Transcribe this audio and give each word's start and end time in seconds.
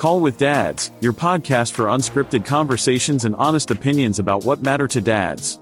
Call 0.00 0.20
with 0.20 0.38
Dads, 0.38 0.92
your 1.02 1.12
podcast 1.12 1.72
for 1.72 1.84
unscripted 1.84 2.46
conversations 2.46 3.26
and 3.26 3.36
honest 3.36 3.70
opinions 3.70 4.18
about 4.18 4.46
what 4.46 4.62
matter 4.62 4.88
to 4.88 4.98
dads. 4.98 5.58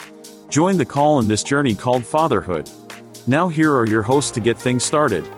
Join 0.49 0.79
the 0.79 0.85
call 0.85 1.19
in 1.19 1.27
this 1.27 1.43
journey 1.43 1.75
called 1.75 2.07
fatherhood. 2.07 2.71
Now, 3.27 3.49
here 3.49 3.75
are 3.75 3.85
your 3.85 4.03
hosts 4.03 4.31
to 4.31 4.41
get 4.41 4.57
things 4.57 4.85
started. 4.85 5.29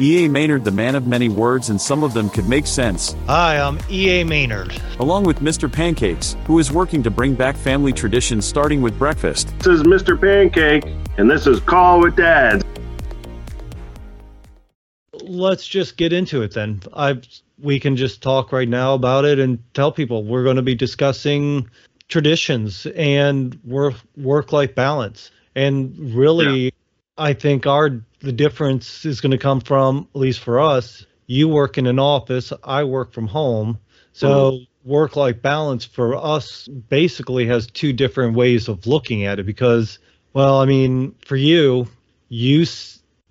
E.A. 0.00 0.28
Maynard, 0.28 0.64
the 0.64 0.72
man 0.72 0.96
of 0.96 1.06
many 1.06 1.28
words, 1.28 1.70
and 1.70 1.80
some 1.80 2.02
of 2.02 2.12
them 2.12 2.28
could 2.28 2.48
make 2.48 2.66
sense, 2.66 3.14
Hi, 3.28 3.56
I'm 3.60 3.78
E.A. 3.88 4.24
Maynard. 4.24 4.74
along 4.98 5.22
with 5.22 5.38
Mr. 5.38 5.72
Pancakes, 5.72 6.36
who 6.46 6.58
is 6.58 6.72
working 6.72 7.04
to 7.04 7.10
bring 7.10 7.36
back 7.36 7.56
family 7.56 7.92
traditions 7.92 8.44
starting 8.44 8.82
with 8.82 8.98
breakfast. 8.98 9.56
This 9.58 9.68
is 9.68 9.82
Mr. 9.84 10.20
Pancake, 10.20 10.92
and 11.18 11.30
this 11.30 11.46
is 11.46 11.60
Call 11.60 12.00
with 12.00 12.16
Dad. 12.16 12.64
Let's 15.22 15.68
just 15.68 15.96
get 15.96 16.12
into 16.12 16.42
it 16.42 16.52
then. 16.52 16.80
I 16.92 17.20
we 17.62 17.80
can 17.80 17.96
just 17.96 18.22
talk 18.22 18.52
right 18.52 18.68
now 18.68 18.94
about 18.94 19.24
it 19.24 19.38
and 19.38 19.62
tell 19.74 19.92
people 19.92 20.24
we're 20.24 20.44
going 20.44 20.56
to 20.56 20.62
be 20.62 20.74
discussing 20.74 21.68
traditions 22.08 22.86
and 22.96 23.58
work 23.64 23.94
work 24.16 24.52
life 24.52 24.74
balance. 24.74 25.30
And 25.54 26.14
really 26.14 26.72
I 27.18 27.32
think 27.32 27.66
our 27.66 28.02
the 28.20 28.32
difference 28.32 29.04
is 29.04 29.20
going 29.20 29.32
to 29.32 29.38
come 29.38 29.60
from 29.60 30.08
at 30.14 30.20
least 30.20 30.40
for 30.40 30.60
us, 30.60 31.06
you 31.26 31.48
work 31.48 31.78
in 31.78 31.86
an 31.86 31.98
office, 31.98 32.52
I 32.64 32.84
work 32.84 33.12
from 33.12 33.26
home. 33.26 33.78
So 34.12 34.28
mm-hmm. 34.28 34.90
work 34.90 35.16
life 35.16 35.40
balance 35.40 35.84
for 35.84 36.16
us 36.16 36.66
basically 36.66 37.46
has 37.46 37.66
two 37.66 37.92
different 37.92 38.34
ways 38.34 38.68
of 38.68 38.86
looking 38.86 39.24
at 39.24 39.38
it 39.38 39.46
because 39.46 39.98
well, 40.32 40.60
I 40.60 40.64
mean, 40.64 41.14
for 41.24 41.36
you, 41.36 41.88
you 42.28 42.64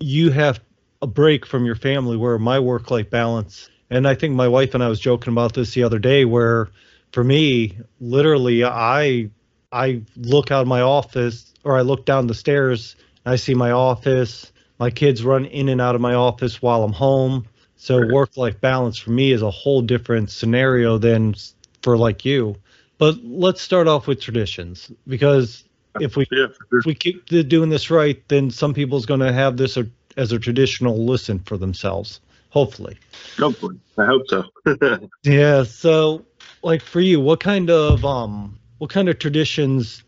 you 0.00 0.30
have 0.30 0.60
a 1.02 1.06
break 1.06 1.46
from 1.46 1.64
your 1.64 1.74
family 1.74 2.16
where 2.16 2.38
my 2.38 2.58
work 2.58 2.90
life 2.90 3.08
balance 3.10 3.70
and 3.90 4.06
I 4.06 4.14
think 4.14 4.34
my 4.34 4.48
wife 4.48 4.74
and 4.74 4.82
I 4.82 4.88
was 4.88 5.00
joking 5.00 5.32
about 5.32 5.54
this 5.54 5.74
the 5.74 5.82
other 5.82 5.98
day 5.98 6.24
where 6.24 6.68
for 7.12 7.24
me, 7.24 7.78
literally 8.00 8.64
I 8.64 9.30
I 9.72 10.02
look 10.16 10.50
out 10.50 10.62
of 10.62 10.68
my 10.68 10.80
office 10.80 11.52
or 11.64 11.76
I 11.76 11.82
look 11.82 12.06
down 12.06 12.26
the 12.26 12.34
stairs 12.34 12.96
and 13.24 13.32
I 13.32 13.36
see 13.36 13.54
my 13.54 13.72
office. 13.72 14.52
My 14.78 14.90
kids 14.90 15.22
run 15.24 15.44
in 15.44 15.68
and 15.68 15.80
out 15.80 15.94
of 15.94 16.00
my 16.00 16.14
office 16.14 16.62
while 16.62 16.82
I'm 16.84 16.92
home. 16.92 17.46
So 17.76 18.06
work 18.12 18.36
life 18.36 18.60
balance 18.60 18.98
for 18.98 19.10
me 19.10 19.32
is 19.32 19.42
a 19.42 19.50
whole 19.50 19.82
different 19.82 20.30
scenario 20.30 20.98
than 20.98 21.34
for 21.82 21.96
like 21.96 22.24
you. 22.24 22.56
But 22.98 23.16
let's 23.24 23.62
start 23.62 23.88
off 23.88 24.06
with 24.06 24.20
traditions 24.20 24.92
because 25.06 25.64
if 25.98 26.16
we 26.16 26.26
Yeah, 26.30 26.46
for 26.48 26.78
if 26.78 26.86
we 26.86 26.94
keep 26.94 27.26
doing 27.26 27.70
this 27.70 27.90
right, 27.90 28.22
then 28.28 28.50
some 28.50 28.74
people's 28.74 29.06
going 29.06 29.20
to 29.20 29.32
have 29.32 29.56
this 29.56 29.78
as 30.16 30.32
a 30.32 30.38
traditional 30.38 31.04
listen 31.06 31.38
for 31.40 31.56
themselves. 31.56 32.20
Hopefully. 32.50 32.98
Hopefully. 33.38 33.76
I 33.96 34.06
hope 34.06 34.22
so. 34.28 34.44
Yeah. 35.22 35.62
So, 35.64 36.24
like 36.62 36.82
for 36.82 37.00
you, 37.00 37.20
what 37.20 37.40
kind 37.40 37.70
of 37.70 38.04
um, 38.04 38.58
what 38.78 38.90
kind 38.90 39.08
of 39.08 39.18
traditions 39.18 40.02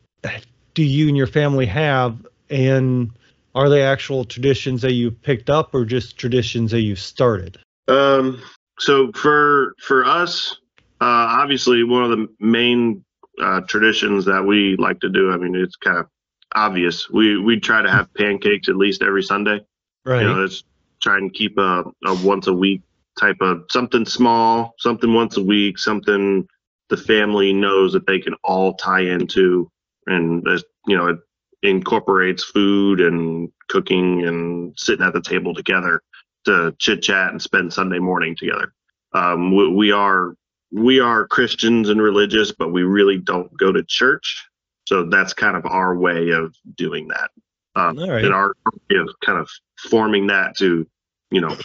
do 0.75 0.83
you 0.83 1.09
and 1.09 1.17
your 1.17 1.27
family 1.27 1.67
have, 1.67 2.27
and 2.51 3.11
are 3.55 3.69
they 3.69 3.83
actual 3.83 4.25
traditions 4.25 4.83
that 4.83 4.93
you 4.93 5.11
picked 5.11 5.51
up, 5.51 5.75
or 5.75 5.85
just 5.85 6.17
traditions 6.17 6.70
that 6.73 6.81
you 6.81 6.97
started? 6.97 7.59
um, 7.89 8.41
so 8.79 9.13
for 9.13 9.75
for 9.81 10.05
us, 10.05 10.57
uh, 11.01 11.41
obviously 11.41 11.85
one 11.85 12.05
of 12.05 12.11
the 12.11 12.27
main 12.41 13.05
uh, 13.41 13.61
traditions 13.63 14.25
that 14.25 14.45
we 14.45 14.77
like 14.77 15.01
to 15.01 15.09
do. 15.09 15.31
I 15.31 15.37
mean, 15.37 15.55
it's 15.55 15.77
kind 15.77 15.98
of 15.98 16.07
obvious. 16.55 17.09
We 17.11 17.39
we 17.39 17.61
try 17.61 17.83
to 17.83 17.91
have 17.91 18.13
pancakes 18.15 18.69
at 18.69 18.77
least 18.77 19.03
every 19.03 19.23
Sunday. 19.23 19.61
Right. 20.05 20.23
You 20.23 20.29
know, 20.29 20.45
it's 20.45 20.65
try 21.03 21.19
and 21.19 21.33
keep 21.34 21.58
a, 21.58 21.84
a 22.05 22.14
once 22.25 22.47
a 22.47 22.53
week 22.53 22.83
type 23.19 23.36
of 23.41 23.64
something 23.70 24.06
small, 24.06 24.75
something 24.78 25.12
once 25.12 25.36
a 25.36 25.42
week, 25.42 25.78
something 25.78 26.47
the 26.89 26.97
family 26.97 27.53
knows 27.53 27.92
that 27.92 28.06
they 28.06 28.19
can 28.19 28.34
all 28.45 28.75
tie 28.75 29.00
into, 29.00 29.70
and 30.06 30.47
you 30.86 30.97
know, 30.97 31.08
it 31.08 31.19
incorporates 31.62 32.45
food 32.45 33.01
and 33.01 33.51
cooking 33.68 34.27
and 34.27 34.79
sitting 34.79 35.05
at 35.05 35.12
the 35.12 35.23
table 35.23 35.55
together 35.55 36.02
to 36.45 36.74
chit 36.79 37.02
chat 37.02 37.30
and 37.30 37.41
spend 37.41 37.73
Sunday 37.73 37.98
morning 37.98 38.35
together. 38.36 38.73
Um, 39.14 39.55
we, 39.55 39.68
we 39.68 39.92
are 39.92 40.35
we 40.73 41.01
are 41.01 41.27
Christians 41.27 41.89
and 41.89 42.01
religious, 42.01 42.52
but 42.52 42.73
we 42.73 42.83
really 42.83 43.18
don't 43.18 43.55
go 43.58 43.73
to 43.73 43.83
church, 43.85 44.46
so 44.86 45.05
that's 45.05 45.35
kind 45.35 45.57
of 45.57 45.67
our 45.67 45.96
way 45.96 46.30
of 46.30 46.55
doing 46.77 47.08
that 47.08 47.30
um, 47.74 47.98
right. 47.98 48.24
and 48.24 48.35
our 48.35 48.55
way 48.67 48.98
of 48.98 49.08
kind 49.24 49.39
of 49.39 49.48
forming 49.79 50.27
that 50.29 50.57
to, 50.58 50.86
you 51.33 51.41
know, 51.41 51.57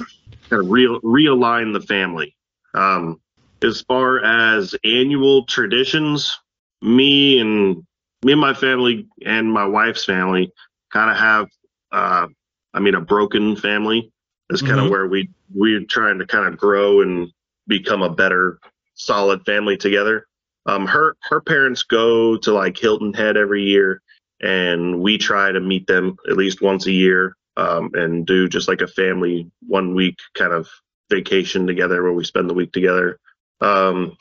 kind 0.49 0.63
of 0.63 0.71
real 0.71 0.99
realign 1.01 1.73
the 1.73 1.81
family. 1.81 2.35
Um, 2.73 3.19
as 3.61 3.81
far 3.81 4.23
as 4.23 4.73
annual 4.83 5.45
traditions, 5.45 6.39
me 6.81 7.39
and 7.39 7.83
me 8.23 8.31
and 8.31 8.41
my 8.41 8.53
family 8.53 9.07
and 9.25 9.51
my 9.51 9.65
wife's 9.65 10.05
family 10.05 10.51
kind 10.91 11.11
of 11.11 11.17
have, 11.17 11.47
uh, 11.91 12.27
I 12.73 12.79
mean, 12.79 12.95
a 12.95 13.01
broken 13.01 13.55
family. 13.55 14.11
Is 14.49 14.61
kind 14.61 14.79
of 14.79 14.89
where 14.89 15.07
we 15.07 15.29
we're 15.53 15.83
trying 15.83 16.19
to 16.19 16.25
kind 16.25 16.47
of 16.47 16.57
grow 16.57 17.01
and 17.01 17.29
become 17.67 18.01
a 18.01 18.09
better, 18.09 18.59
solid 18.93 19.43
family 19.45 19.75
together. 19.75 20.25
Um, 20.67 20.87
her 20.87 21.17
her 21.29 21.41
parents 21.41 21.83
go 21.83 22.37
to 22.37 22.53
like 22.53 22.77
Hilton 22.77 23.13
Head 23.13 23.35
every 23.35 23.63
year 23.63 24.01
and 24.39 25.01
we 25.01 25.17
try 25.17 25.51
to 25.51 25.59
meet 25.59 25.87
them 25.87 26.15
at 26.29 26.37
least 26.37 26.61
once 26.61 26.87
a 26.87 26.91
year 26.91 27.36
um, 27.57 27.89
and 27.93 28.25
do 28.25 28.47
just 28.47 28.67
like 28.67 28.81
a 28.81 28.87
family 28.87 29.49
one 29.67 29.93
week 29.93 30.15
kind 30.35 30.53
of 30.53 30.69
vacation 31.09 31.67
together 31.67 32.03
where 32.03 32.13
we 32.13 32.23
spend 32.23 32.49
the 32.49 32.53
week 32.53 32.71
together 32.71 33.19
um, 33.61 34.15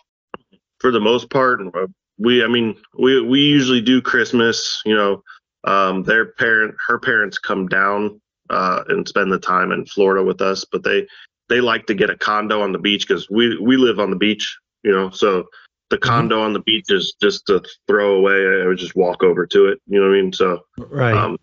for 0.80 0.90
the 0.90 1.00
most 1.00 1.30
part 1.30 1.60
uh, 1.74 1.86
we 2.18 2.42
i 2.42 2.48
mean 2.48 2.76
we 2.98 3.20
we 3.20 3.40
usually 3.40 3.80
do 3.80 4.00
christmas 4.00 4.82
you 4.84 4.94
know 4.94 5.22
um, 5.64 6.02
their 6.02 6.32
parent 6.32 6.74
her 6.86 6.98
parents 6.98 7.38
come 7.38 7.68
down 7.68 8.20
uh, 8.50 8.84
and 8.88 9.06
spend 9.06 9.30
the 9.30 9.38
time 9.38 9.72
in 9.72 9.84
florida 9.86 10.24
with 10.24 10.40
us 10.40 10.64
but 10.70 10.82
they 10.82 11.06
they 11.48 11.60
like 11.60 11.86
to 11.86 11.94
get 11.94 12.10
a 12.10 12.16
condo 12.16 12.62
on 12.62 12.72
the 12.72 12.78
beach 12.78 13.06
because 13.06 13.28
we 13.30 13.58
we 13.58 13.76
live 13.76 14.00
on 14.00 14.10
the 14.10 14.16
beach 14.16 14.56
you 14.82 14.92
know 14.92 15.10
so 15.10 15.46
the 15.90 15.98
condo 15.98 16.40
on 16.40 16.52
the 16.52 16.60
beach 16.60 16.86
is 16.90 17.14
just 17.20 17.46
to 17.46 17.62
throw 17.86 18.16
away. 18.16 18.62
I 18.62 18.66
would 18.66 18.78
just 18.78 18.96
walk 18.96 19.22
over 19.22 19.46
to 19.46 19.66
it. 19.66 19.80
You 19.86 20.00
know 20.00 20.08
what 20.08 20.16
I 20.16 20.20
mean? 20.20 20.32
So 20.32 20.60
Right. 20.78 21.14
um, 21.14 21.36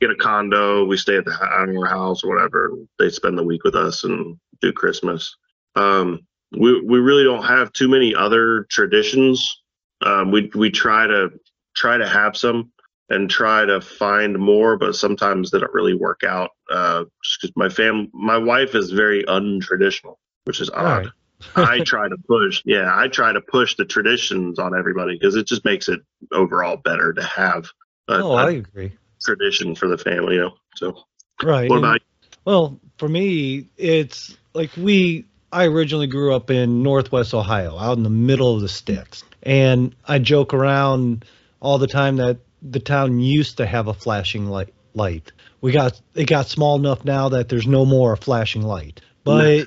they 0.00 0.06
get 0.06 0.14
a 0.14 0.18
condo. 0.18 0.84
We 0.84 0.96
stay 0.96 1.16
at 1.16 1.24
the 1.24 1.32
at 1.32 1.68
our 1.68 1.86
house 1.86 2.24
or 2.24 2.34
whatever. 2.34 2.72
They 2.98 3.10
spend 3.10 3.38
the 3.38 3.44
week 3.44 3.64
with 3.64 3.74
us 3.74 4.04
and 4.04 4.38
do 4.60 4.72
Christmas. 4.72 5.36
Um, 5.74 6.20
we 6.52 6.80
we 6.80 6.98
really 6.98 7.24
don't 7.24 7.44
have 7.44 7.72
too 7.72 7.88
many 7.88 8.14
other 8.14 8.64
traditions. 8.70 9.62
Um, 10.02 10.30
we 10.30 10.50
we 10.54 10.70
try 10.70 11.06
to 11.06 11.30
try 11.74 11.96
to 11.96 12.08
have 12.08 12.36
some 12.36 12.70
and 13.10 13.28
try 13.28 13.66
to 13.66 13.80
find 13.80 14.38
more, 14.38 14.76
but 14.78 14.96
sometimes 14.96 15.50
they 15.50 15.58
don't 15.58 15.74
really 15.74 15.94
work 15.94 16.22
out. 16.24 16.50
Uh, 16.70 17.04
just 17.22 17.40
'cause 17.40 17.52
my 17.54 17.68
fam, 17.68 18.08
my 18.14 18.38
wife 18.38 18.74
is 18.74 18.90
very 18.90 19.24
untraditional, 19.24 20.16
which 20.44 20.60
is 20.60 20.70
odd. 20.70 21.04
right. 21.04 21.08
I 21.56 21.80
try 21.80 22.08
to 22.08 22.16
push, 22.26 22.62
yeah, 22.64 22.90
I 22.96 23.08
try 23.08 23.32
to 23.32 23.40
push 23.42 23.74
the 23.76 23.84
traditions 23.84 24.58
on 24.58 24.76
everybody 24.76 25.18
because 25.18 25.34
it 25.34 25.46
just 25.46 25.64
makes 25.66 25.90
it 25.90 26.00
overall 26.32 26.78
better 26.78 27.12
to 27.12 27.22
have 27.22 27.66
a, 28.08 28.22
oh, 28.22 28.32
a 28.32 28.46
I 28.46 28.50
agree. 28.52 28.92
Tradition 29.24 29.74
for 29.74 29.88
the 29.88 29.98
family. 29.98 30.36
You 30.36 30.42
know? 30.42 30.54
So, 30.76 31.04
Right. 31.42 31.68
what 31.68 31.78
about 31.78 32.00
Well, 32.44 32.80
for 32.98 33.08
me, 33.08 33.68
it's 33.76 34.36
like 34.54 34.70
we. 34.76 35.26
I 35.52 35.66
originally 35.66 36.08
grew 36.08 36.34
up 36.34 36.50
in 36.50 36.82
Northwest 36.82 37.32
Ohio, 37.32 37.78
out 37.78 37.96
in 37.96 38.02
the 38.02 38.10
middle 38.10 38.56
of 38.56 38.60
the 38.60 38.68
sticks, 38.68 39.22
and 39.44 39.94
I 40.06 40.18
joke 40.18 40.52
around 40.52 41.24
all 41.60 41.78
the 41.78 41.86
time 41.86 42.16
that 42.16 42.38
the 42.60 42.80
town 42.80 43.20
used 43.20 43.58
to 43.58 43.66
have 43.66 43.86
a 43.86 43.94
flashing 43.94 44.46
light. 44.46 44.74
Light. 44.94 45.30
We 45.60 45.72
got 45.72 46.00
it 46.14 46.26
got 46.26 46.48
small 46.48 46.76
enough 46.76 47.04
now 47.04 47.28
that 47.30 47.48
there's 47.48 47.66
no 47.66 47.84
more 47.84 48.16
flashing 48.16 48.62
light. 48.62 49.00
But? 49.22 49.66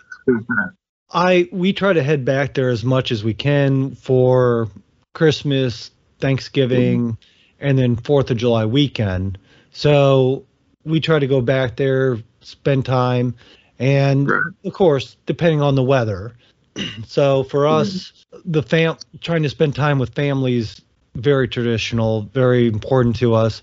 I 1.11 1.47
we 1.51 1.73
try 1.73 1.93
to 1.93 2.03
head 2.03 2.25
back 2.25 2.53
there 2.53 2.69
as 2.69 2.83
much 2.83 3.11
as 3.11 3.23
we 3.23 3.33
can 3.33 3.95
for 3.95 4.69
Christmas, 5.13 5.91
Thanksgiving, 6.19 7.13
mm-hmm. 7.13 7.65
and 7.65 7.77
then 7.77 7.95
Fourth 7.95 8.29
of 8.29 8.37
July 8.37 8.65
weekend. 8.65 9.37
So 9.71 10.45
we 10.85 10.99
try 10.99 11.19
to 11.19 11.27
go 11.27 11.41
back 11.41 11.75
there, 11.75 12.17
spend 12.41 12.85
time, 12.85 13.35
and 13.79 14.29
Right. 14.29 14.41
of 14.65 14.73
course, 14.73 15.17
depending 15.25 15.61
on 15.61 15.75
the 15.75 15.83
weather. 15.83 16.35
so 17.05 17.43
for 17.43 17.61
mm-hmm. 17.61 17.81
us, 17.81 18.25
the 18.45 18.63
fam 18.63 18.97
trying 19.21 19.43
to 19.43 19.49
spend 19.49 19.75
time 19.75 19.99
with 19.99 20.13
families 20.15 20.81
very 21.15 21.47
traditional, 21.47 22.21
very 22.33 22.67
important 22.67 23.15
to 23.17 23.33
us, 23.33 23.61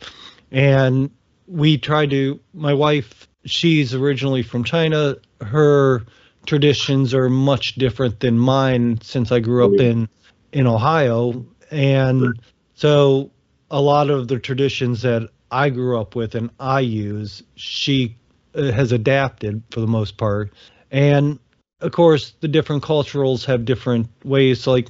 and 0.50 1.10
we 1.46 1.78
try 1.78 2.06
to. 2.06 2.40
My 2.52 2.74
wife, 2.74 3.28
she's 3.44 3.94
originally 3.94 4.42
from 4.42 4.64
China. 4.64 5.16
Her 5.40 6.04
traditions 6.46 7.14
are 7.14 7.30
much 7.30 7.76
different 7.76 8.20
than 8.20 8.38
mine 8.38 9.00
since 9.02 9.32
I 9.32 9.40
grew 9.40 9.64
up 9.64 9.80
in 9.80 10.08
in 10.52 10.66
Ohio, 10.66 11.44
and 11.70 12.40
so 12.74 13.30
a 13.70 13.80
lot 13.80 14.10
of 14.10 14.28
the 14.28 14.38
traditions 14.38 15.02
that 15.02 15.28
I 15.50 15.70
grew 15.70 16.00
up 16.00 16.14
with 16.14 16.34
and 16.34 16.50
I 16.58 16.80
use, 16.80 17.42
she 17.56 18.16
uh, 18.54 18.72
has 18.72 18.92
adapted 18.92 19.62
for 19.70 19.80
the 19.80 19.86
most 19.86 20.16
part. 20.16 20.52
And 20.90 21.38
of 21.80 21.92
course, 21.92 22.34
the 22.40 22.48
different 22.48 22.82
cultures 22.82 23.44
have 23.44 23.64
different 23.64 24.08
ways. 24.24 24.60
So 24.62 24.72
like 24.72 24.88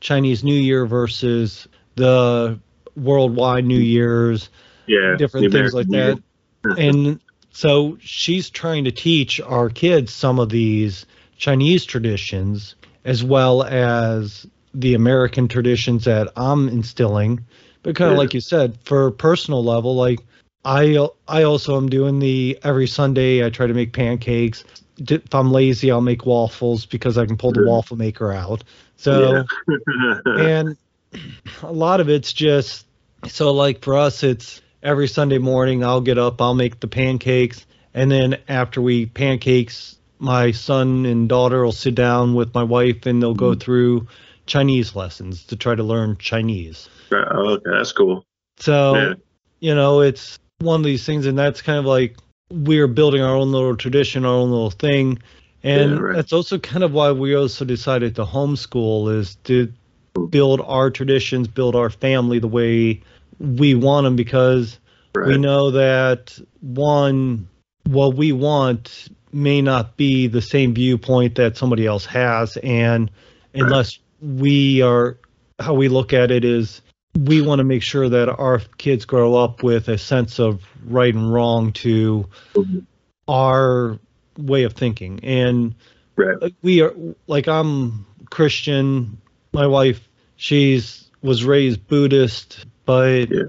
Chinese 0.00 0.44
New 0.44 0.54
Year 0.54 0.86
versus 0.86 1.66
the 1.96 2.58
worldwide 2.96 3.64
New 3.64 3.78
Year's, 3.78 4.48
Yeah. 4.86 5.16
different 5.16 5.52
things 5.52 5.74
like 5.74 5.88
that. 5.88 6.22
and 6.78 7.20
so 7.52 7.96
she's 8.00 8.50
trying 8.50 8.84
to 8.84 8.90
teach 8.90 9.40
our 9.40 9.70
kids 9.70 10.12
some 10.12 10.38
of 10.38 10.48
these 10.50 11.06
Chinese 11.38 11.84
traditions 11.84 12.74
as 13.04 13.24
well 13.24 13.62
as 13.62 14.46
the 14.74 14.94
American 14.94 15.48
traditions 15.48 16.04
that 16.04 16.32
I'm 16.36 16.68
instilling. 16.68 17.46
But 17.86 17.94
kind 17.94 18.10
of 18.10 18.16
Yeah. 18.16 18.18
like 18.18 18.34
you 18.34 18.40
said, 18.40 18.78
for 18.84 19.12
personal 19.12 19.62
level, 19.62 19.94
like 19.94 20.18
I 20.64 21.08
I 21.28 21.44
also 21.44 21.76
am 21.76 21.88
doing 21.88 22.18
the 22.18 22.58
every 22.64 22.88
Sunday 22.88 23.46
I 23.46 23.50
try 23.50 23.68
to 23.68 23.74
make 23.74 23.92
pancakes. 23.92 24.64
If 24.98 25.32
I'm 25.32 25.52
lazy, 25.52 25.92
I'll 25.92 26.00
make 26.00 26.26
waffles 26.26 26.84
because 26.84 27.16
I 27.16 27.26
can 27.26 27.36
pull 27.36 27.52
the 27.52 27.62
Yeah. 27.62 27.70
waffle 27.70 27.96
maker 27.96 28.32
out. 28.32 28.64
So 28.96 29.44
Yeah. 29.68 30.16
and 30.36 30.76
a 31.62 31.72
lot 31.72 32.00
of 32.00 32.08
it's 32.08 32.32
just 32.32 32.86
so 33.28 33.52
like 33.52 33.82
for 33.82 33.96
us 33.96 34.22
it's 34.24 34.60
every 34.82 35.08
sunday 35.08 35.38
morning 35.38 35.82
i'll 35.82 36.00
get 36.00 36.18
up 36.18 36.42
i'll 36.42 36.54
make 36.54 36.78
the 36.80 36.88
pancakes 36.88 37.64
and 37.94 38.10
then 38.10 38.36
after 38.48 38.82
we 38.82 39.06
pancakes 39.06 39.96
my 40.18 40.50
son 40.50 41.06
and 41.06 41.28
daughter 41.28 41.64
will 41.64 41.72
sit 41.72 41.94
down 41.94 42.34
with 42.34 42.52
my 42.54 42.64
wife 42.64 43.06
and 43.06 43.22
they'll 43.22 43.34
go 43.34 43.52
mm-hmm. 43.52 43.60
through 43.60 44.06
chinese 44.46 44.94
lessons 44.96 45.44
to 45.44 45.56
try 45.56 45.74
to 45.74 45.82
learn 45.82 46.16
chinese 46.18 46.88
Oh, 47.12 47.50
okay, 47.54 47.70
that's 47.70 47.92
cool. 47.92 48.24
so 48.58 48.94
Yeah. 48.94 49.14
you 49.60 49.74
know 49.74 50.00
it's 50.00 50.38
one 50.58 50.80
of 50.80 50.84
these 50.84 51.04
things 51.04 51.26
and 51.26 51.38
that's 51.38 51.62
kind 51.62 51.78
of 51.78 51.84
like 51.84 52.16
we're 52.50 52.86
building 52.88 53.22
our 53.22 53.34
own 53.34 53.52
little 53.52 53.76
tradition 53.76 54.24
our 54.24 54.32
own 54.34 54.50
little 54.50 54.70
thing 54.70 55.18
and 55.62 55.92
Yeah, 55.92 55.98
right. 55.98 56.16
that's 56.16 56.32
also 56.32 56.58
kind 56.58 56.82
of 56.84 56.92
why 56.92 57.12
we 57.12 57.34
also 57.34 57.64
decided 57.64 58.14
to 58.16 58.24
homeschool 58.24 59.14
is 59.14 59.36
to 59.44 59.72
build 60.30 60.60
our 60.62 60.90
traditions 60.90 61.46
build 61.48 61.76
our 61.76 61.90
family 61.90 62.38
the 62.38 62.48
way 62.48 63.02
we 63.38 63.74
want 63.74 64.04
them 64.04 64.16
because 64.16 64.78
we 65.14 65.38
know 65.38 65.70
that 65.72 66.38
one 66.60 67.48
what 67.84 68.14
we 68.16 68.32
want 68.32 69.08
may 69.32 69.60
not 69.62 69.96
be 69.96 70.26
the 70.26 70.40
same 70.42 70.74
viewpoint 70.74 71.34
that 71.36 71.56
somebody 71.56 71.86
else 71.86 72.04
has 72.06 72.56
and 72.58 73.10
unless 73.54 73.98
we 74.20 74.82
are 74.82 75.18
how 75.58 75.74
we 75.74 75.88
look 75.88 76.12
at 76.12 76.30
it 76.30 76.44
is 76.44 76.82
we 77.18 77.40
want 77.40 77.60
to 77.60 77.64
make 77.64 77.82
sure 77.82 78.08
that 78.08 78.28
our 78.28 78.60
kids 78.78 79.04
grow 79.04 79.34
up 79.36 79.62
with 79.62 79.88
a 79.88 79.96
sense 79.96 80.38
of 80.38 80.62
right 80.84 81.14
and 81.14 81.32
wrong 81.32 81.72
to 81.72 82.28
our 83.28 83.98
way 84.38 84.64
of 84.64 84.72
thinking 84.74 85.20
and 85.22 85.74
Right. 86.16 86.54
we 86.62 86.80
are 86.80 86.94
like 87.26 87.46
I'm 87.46 88.06
Christian. 88.30 89.18
My 89.52 89.66
wife, 89.66 90.08
she's 90.36 91.10
was 91.22 91.44
raised 91.44 91.86
Buddhist, 91.88 92.64
but 92.86 93.30
Yeah. 93.30 93.42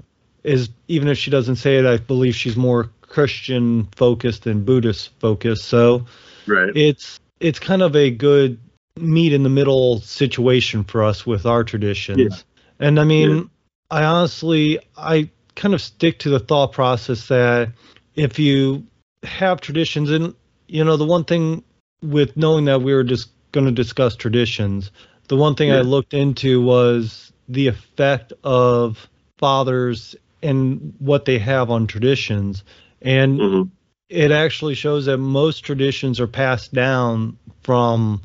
is 0.44 0.68
even 0.86 1.08
if 1.08 1.16
she 1.16 1.30
doesn't 1.30 1.56
say 1.56 1.78
it, 1.78 1.86
I 1.86 1.96
believe 1.96 2.34
she's 2.34 2.56
more 2.56 2.90
Christian 3.00 3.88
focused 3.96 4.44
than 4.44 4.64
Buddhist 4.64 5.10
focused. 5.18 5.64
So 5.64 6.04
Right. 6.46 6.76
it's 6.76 7.18
it's 7.40 7.58
kind 7.58 7.80
of 7.82 7.96
a 7.96 8.10
good 8.10 8.58
meet 9.00 9.32
in 9.32 9.42
the 9.42 9.48
middle 9.48 10.00
situation 10.00 10.84
for 10.84 11.02
us 11.02 11.26
with 11.26 11.46
our 11.46 11.64
traditions. 11.64 12.18
Yeah. 12.18 12.86
And 12.86 13.00
I 13.00 13.04
mean, 13.04 13.30
Yeah. 13.30 13.42
I 13.90 14.04
honestly 14.04 14.78
I 14.96 15.30
kind 15.54 15.74
of 15.74 15.80
stick 15.80 16.20
to 16.20 16.30
the 16.30 16.38
thought 16.38 16.72
process 16.72 17.28
that 17.28 17.72
if 18.14 18.38
you 18.38 18.86
have 19.24 19.60
traditions 19.60 20.10
and 20.10 20.34
you 20.68 20.84
know 20.84 20.96
the 20.96 21.06
one 21.06 21.24
thing 21.24 21.64
with 22.02 22.36
knowing 22.36 22.66
that 22.66 22.82
we 22.82 22.94
were 22.94 23.04
just 23.04 23.30
going 23.52 23.66
to 23.66 23.72
discuss 23.72 24.14
traditions, 24.14 24.90
the 25.28 25.36
one 25.36 25.54
thing 25.54 25.72
I 25.72 25.80
looked 25.80 26.14
into 26.14 26.62
was 26.62 27.32
the 27.48 27.66
effect 27.66 28.32
of 28.44 29.08
fathers 29.38 30.14
and 30.42 30.94
what 30.98 31.24
they 31.24 31.38
have 31.38 31.70
on 31.70 31.86
traditions. 31.86 32.62
And 33.02 33.40
hmm 33.40 33.62
it 34.08 34.32
actually 34.32 34.74
shows 34.74 35.04
that 35.06 35.18
most 35.18 35.60
traditions 35.60 36.18
are 36.18 36.26
passed 36.26 36.72
down 36.72 37.36
from 37.62 38.22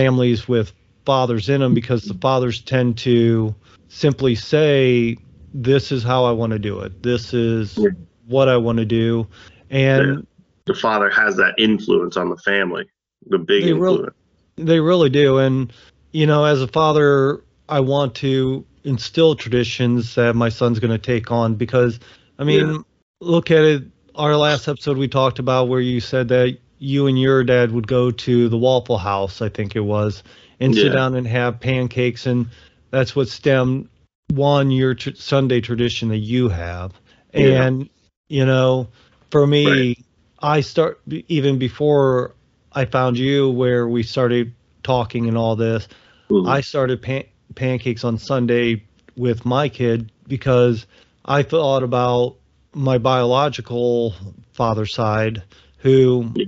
families 0.00 0.46
with 0.46 0.74
fathers 1.06 1.48
in 1.48 1.62
them 1.62 1.72
because 1.72 2.02
the 2.02 2.12
fathers 2.20 2.60
tend 2.60 2.98
to 2.98 3.54
simply 3.88 4.34
say, 4.34 5.16
This 5.54 5.90
is 5.90 6.02
how 6.02 6.26
I 6.26 6.32
want 6.32 6.52
to 6.52 6.58
do 6.58 6.80
it. 6.80 7.02
This 7.02 7.32
is 7.32 7.78
Yeah. 7.78 7.88
what 8.26 8.46
I 8.46 8.58
want 8.58 8.76
to 8.76 8.84
do. 8.84 9.26
And 9.70 10.26
The 10.66 10.74
father 10.74 11.08
has 11.08 11.36
that 11.36 11.54
influence 11.56 12.18
on 12.18 12.28
the 12.28 12.36
family. 12.36 12.84
The 13.28 13.38
big 13.38 13.64
They 13.64 13.72
really- 13.72 13.94
influence. 13.94 14.16
They 14.56 14.80
really 14.80 15.08
do. 15.08 15.38
And, 15.38 15.72
you 16.12 16.26
know, 16.26 16.44
as 16.44 16.60
a 16.60 16.68
father, 16.68 17.42
I 17.70 17.80
want 17.80 18.14
to 18.16 18.64
instill 18.84 19.34
traditions 19.34 20.14
that 20.16 20.36
my 20.36 20.50
son's 20.50 20.78
going 20.78 20.90
to 20.90 20.98
take 20.98 21.30
on 21.30 21.54
because, 21.54 21.98
I 22.38 22.44
mean, 22.44 22.66
Yeah. 22.68 22.78
look 23.22 23.50
at 23.50 23.64
it. 23.64 23.84
Our 24.14 24.36
last 24.36 24.68
episode 24.68 24.98
we 24.98 25.08
talked 25.08 25.38
about 25.38 25.68
where 25.68 25.80
you 25.80 26.00
said 26.00 26.28
that 26.28 26.58
you 26.78 27.06
and 27.06 27.18
your 27.20 27.44
dad 27.44 27.72
would 27.72 27.86
go 27.86 28.10
to 28.10 28.48
the 28.48 28.58
Waffle 28.58 28.98
House, 28.98 29.40
I 29.42 29.48
think 29.48 29.76
it 29.76 29.80
was, 29.80 30.22
and 30.60 30.74
sit 30.74 30.92
down 30.92 31.14
and 31.14 31.26
have 31.26 31.60
pancakes. 31.60 32.26
And 32.26 32.46
that's 32.90 33.16
what 33.16 33.28
stemmed 33.28 33.88
one, 34.28 34.70
your 34.70 34.94
tr- 34.94 35.10
Sunday 35.14 35.60
tradition 35.60 36.08
that 36.08 36.18
you 36.18 36.48
have. 36.48 36.92
Yeah. 37.34 37.62
And, 37.64 37.88
you 38.28 38.44
know, 38.44 38.88
for 39.30 39.46
me, 39.46 39.66
Right. 39.66 39.98
I 40.42 40.60
start 40.60 41.00
even 41.28 41.58
before 41.58 42.34
I 42.72 42.84
found 42.84 43.18
you 43.18 43.50
where 43.50 43.88
we 43.88 44.02
started 44.02 44.52
talking 44.82 45.28
and 45.28 45.36
all 45.36 45.56
this. 45.56 45.88
Mhm. 46.30 46.48
I 46.48 46.60
started 46.60 47.00
pan- 47.00 47.24
pancakes 47.54 48.04
on 48.04 48.18
Sunday 48.18 48.82
with 49.16 49.46
my 49.46 49.68
kid 49.68 50.12
because 50.28 50.86
I 51.24 51.42
thought 51.42 51.82
about 51.82 52.36
my 52.74 52.98
biological 52.98 54.14
father 54.52 54.84
side, 54.86 55.42
who, 55.78 56.30
Yeah. 56.34 56.44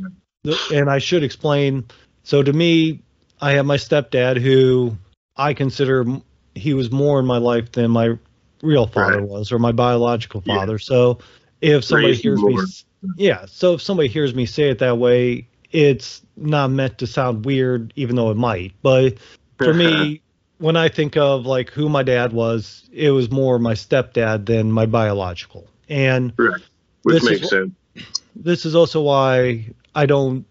And 0.70 0.90
I 0.90 0.98
should 0.98 1.22
explain. 1.24 1.84
So 2.24 2.42
to 2.42 2.52
me, 2.52 3.00
I 3.40 3.52
have 3.52 3.66
my 3.66 3.76
stepdad 3.76 4.40
who 4.40 4.96
I 5.36 5.54
consider 5.54 6.04
he 6.54 6.74
was 6.74 6.90
more 6.90 7.20
in 7.20 7.26
my 7.26 7.38
life 7.38 7.72
than 7.72 7.90
my 7.90 8.18
real 8.62 8.86
father 8.86 9.20
Right. 9.20 9.28
was 9.28 9.52
or 9.52 9.58
my 9.58 9.72
biological 9.72 10.42
Yeah. 10.44 10.56
father. 10.56 10.78
So 10.78 11.18
if 11.60 11.84
somebody 11.84 12.14
hears 12.16 12.42
me, 12.42 12.58
yeah. 13.16 13.46
So 13.46 13.74
if 13.74 13.82
somebody 13.82 14.08
hears 14.08 14.34
me 14.34 14.46
say 14.46 14.70
it 14.70 14.78
that 14.80 14.98
way, 14.98 15.46
it's 15.70 16.22
not 16.36 16.70
meant 16.70 16.98
to 16.98 17.06
sound 17.06 17.44
weird, 17.44 17.92
even 17.96 18.16
though 18.16 18.30
it 18.30 18.36
might. 18.36 18.72
But 18.82 19.18
for 19.58 19.72
me, 19.74 20.22
when 20.58 20.76
I 20.76 20.88
think 20.88 21.16
of 21.16 21.46
like 21.46 21.70
who 21.70 21.88
my 21.88 22.02
dad 22.02 22.32
was, 22.32 22.88
it 22.92 23.10
was 23.10 23.30
more 23.30 23.58
my 23.58 23.74
stepdad 23.74 24.46
than 24.46 24.72
my 24.72 24.86
biological. 24.86 25.68
And 25.88 26.32
Right. 26.36 26.60
Which 27.02 27.14
this 27.14 27.24
is 27.24 27.30
makes 27.30 27.48
sense. 27.50 27.72
this 28.34 28.66
is 28.66 28.74
also 28.74 29.00
why 29.02 29.66
I 29.98 30.06
don't 30.06 30.46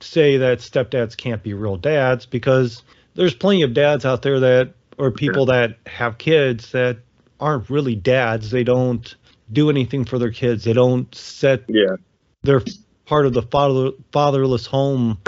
say 0.00 0.38
that 0.38 0.58
stepdads 0.58 1.16
can't 1.16 1.40
be 1.40 1.54
real 1.54 1.76
dads 1.76 2.26
because 2.26 2.82
there's 3.14 3.32
plenty 3.34 3.62
of 3.62 3.72
dads 3.72 4.04
out 4.04 4.22
there 4.22 4.40
that 4.40 4.72
or 4.98 5.12
people 5.12 5.46
that 5.46 5.78
have 5.86 6.18
kids 6.18 6.72
that 6.72 6.98
aren't 7.38 7.70
really 7.70 7.94
dads. 7.94 8.50
They 8.50 8.64
don't 8.64 9.14
do 9.52 9.70
anything 9.70 10.04
for 10.04 10.18
their 10.18 10.32
kids. 10.32 10.64
They 10.64 10.72
don't 10.72 11.14
set 11.14 11.62
Yeah. 11.68 11.94
they're 12.42 12.62
part 13.06 13.24
of 13.24 13.34
the 13.34 13.42
father, 13.42 13.92
fatherless 14.10 14.66
home 14.66 15.18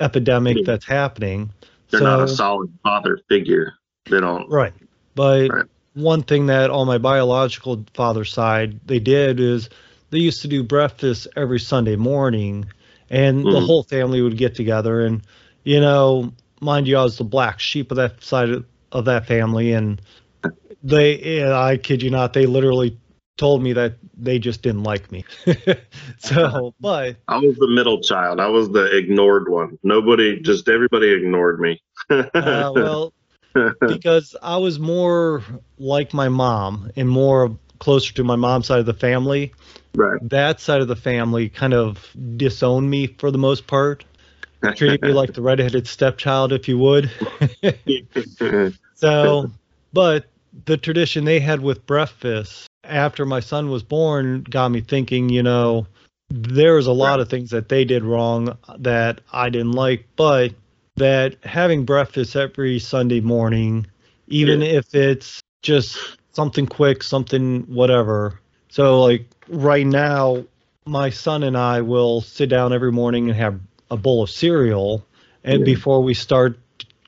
epidemic 0.00 0.56
Yeah. 0.58 0.62
that's 0.66 0.84
happening. 0.84 1.50
They're 1.90 2.00
so, 2.00 2.04
not 2.06 2.20
a 2.22 2.28
solid 2.28 2.72
father 2.82 3.20
figure. 3.28 3.74
They 4.10 4.18
don't. 4.18 4.50
right. 4.50 4.72
But 5.14 5.48
Right. 5.50 5.66
one 5.94 6.22
thing 6.24 6.46
that 6.46 6.70
on 6.70 6.88
my 6.88 6.98
biological 6.98 7.84
father 7.94 8.24
side 8.24 8.80
they 8.86 8.98
did 8.98 9.38
is 9.38 9.70
they 10.10 10.18
used 10.18 10.42
to 10.42 10.48
do 10.48 10.64
breakfast 10.64 11.28
every 11.36 11.60
Sunday 11.60 11.94
morning, 11.94 12.66
and 13.10 13.50
the 13.50 13.60
Mhm. 13.60 13.60
whole 13.60 13.82
family 13.84 14.20
would 14.22 14.36
get 14.36 14.54
together. 14.54 15.00
And 15.04 15.22
you 15.64 15.80
know, 15.80 16.32
mind 16.60 16.86
you, 16.86 16.96
I 16.96 17.02
was 17.02 17.18
the 17.18 17.24
black 17.24 17.60
sheep 17.60 17.90
of 17.90 17.96
that 17.96 18.22
side 18.22 18.50
of, 18.50 18.64
of 18.92 19.04
that 19.06 19.26
family, 19.26 19.72
and 19.72 20.00
they, 20.82 21.44
I 21.44 21.76
kid 21.76 22.02
you 22.02 22.10
not, 22.10 22.32
they 22.32 22.46
literally 22.46 22.98
told 23.36 23.62
me 23.62 23.72
that 23.72 23.94
they 24.16 24.38
just 24.38 24.62
didn't 24.62 24.82
like 24.84 25.10
me. 25.10 25.24
so, 26.18 26.74
but 26.80 27.16
I 27.28 27.38
was 27.38 27.56
the 27.56 27.68
middle 27.68 28.00
child. 28.00 28.40
I 28.40 28.48
was 28.48 28.68
the 28.70 28.96
ignored 28.96 29.48
one. 29.48 29.78
Nobody, 29.82 30.40
just 30.40 30.68
everybody 30.68 31.12
ignored 31.12 31.60
me. 31.60 31.80
uh, 32.10 32.70
well, 32.72 33.12
because 33.86 34.34
I 34.42 34.56
was 34.56 34.78
more 34.78 35.42
like 35.78 36.12
my 36.12 36.28
mom 36.28 36.90
and 36.96 37.08
more 37.08 37.56
closer 37.78 38.12
to 38.14 38.24
my 38.24 38.36
mom's 38.36 38.66
side 38.66 38.80
of 38.80 38.86
the 38.86 38.94
family. 38.94 39.52
Right. 39.94 40.18
That 40.22 40.60
side 40.60 40.80
of 40.80 40.88
the 40.88 40.96
family 40.96 41.48
kind 41.48 41.74
of 41.74 42.08
disowned 42.36 42.90
me 42.90 43.06
for 43.06 43.30
the 43.30 43.38
most 43.38 43.66
part, 43.66 44.04
treated 44.74 45.02
me 45.02 45.12
like 45.12 45.32
the 45.34 45.42
redheaded 45.42 45.86
stepchild, 45.86 46.52
if 46.52 46.68
you 46.68 46.78
would. 46.78 47.10
so, 48.94 49.50
but 49.92 50.26
the 50.66 50.76
tradition 50.76 51.24
they 51.24 51.40
had 51.40 51.60
with 51.60 51.84
breakfast 51.86 52.66
after 52.84 53.26
my 53.26 53.40
son 53.40 53.70
was 53.70 53.82
born 53.82 54.44
got 54.48 54.70
me 54.70 54.80
thinking, 54.80 55.28
you 55.28 55.42
know, 55.42 55.86
there 56.30 56.74
was 56.74 56.86
a 56.86 56.92
lot 56.92 57.20
of 57.20 57.28
things 57.28 57.50
that 57.50 57.68
they 57.68 57.84
did 57.84 58.04
wrong 58.04 58.56
that 58.78 59.20
I 59.32 59.50
didn't 59.50 59.72
like, 59.72 60.06
but 60.16 60.52
that 60.96 61.36
having 61.44 61.84
breakfast 61.84 62.36
every 62.36 62.78
Sunday 62.78 63.20
morning, 63.20 63.86
even 64.28 64.62
Yeah. 64.62 64.78
if 64.78 64.94
it's 64.94 65.40
just 65.62 65.98
something 66.32 66.66
quick, 66.66 67.02
something 67.02 67.62
whatever. 67.62 68.40
So 68.68 69.02
like 69.02 69.26
right 69.48 69.86
now, 69.86 70.44
my 70.86 71.10
son 71.10 71.42
and 71.42 71.56
I 71.56 71.80
will 71.80 72.20
sit 72.20 72.48
down 72.48 72.72
every 72.72 72.92
morning 72.92 73.28
and 73.28 73.38
have 73.38 73.58
a 73.90 73.96
bowl 73.96 74.22
of 74.22 74.30
cereal, 74.30 75.04
and 75.42 75.60
Yeah. 75.60 75.64
before 75.64 76.02
we 76.02 76.14
start 76.14 76.58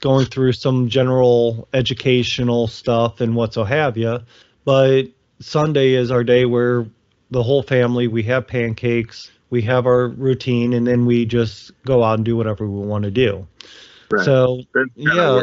going 0.00 0.26
through 0.26 0.52
some 0.52 0.88
general 0.88 1.68
educational 1.72 2.68
stuff 2.68 3.20
and 3.20 3.34
what 3.34 3.54
so 3.54 3.64
have 3.64 3.96
you. 3.96 4.20
But 4.64 5.04
Sunday 5.40 5.94
is 5.94 6.10
our 6.10 6.24
day 6.24 6.44
where 6.44 6.86
the 7.30 7.42
whole 7.42 7.62
family 7.62 8.08
we 8.08 8.22
have 8.24 8.46
pancakes, 8.46 9.30
we 9.50 9.62
have 9.62 9.86
our 9.86 10.08
routine, 10.08 10.72
and 10.74 10.86
then 10.86 11.06
we 11.06 11.24
just 11.24 11.72
go 11.84 12.02
out 12.02 12.14
and 12.18 12.24
do 12.24 12.36
whatever 12.36 12.66
we 12.66 12.86
want 12.86 13.04
to 13.04 13.10
do. 13.10 13.46
Right. 14.10 14.24
So 14.24 14.62
Yeah. 14.94 15.40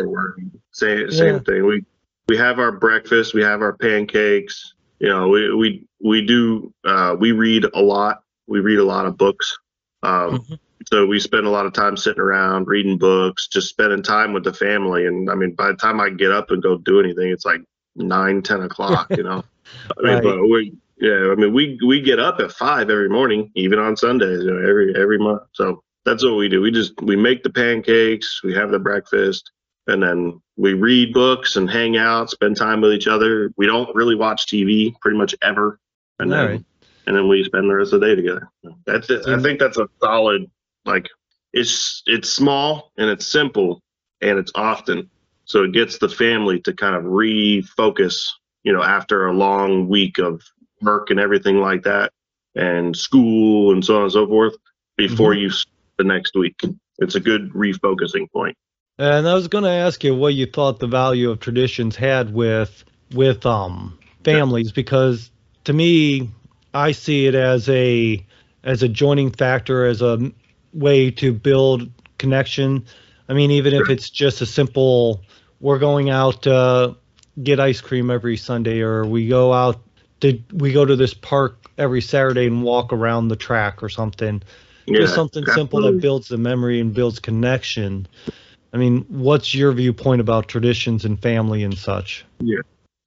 same 0.71 1.11
same 1.11 1.35
Yeah. 1.35 1.39
thing. 1.39 1.65
We 1.65 1.85
we 2.27 2.37
have 2.37 2.59
our 2.59 2.71
breakfast, 2.71 3.33
we 3.33 3.43
have 3.43 3.61
our 3.61 3.73
pancakes. 3.73 4.73
You 5.03 5.09
know, 5.09 5.27
we 5.29 5.53
we 5.53 5.87
we 6.03 6.25
do 6.25 6.73
uh, 6.85 7.15
we 7.19 7.33
read 7.33 7.65
a 7.73 7.81
lot. 7.81 8.23
We 8.47 8.61
read 8.61 8.79
a 8.79 8.85
lot 8.85 9.05
of 9.05 9.17
books. 9.17 9.57
Um, 10.03 10.45
Mhm. 10.49 10.59
So 10.91 11.05
we 11.07 11.19
spend 11.19 11.47
a 11.47 11.49
lot 11.49 11.65
of 11.65 11.73
time 11.73 11.97
sitting 11.97 12.21
around 12.21 12.67
reading 12.67 12.97
books, 12.97 13.47
just 13.47 13.69
spending 13.69 14.03
time 14.03 14.33
with 14.33 14.43
the 14.45 14.53
family. 14.53 15.05
And 15.07 15.29
I 15.29 15.35
mean, 15.35 15.55
by 15.55 15.69
the 15.69 15.77
time 15.77 15.99
I 16.01 16.09
get 16.09 16.31
up 16.31 16.51
and 16.51 16.61
go 16.63 16.77
do 16.77 16.99
anything, 16.99 17.29
it's 17.31 17.45
like 17.45 17.61
nine, 17.95 18.41
ten 18.43 18.61
o'clock. 18.61 19.09
You 19.15 19.23
know, 19.23 19.43
I 19.99 20.03
mean, 20.03 20.21
Right. 20.21 20.23
but 20.23 20.41
we 20.43 20.73
yeah, 20.99 21.31
I 21.31 21.35
mean, 21.35 21.53
we 21.53 21.79
we 21.85 22.01
get 22.01 22.19
up 22.19 22.39
at 22.39 22.51
five 22.51 22.89
every 22.89 23.09
morning, 23.09 23.51
even 23.55 23.79
on 23.79 23.97
Sundays. 23.97 24.43
You 24.43 24.51
know, 24.51 24.69
every 24.69 24.95
every 24.95 25.19
month. 25.19 25.43
So 25.53 25.83
that's 26.05 26.23
what 26.23 26.35
we 26.37 26.49
do. 26.49 26.61
We 26.61 26.71
just 26.71 26.93
we 27.01 27.15
make 27.17 27.43
the 27.43 27.51
pancakes, 27.51 28.41
we 28.43 28.53
have 28.55 28.71
the 28.71 28.79
breakfast, 28.79 29.51
and 29.87 30.01
then 30.01 30.41
we 30.55 30.73
read 30.73 31.13
books 31.13 31.55
and 31.55 31.69
hang 31.69 31.97
out, 31.97 32.29
spend 32.29 32.57
time 32.57 32.81
with 32.81 32.93
each 32.93 33.07
other. 33.07 33.51
We 33.57 33.65
don't 33.65 33.93
really 33.95 34.15
watch 34.15 34.47
TV 34.47 34.93
pretty 35.01 35.17
much 35.17 35.35
ever, 35.41 35.79
and 36.19 36.31
then 36.31 36.39
Alright. 36.39 36.65
and 37.07 37.15
then 37.15 37.27
we 37.27 37.43
spend 37.43 37.69
the 37.69 37.75
rest 37.75 37.93
of 37.93 38.01
the 38.01 38.07
day 38.07 38.15
together. 38.15 38.49
That's 38.85 39.09
it. 39.09 39.27
I 39.27 39.41
think 39.41 39.59
that's 39.59 39.77
a 39.77 39.89
solid 40.01 40.49
like 40.85 41.09
it's 41.53 42.03
it's 42.07 42.29
small 42.29 42.91
and 42.97 43.09
it's 43.09 43.27
simple 43.27 43.81
and 44.21 44.37
it's 44.37 44.51
often 44.55 45.09
so 45.45 45.63
it 45.63 45.71
gets 45.71 45.97
the 45.99 46.09
family 46.09 46.59
to 46.61 46.73
kind 46.73 46.95
of 46.95 47.03
refocus 47.03 48.31
you 48.63 48.73
know 48.73 48.83
after 48.83 49.27
a 49.27 49.33
long 49.33 49.87
week 49.87 50.17
of 50.17 50.41
work 50.81 51.09
and 51.09 51.19
everything 51.19 51.57
like 51.57 51.83
that 51.83 52.11
and 52.55 52.95
school 52.95 53.71
and 53.71 53.85
so 53.85 53.97
on 53.97 54.03
and 54.03 54.11
so 54.11 54.27
forth 54.27 54.55
before 54.97 55.33
mm-hmm. 55.33 55.43
you 55.43 55.51
the 55.97 56.03
next 56.03 56.35
week 56.35 56.59
it's 56.99 57.15
a 57.15 57.19
good 57.19 57.51
refocusing 57.51 58.29
point 58.31 58.57
And 58.99 59.27
I 59.27 59.33
was 59.33 59.47
going 59.47 59.63
to 59.63 59.69
ask 59.71 60.03
you 60.03 60.15
what 60.15 60.35
you 60.35 60.45
thought 60.45 60.79
the 60.79 60.87
value 60.87 61.31
of 61.31 61.39
traditions 61.39 61.95
had 61.95 62.33
with 62.33 62.83
with 63.13 63.45
um 63.45 63.97
families 64.23 64.71
because 64.71 65.29
to 65.65 65.73
me 65.73 66.29
I 66.73 66.91
see 66.93 67.27
it 67.27 67.35
as 67.35 67.69
a 67.69 68.25
as 68.63 68.81
a 68.81 68.87
joining 68.87 69.31
factor 69.31 69.85
as 69.85 70.01
a 70.01 70.31
way 70.73 71.11
to 71.11 71.33
build 71.33 71.89
connection. 72.17 72.85
I 73.29 73.33
mean 73.33 73.51
even 73.51 73.73
if 73.73 73.89
it's 73.89 74.09
just 74.09 74.41
a 74.41 74.45
simple 74.45 75.21
we're 75.59 75.79
going 75.79 76.09
out 76.09 76.43
to 76.43 76.95
get 77.41 77.59
ice 77.59 77.81
cream 77.81 78.11
every 78.11 78.37
Sunday 78.37 78.81
or 78.81 79.05
we 79.05 79.27
go 79.27 79.53
out 79.53 79.81
to 80.21 80.39
we 80.53 80.71
go 80.71 80.85
to 80.85 80.95
this 80.95 81.13
park 81.13 81.71
every 81.77 82.01
Saturday 82.01 82.45
and 82.45 82.63
walk 82.63 82.93
around 82.93 83.27
the 83.27 83.35
track 83.35 83.81
or 83.81 83.89
something 83.89 84.41
Yeah, 84.85 84.99
just 84.99 85.15
something 85.15 85.45
simple 85.47 85.81
that 85.81 85.99
builds 85.99 86.27
the 86.27 86.37
memory 86.37 86.79
and 86.79 86.93
builds 86.93 87.19
connection. 87.19 88.07
I 88.73 88.77
mean, 88.77 89.05
what's 89.07 89.53
your 89.53 89.71
viewpoint 89.71 90.19
about 90.19 90.47
traditions 90.47 91.05
and 91.05 91.21
family 91.21 91.63
and 91.63 91.77
such? 91.77 92.25
Yeah. 92.39 92.61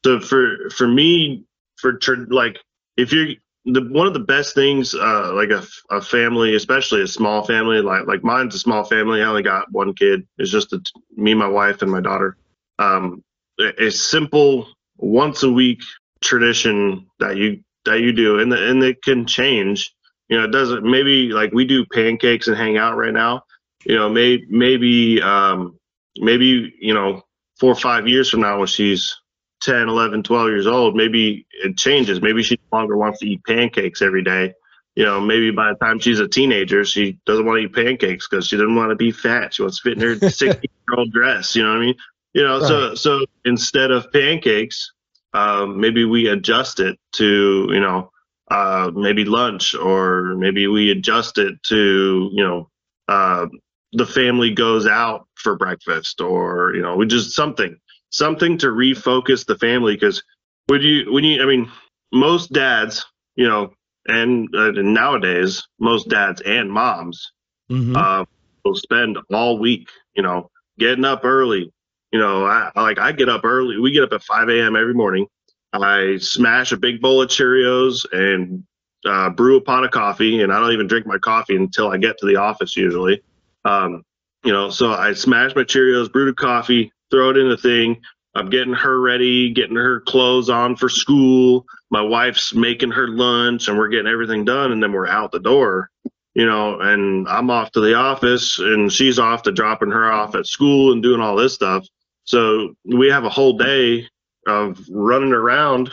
So 0.05 0.21
for 0.21 0.71
for 0.71 0.87
me 0.87 1.45
for 1.77 1.99
like 2.29 2.59
if 2.97 3.13
you're 3.13 3.35
the 3.67 3.83
one 3.83 4.07
of 4.07 4.15
the 4.15 4.21
best 4.21 4.55
things 4.55 4.95
uh 4.95 5.33
like 5.35 5.51
a 5.51 6.01
family 6.01 6.55
especially 6.55 7.03
a 7.03 7.07
small 7.07 7.45
family 7.45 7.81
like 7.81 8.07
like 8.07 8.23
mine's 8.23 8.55
a 8.55 8.59
small 8.59 8.85
family 8.85 9.21
i 9.21 9.25
only 9.25 9.43
got 9.43 9.71
one 9.73 9.93
kid 9.93 10.27
it's 10.39 10.53
just 10.53 10.73
a, 10.73 10.81
me 11.17 11.35
my 11.35 11.49
wife 11.49 11.83
and 11.83 11.91
my 11.91 12.01
daughter 12.01 12.37
um 12.79 13.23
a, 13.59 13.87
a 13.87 13.91
simple 13.91 14.69
once 14.99 15.43
a 15.43 15.51
week 15.51 15.81
tradition 16.21 17.07
that 17.19 17.37
you 17.37 17.61
that 17.85 18.01
you 18.01 18.13
do 18.13 18.39
and 18.39 18.53
the, 18.53 18.71
and 18.71 18.83
it 18.85 19.03
can 19.03 19.27
change 19.27 19.93
you 20.29 20.39
know 20.39 20.45
it 20.45 20.53
doesn't 20.53 20.85
maybe 20.85 21.31
like 21.31 21.53
we 21.53 21.65
do 21.65 21.85
pancakes 21.93 22.47
and 22.47 22.57
hang 22.57 22.77
out 22.77 22.97
right 22.97 23.13
now 23.13 23.43
you 23.87 23.97
know 23.97 24.09
may, 24.09 24.45
maybe 24.49 25.23
um 25.23 25.79
maybe 26.19 26.75
you 26.81 26.95
know 26.95 27.23
four 27.59 27.73
or 27.73 27.77
five 27.77 28.07
years 28.09 28.29
from 28.29 28.41
now 28.41 28.59
when 28.59 28.67
she's 28.67 29.17
10, 29.63 29.89
11, 29.89 30.23
12 30.23 30.49
years 30.49 30.67
old, 30.67 30.95
maybe 30.95 31.47
it 31.65 31.77
changes. 31.79 32.21
Maybe 32.21 32.43
she 32.43 32.59
no 32.71 32.79
longer 32.79 32.97
wants 32.97 33.21
to 33.21 33.27
eat 33.27 33.45
pancakes 33.47 34.03
every 34.03 34.23
day. 34.23 34.53
You 34.95 35.05
know, 35.05 35.21
maybe 35.21 35.51
by 35.51 35.73
the 35.73 35.79
time 35.79 35.99
she's 35.99 36.21
a 36.21 36.29
teenager, 36.29 36.85
she 36.85 37.19
doesn't 37.27 37.45
want 37.45 37.61
to 37.61 37.65
eat 37.65 37.75
pancakes 37.75 38.29
because 38.29 38.47
she 38.47 38.57
doesn't 38.57 38.75
want 38.75 38.91
to 38.91 38.97
be 38.97 39.13
fat. 39.13 39.55
She 39.55 39.63
wants 39.63 39.81
to 39.81 39.83
fit 39.83 40.03
in 40.03 40.09
her 40.09 40.31
16 40.31 40.49
year 40.49 40.99
old 40.99 41.13
dress. 41.13 41.55
You 41.55 41.65
know 41.65 41.71
what 41.71 41.79
I 41.79 41.81
mean? 41.81 41.95
You 42.35 42.45
know, 42.45 42.61
so 42.61 42.95
so 42.95 43.25
instead 43.47 43.91
of 43.91 44.13
pancakes, 44.13 44.93
um, 45.33 45.81
maybe 45.81 46.05
we 46.05 46.29
adjust 46.29 46.81
it 46.81 46.99
to 47.13 47.69
you 47.71 47.81
know 47.81 48.11
uh, 48.51 48.91
maybe 48.95 49.25
lunch, 49.25 49.75
or 49.75 50.35
maybe 50.37 50.67
we 50.67 50.91
adjust 50.91 51.39
it 51.39 51.63
to 51.65 52.31
you 52.33 52.45
know 52.45 52.71
uh, 53.09 53.47
the 53.93 54.07
family 54.07 54.51
goes 54.53 54.87
out 54.87 55.27
for 55.35 55.57
breakfast, 55.57 56.21
or 56.21 56.75
you 56.75 56.83
know 56.83 56.97
we 56.97 57.07
just 57.07 57.33
something 57.33 57.77
something 58.11 58.59
to 58.59 58.69
refocus 58.69 59.45
the 59.47 59.57
family 59.59 59.95
because 59.95 60.23
when 60.67 60.81
you 60.83 61.13
when 61.13 61.25
you 61.25 61.43
I 61.43 61.47
mean 61.47 61.71
most 62.13 62.53
dads 62.53 63.05
you 63.37 63.47
know 63.49 63.73
and, 64.09 64.49
uh, 64.55 64.69
and 64.73 64.95
nowadays 64.95 65.65
most 65.81 66.09
dads 66.09 66.41
and 66.43 66.71
moms 66.71 67.33
Mm-hmm. 67.71 67.97
uh, 67.97 68.25
will 68.65 68.77
spend 68.77 69.19
all 69.33 69.59
week 69.59 69.89
you 70.15 70.23
know 70.23 70.51
getting 70.79 71.05
up 71.05 71.25
early 71.25 71.73
you 72.13 72.19
know 72.19 72.45
I 72.47 72.71
I- 72.77 72.83
like 72.83 72.99
I 72.99 73.11
get 73.13 73.29
up 73.29 73.45
early 73.45 73.79
we 73.79 73.91
get 73.91 74.05
up 74.05 74.13
at 74.13 74.23
5 74.23 74.49
a.m. 74.51 74.77
every 74.77 74.95
morning 74.95 75.27
I 75.73 76.19
smash 76.19 76.71
a 76.73 76.77
big 76.77 77.01
bowl 77.01 77.23
of 77.23 77.29
Cheerios 77.29 78.07
and 78.13 78.63
uh, 79.05 79.31
brew 79.31 79.57
a 79.57 79.61
pot 79.61 79.85
of 79.85 79.91
coffee 79.91 80.43
and 80.43 80.53
I 80.53 80.61
don't 80.61 80.73
even 80.73 80.87
drink 80.87 81.07
my 81.07 81.19
coffee 81.19 81.57
until 81.57 81.89
I 81.91 81.97
get 81.97 82.19
to 82.19 82.27
the 82.27 82.37
office 82.37 82.77
usually 82.77 83.23
um, 83.67 84.03
you 84.45 84.53
know 84.53 84.71
so 84.71 84.93
I 84.93 85.13
smash 85.13 85.55
my 85.55 85.63
Cheerios 85.63 86.11
brew 86.11 86.27
the 86.27 86.33
coffee 86.33 86.93
throw 87.11 87.31
it 87.31 87.37
in 87.37 87.49
the 87.49 87.57
thing. 87.57 88.01
I'm 88.35 88.51
getting 88.51 88.75
her 88.75 89.01
ready, 89.01 89.53
getting 89.53 89.77
her 89.77 90.01
clothes 90.01 90.51
on 90.51 90.77
for 90.77 90.89
school. 90.89 91.65
My 91.91 92.03
wife's 92.03 92.55
making 92.55 92.91
her 92.91 93.09
lunch, 93.09 93.69
and 93.69 93.79
we're 93.79 93.89
getting 93.89 94.11
everything 94.11 94.45
done, 94.45 94.73
and 94.73 94.83
then 94.83 94.93
we're 94.93 95.09
out 95.09 95.33
the 95.33 95.41
door, 95.41 95.91
you 96.35 96.45
know. 96.45 96.81
And 96.81 97.27
I'm 97.29 97.51
off 97.51 97.73
to 97.73 97.81
the 97.81 97.95
office, 97.95 98.59
and 98.59 98.93
she's 98.93 99.19
off 99.19 99.43
to 99.45 99.53
dropping 99.53 99.91
her 99.91 100.11
off 100.11 100.35
at 100.35 100.47
school 100.47 100.93
and 100.93 101.03
doing 101.03 101.21
all 101.21 101.37
this 101.37 101.55
stuff. 101.55 101.87
So 102.25 102.75
we 102.85 103.09
have 103.09 103.25
a 103.25 103.31
whole 103.31 103.57
day 103.57 104.07
of 104.47 104.81
running 104.91 105.33
around, 105.33 105.93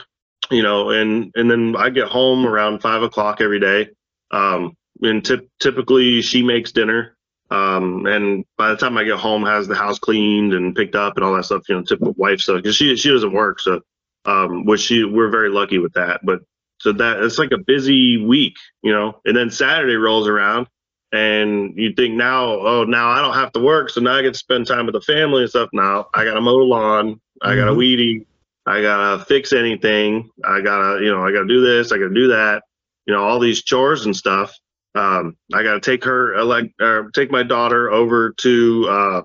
you 0.52 0.64
know, 0.64 0.90
and 0.90 1.32
and 1.36 1.50
then 1.50 1.76
I 1.78 1.90
get 1.92 2.08
home 2.08 2.46
around 2.46 2.82
five 2.82 3.04
o'clock 3.04 3.40
every 3.40 3.60
day. 3.60 3.90
Um, 4.32 4.76
and 5.02 5.24
typ 5.24 5.48
typically 5.62 6.22
she 6.22 6.44
makes 6.44 6.72
dinner 6.74 7.16
um, 7.54 8.08
and 8.08 8.46
by 8.58 8.70
the 8.70 8.78
time 8.78 8.98
I 8.98 9.04
get 9.04 9.20
home, 9.20 9.46
has 9.46 9.68
the 9.68 9.76
house 9.76 10.00
cleaned 10.00 10.54
and 10.56 10.76
picked 10.76 10.96
up 10.96 11.18
and 11.18 11.24
all 11.24 11.36
that 11.36 11.46
stuff, 11.46 11.70
you 11.70 11.76
know, 11.76 11.84
typical 11.84 12.14
wife 12.18 12.40
stuff. 12.40 12.58
Because 12.58 12.76
she 12.76 12.96
she 12.96 13.10
doesn't 13.10 13.32
work, 13.32 13.60
so 13.60 13.82
um, 14.26 14.66
which 14.66 14.82
she 14.82 15.04
we're 15.04 15.30
very 15.30 15.50
lucky 15.50 15.78
with 15.78 15.94
that. 15.94 16.22
But 16.24 16.40
so 16.80 16.92
that 16.94 17.22
it's 17.22 17.38
like 17.38 17.52
a 17.52 17.60
busy 17.60 18.18
week, 18.18 18.56
you 18.82 18.92
know. 18.92 19.22
And 19.26 19.38
then 19.38 19.52
Saturday 19.52 19.96
rolls 19.96 20.28
around, 20.28 20.66
and 21.12 21.78
you 21.78 21.94
think 21.94 22.16
now, 22.16 22.46
oh, 22.46 22.86
now 22.86 23.10
I 23.10 23.22
don't 23.22 23.36
have 23.36 23.52
to 23.52 23.60
work, 23.60 23.92
so 23.92 24.02
now 24.02 24.16
I 24.16 24.24
get 24.24 24.34
to 24.34 24.40
spend 24.40 24.66
time 24.66 24.88
with 24.88 24.94
the 24.94 25.02
family 25.02 25.42
and 25.42 25.50
stuff. 25.50 25.70
Now 25.74 26.08
I 26.16 26.26
gotta 26.26 26.42
mow 26.42 26.58
the 26.58 26.64
lawn, 26.64 27.22
I 27.44 27.56
gotta 27.56 27.72
Mhm. 27.72 27.78
weed 27.78 28.00
eat, 28.00 28.28
I 28.66 28.82
gotta 28.82 29.24
fix 29.26 29.54
anything, 29.54 30.32
I 30.44 30.62
gotta, 30.62 31.04
you 31.04 31.12
know, 31.12 31.24
I 31.24 31.32
gotta 31.32 31.48
do 31.48 31.62
this, 31.62 31.92
I 31.92 31.98
gotta 31.98 32.16
do 32.16 32.30
that, 32.30 32.64
you 33.06 33.14
know, 33.14 33.22
all 33.22 33.38
these 33.38 33.62
chores 33.62 34.08
and 34.08 34.16
stuff 34.16 34.58
um, 34.96 35.38
I 35.54 35.64
got 35.64 35.74
to 35.74 35.80
take 35.80 36.04
her, 36.06 36.34
elect, 36.36 36.80
uh, 36.82 37.04
take 37.14 37.32
my 37.32 37.44
daughter 37.44 37.92
over 37.92 38.32
to 38.38 38.88
uh, 38.90 39.22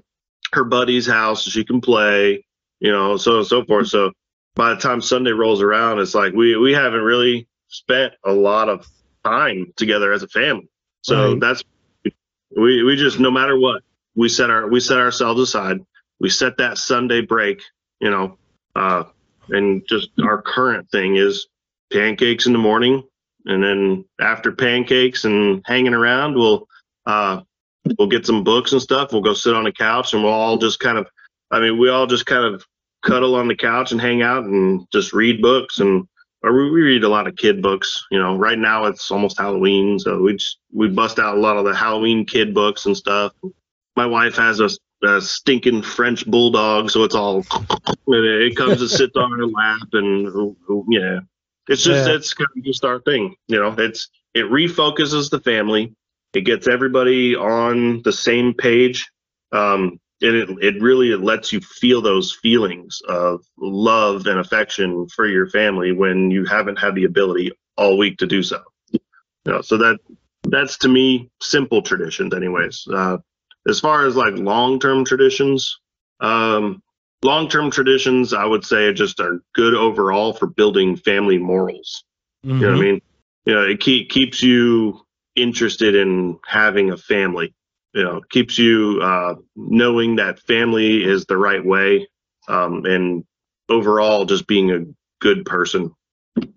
her 0.52 0.64
buddy's 0.64 1.06
house 1.06 1.44
so 1.44 1.50
she 1.50 1.64
can 1.64 1.80
play, 1.80 2.44
you 2.80 2.90
know, 2.90 3.16
so 3.16 3.38
and 3.38 3.46
so 3.46 3.64
forth. 3.64 3.88
So 3.88 4.12
by 4.54 4.70
the 4.70 4.80
time 4.80 5.00
Sunday 5.00 5.32
rolls 5.32 5.62
around, 5.62 6.00
it's 6.00 6.14
like 6.14 6.32
we 6.32 6.56
we 6.56 6.72
haven't 6.72 7.02
really 7.02 7.46
spent 7.68 8.14
a 8.24 8.32
lot 8.32 8.68
of 8.68 8.86
time 9.24 9.72
together 9.76 10.12
as 10.12 10.22
a 10.22 10.28
family. 10.28 10.68
So 11.02 11.32
Right. 11.32 11.40
that's 11.40 11.62
we 12.56 12.82
we 12.82 12.96
just 12.96 13.20
no 13.20 13.30
matter 13.30 13.58
what 13.58 13.82
we 14.16 14.28
set 14.28 14.50
our 14.50 14.68
we 14.68 14.80
set 14.80 14.98
ourselves 14.98 15.40
aside. 15.40 15.78
We 16.20 16.30
set 16.30 16.56
that 16.58 16.78
Sunday 16.78 17.20
break, 17.20 17.62
you 18.00 18.10
know, 18.10 18.38
uh, 18.74 19.04
and 19.50 19.82
just 19.88 20.10
our 20.20 20.42
current 20.42 20.90
thing 20.90 21.16
is 21.16 21.46
pancakes 21.92 22.46
in 22.46 22.52
the 22.52 22.58
morning 22.58 23.04
and 23.48 23.62
then 23.62 24.04
after 24.20 24.52
pancakes 24.52 25.24
and 25.24 25.62
hanging 25.66 25.94
around, 25.94 26.34
we'll 26.34 26.68
uh, 27.06 27.40
we'll 27.98 28.08
get 28.08 28.26
some 28.26 28.44
books 28.44 28.72
and 28.72 28.82
stuff. 28.82 29.12
We'll 29.12 29.22
go 29.22 29.34
sit 29.34 29.54
on 29.54 29.66
a 29.66 29.72
couch 29.72 30.12
and 30.12 30.22
we'll 30.22 30.32
all 30.32 30.58
just 30.58 30.78
kind 30.80 30.98
of, 30.98 31.08
I 31.50 31.60
mean, 31.60 31.78
we 31.78 31.88
all 31.88 32.06
just 32.06 32.26
kind 32.26 32.44
of 32.44 32.64
cuddle 33.02 33.34
on 33.34 33.48
the 33.48 33.56
couch 33.56 33.92
and 33.92 34.00
hang 34.00 34.22
out 34.22 34.44
and 34.44 34.86
just 34.92 35.12
read 35.12 35.40
books 35.40 35.78
and 35.78 36.06
or 36.42 36.52
we, 36.52 36.70
we 36.70 36.82
read 36.82 37.04
a 37.04 37.08
lot 37.08 37.26
of 37.26 37.36
kid 37.36 37.62
books. 37.62 38.04
You 38.10 38.18
know, 38.18 38.36
right 38.36 38.58
now 38.58 38.84
it's 38.84 39.10
almost 39.10 39.38
Halloween, 39.38 39.98
so 39.98 40.20
we 40.20 40.34
just 40.34 40.58
we 40.72 40.88
bust 40.88 41.18
out 41.18 41.36
a 41.36 41.40
lot 41.40 41.56
of 41.56 41.64
the 41.64 41.74
Halloween 41.74 42.24
kid 42.24 42.54
books 42.54 42.86
and 42.86 42.96
stuff. 42.96 43.32
My 43.96 44.06
wife 44.06 44.36
has 44.36 44.60
a, 44.60 44.70
a 45.04 45.20
stinking 45.20 45.82
French 45.82 46.26
bulldog, 46.26 46.90
so 46.90 47.02
it's 47.02 47.14
all 47.14 47.44
it 48.06 48.56
comes 48.56 48.80
and 48.80 48.90
sits 48.90 49.16
on 49.16 49.32
her 49.32 49.46
lap, 49.46 49.88
and 49.94 50.56
yeah, 50.88 51.20
it's 51.68 51.82
just 51.82 52.08
Yeah. 52.08 52.14
it's 52.14 52.34
kind 52.34 52.48
of 52.56 52.64
just 52.64 52.84
our 52.84 53.00
thing. 53.00 53.34
You 53.46 53.60
know, 53.60 53.74
it's 53.78 54.08
it 54.34 54.46
refocuses 54.46 55.30
the 55.30 55.40
family. 55.40 55.94
It 56.34 56.42
gets 56.42 56.68
everybody 56.68 57.34
on 57.36 58.02
the 58.02 58.12
same 58.12 58.54
page. 58.54 59.08
Um, 59.52 59.98
and 60.20 60.34
it, 60.34 60.48
it 60.60 60.82
really 60.82 61.14
lets 61.14 61.52
you 61.52 61.60
feel 61.60 62.02
those 62.02 62.32
feelings 62.32 63.00
of 63.08 63.40
love 63.56 64.26
and 64.26 64.40
affection 64.40 65.06
for 65.08 65.26
your 65.26 65.48
family 65.48 65.92
when 65.92 66.30
you 66.30 66.44
haven't 66.44 66.78
had 66.78 66.94
the 66.96 67.04
ability 67.04 67.52
all 67.76 67.96
week 67.96 68.18
to 68.18 68.26
do 68.26 68.42
so. 68.42 68.60
You 68.92 69.00
know, 69.46 69.60
so 69.62 69.76
that 69.78 69.98
that's 70.48 70.76
to 70.78 70.88
me 70.88 71.30
simple 71.40 71.82
traditions, 71.82 72.34
anyways. 72.34 72.86
Uh, 72.92 73.18
as 73.68 73.80
far 73.80 74.06
as 74.06 74.16
like 74.16 74.34
long 74.34 74.80
term 74.80 75.04
traditions, 75.04 75.78
um, 76.20 76.82
long 77.22 77.48
term 77.48 77.70
traditions, 77.70 78.32
I 78.32 78.44
would 78.44 78.64
say 78.64 78.92
just 78.92 79.20
are 79.20 79.42
good 79.54 79.74
overall 79.74 80.32
for 80.32 80.46
building 80.46 80.96
family 80.96 81.38
morals. 81.38 82.04
You 82.60 82.66
know 82.66 82.72
what 82.72 82.78
I 82.78 82.80
mean? 82.80 83.00
You 83.46 83.54
know, 83.54 83.62
it 83.62 83.80
keep, 83.80 84.10
keeps 84.10 84.42
you 84.42 85.00
interested 85.36 85.94
in 85.94 86.38
having 86.46 86.90
a 86.90 86.96
family. 86.96 87.54
You 87.94 88.04
know, 88.04 88.20
keeps 88.30 88.58
you 88.58 89.00
uh, 89.02 89.34
knowing 89.56 90.16
that 90.16 90.40
family 90.40 91.02
is 91.02 91.24
the 91.24 91.36
right 91.36 91.64
way, 91.64 92.08
um, 92.48 92.84
and 92.84 93.24
overall 93.68 94.24
just 94.24 94.46
being 94.46 94.70
a 94.70 94.84
good 95.20 95.44
person. 95.44 95.94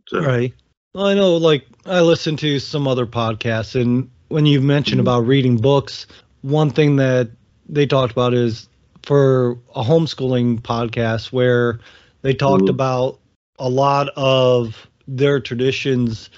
So, 0.08 0.22
Right. 0.22 0.53
Well, 0.94 1.06
I 1.06 1.13
know, 1.13 1.38
like, 1.38 1.65
I 1.86 2.01
listen 2.01 2.36
to 2.38 2.60
some 2.60 2.88
other 2.88 3.06
podcasts, 3.06 3.80
and 3.80 4.10
when 4.27 4.46
you 4.46 4.60
mentioned 4.62 5.00
Mhm. 5.00 5.03
about 5.03 5.25
reading 5.25 5.58
books, 5.58 6.06
one 6.41 6.70
thing 6.70 6.98
that 6.98 7.30
they 7.70 7.86
talked 7.86 8.12
about 8.12 8.34
is 8.34 8.68
for 9.03 9.58
a 9.75 9.84
homeschooling 9.84 10.62
podcast 10.62 11.31
where 11.31 11.79
they 12.22 12.34
talked 12.34 12.67
Mhm. 12.67 12.70
about 12.70 13.20
a 13.60 13.70
lot 13.70 14.10
of 14.15 14.88
their 15.08 15.39
traditions 15.39 16.29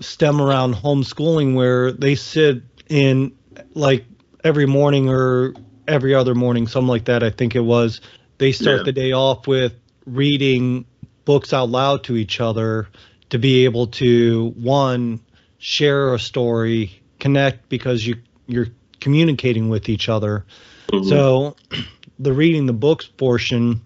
stem 0.00 0.40
around 0.40 0.74
homeschooling, 0.74 1.54
where 1.54 1.92
they 1.92 2.14
sit 2.14 2.62
in, 2.88 3.32
like, 3.74 4.04
every 4.44 4.66
morning 4.66 5.08
or 5.08 5.54
every 5.86 6.14
other 6.14 6.34
morning, 6.34 6.66
something 6.66 6.88
like 6.88 7.04
that, 7.06 7.22
I 7.22 7.30
think 7.30 7.54
it 7.54 7.60
was. 7.64 8.00
They 8.38 8.52
start 8.52 8.78
Yeah. 8.78 8.82
the 8.84 8.92
day 8.92 9.12
off 9.12 9.46
with 9.46 9.72
reading 10.06 10.84
books 11.24 11.52
out 11.52 11.68
loud 11.70 12.04
to 12.04 12.16
each 12.16 12.40
other 12.40 12.88
to 13.30 13.38
be 13.38 13.64
able 13.64 13.86
to 13.86 14.52
one 14.56 15.20
share 15.58 16.14
a 16.14 16.18
story 16.18 17.00
connect 17.18 17.68
because 17.68 18.06
you 18.06 18.16
you're 18.46 18.68
communicating 19.00 19.68
with 19.68 19.88
each 19.88 20.08
other 20.08 20.44
mhm. 20.92 21.04
so 21.08 21.56
the 22.18 22.32
reading 22.32 22.66
the 22.66 22.72
books 22.72 23.06
portion 23.06 23.80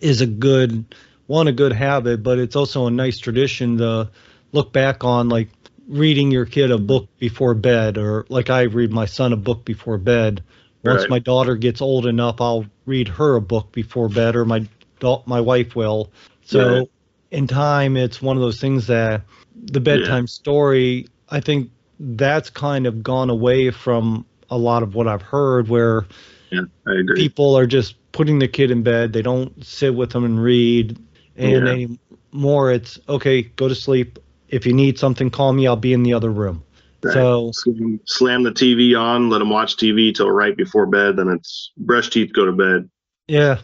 is 0.00 0.20
a 0.20 0.26
good 0.26 0.84
one 1.26 1.48
a 1.48 1.52
good 1.52 1.72
habit 1.72 2.22
but 2.22 2.38
it's 2.38 2.56
also 2.56 2.86
a 2.86 2.90
nice 2.90 3.18
tradition 3.18 3.78
to 3.78 4.10
look 4.52 4.72
back 4.72 5.04
on 5.04 5.28
like 5.28 5.48
reading 5.88 6.30
your 6.30 6.44
kid 6.46 6.70
a 6.70 6.78
book 6.78 7.08
before 7.18 7.54
bed 7.54 7.98
or 7.98 8.26
like 8.28 8.50
i 8.50 8.62
read 8.62 8.92
my 8.92 9.04
son 9.06 9.32
a 9.32 9.36
book 9.36 9.64
before 9.64 9.98
bed 9.98 10.42
once 10.84 11.02
Right. 11.02 11.10
my 11.10 11.18
daughter 11.18 11.56
gets 11.56 11.80
old 11.80 12.06
enough 12.06 12.40
i'll 12.40 12.66
read 12.86 13.08
her 13.08 13.36
a 13.36 13.40
book 13.40 13.72
before 13.72 14.08
bed 14.08 14.36
or 14.36 14.44
my 14.44 14.66
da- 15.00 15.22
my 15.26 15.40
wife 15.40 15.76
will 15.76 16.10
so 16.44 16.78
Right. 16.78 16.88
in 17.30 17.46
time 17.46 17.96
it's 17.96 18.22
one 18.22 18.36
of 18.36 18.42
those 18.42 18.60
things 18.60 18.86
that 18.88 19.22
the 19.54 19.80
bedtime 19.80 20.26
story 20.26 21.06
i 21.28 21.40
think 21.40 21.70
that's 21.98 22.50
kind 22.50 22.86
of 22.86 23.02
gone 23.02 23.30
away 23.30 23.70
from 23.70 24.24
a 24.50 24.58
lot 24.58 24.82
of 24.82 24.94
what 24.94 25.06
i've 25.08 25.22
heard 25.22 25.68
where 25.68 26.06
yeah, 26.50 26.62
I 26.86 26.94
agree. 27.00 27.16
people 27.16 27.56
are 27.56 27.66
just 27.66 27.94
putting 28.12 28.38
the 28.38 28.48
kid 28.48 28.70
in 28.70 28.82
bed 28.82 29.12
they 29.12 29.22
don't 29.22 29.64
sit 29.64 29.94
with 29.94 30.10
them 30.10 30.24
and 30.24 30.42
read 30.42 30.98
and 31.36 31.66
Yeah. 31.66 31.86
anymore 32.32 32.72
it's 32.72 32.98
okay 33.08 33.42
go 33.42 33.68
to 33.68 33.74
sleep 33.74 34.18
if 34.48 34.64
you 34.66 34.72
need 34.72 34.98
something 34.98 35.28
call 35.30 35.52
me 35.52 35.66
i'll 35.66 35.76
be 35.76 35.92
in 35.92 36.02
the 36.02 36.12
other 36.14 36.30
room 36.30 36.62
Right. 37.02 37.12
so 37.12 37.50
Slam- 37.52 38.00
Slam 38.06 38.42
the 38.42 38.50
TV 38.52 38.98
on, 38.98 39.28
let 39.30 39.38
them 39.38 39.50
watch 39.50 39.76
TV 39.76 40.12
till 40.14 40.30
right 40.30 40.56
before 40.56 40.86
bed, 40.86 41.16
then 41.16 41.28
it's 41.28 41.70
brush 41.76 42.08
teeth, 42.08 42.32
go 42.32 42.46
to 42.46 42.52
bed. 42.52 42.88
yeah 43.28 43.58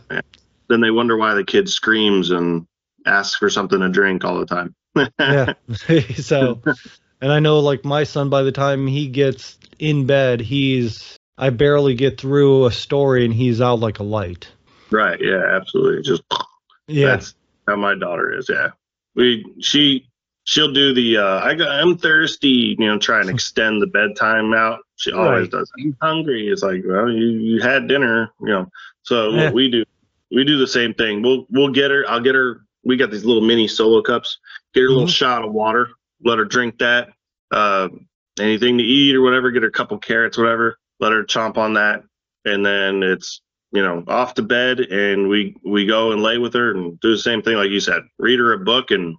Then 0.68 0.80
they 0.80 0.90
wonder 0.90 1.16
why 1.16 1.34
the 1.34 1.42
kid 1.42 1.68
screams 1.68 2.30
and 2.30 2.66
asks 3.06 3.34
for 3.36 3.50
something 3.50 3.80
to 3.80 3.88
drink 3.88 4.24
all 4.24 4.38
the 4.38 4.46
time. 4.46 4.74
yeah 5.18 5.54
so 6.16 6.60
and 7.22 7.32
i 7.32 7.40
know 7.40 7.58
like 7.58 7.84
my 7.84 8.04
son 8.04 8.28
by 8.28 8.42
the 8.42 8.52
time 8.52 8.86
he 8.86 9.08
gets 9.08 9.58
in 9.78 10.06
bed 10.06 10.38
he's 10.40 11.16
i 11.38 11.50
barely 11.50 11.94
get 11.94 12.18
through 12.20 12.66
a 12.66 12.72
story 12.72 13.24
and 13.24 13.34
he's 13.34 13.60
out 13.60 13.80
like 13.80 13.98
a 13.98 14.02
light 14.04 14.48
Right. 14.90 15.18
Yeah. 15.22 15.42
Absolutely. 15.56 16.02
Just 16.02 16.22
yeah 16.86 17.06
that's 17.06 17.34
how 17.66 17.76
my 17.76 17.94
daughter 17.94 18.30
is. 18.38 18.46
Yeah. 18.50 18.72
We 19.14 19.42
she 19.58 20.06
she'll 20.44 20.70
do 20.74 20.92
the 20.92 21.16
uh, 21.16 21.40
I 21.40 21.54
got 21.54 21.70
I'm 21.70 21.96
thirsty. 21.96 22.76
You 22.78 22.86
know, 22.86 22.98
try 22.98 23.20
and 23.22 23.30
extend 23.36 23.80
the 23.80 23.86
bedtime 23.86 24.52
out. 24.52 24.80
She 24.96 25.10
always 25.10 25.44
Right. 25.44 25.50
does. 25.50 25.72
I'm 25.78 25.96
hungry. 26.02 26.46
It's 26.48 26.62
like 26.62 26.82
well, 26.86 27.10
you 27.10 27.26
you 27.26 27.62
had 27.62 27.88
dinner. 27.88 28.32
You 28.42 28.48
know. 28.48 28.66
So 29.02 29.30
Yeah. 29.30 29.44
what 29.46 29.54
we 29.54 29.70
do 29.70 29.82
we 30.30 30.44
do 30.44 30.58
the 30.58 30.66
same 30.66 30.92
thing. 30.92 31.22
We'll 31.22 31.46
we'll 31.48 31.70
get 31.72 31.90
her. 31.90 32.04
I'll 32.06 32.20
get 32.20 32.34
her. 32.34 32.60
We 32.84 32.98
got 32.98 33.10
these 33.10 33.24
little 33.24 33.42
mini 33.42 33.68
solo 33.68 34.02
cups. 34.02 34.36
Get 34.74 34.82
her 34.82 34.88
a 34.88 34.90
little 34.90 35.06
Mhm. 35.06 35.14
shot 35.14 35.42
of 35.42 35.52
water. 35.54 35.88
Let 36.22 36.36
her 36.38 36.44
drink 36.44 36.80
that. 36.80 37.08
Uh, 37.50 37.88
anything 38.38 38.76
to 38.76 38.84
eat 38.84 39.14
or 39.16 39.22
whatever. 39.22 39.50
Get 39.50 39.62
her 39.62 39.68
a 39.70 39.72
couple 39.72 39.96
carrots, 39.96 40.36
whatever. 40.36 40.76
Let 41.02 41.12
her 41.12 41.24
chomp 41.24 41.58
on 41.58 41.74
that, 41.74 42.02
and 42.44 42.64
then 42.64 43.02
it's 43.02 43.42
you 43.72 43.82
know 43.82 44.02
off 44.08 44.34
to 44.34 44.42
bed, 44.42 44.80
and 44.80 45.28
we 45.28 45.56
we 45.64 45.84
go 45.84 46.12
and 46.12 46.22
lay 46.22 46.38
with 46.38 46.54
her 46.54 46.70
and 46.70 46.98
do 47.00 47.10
the 47.10 47.18
same 47.18 47.42
thing 47.42 47.56
like 47.56 47.70
you 47.70 47.80
said. 47.80 48.02
Read 48.18 48.38
her 48.38 48.54
a 48.54 48.58
book, 48.58 48.90
and 48.90 49.16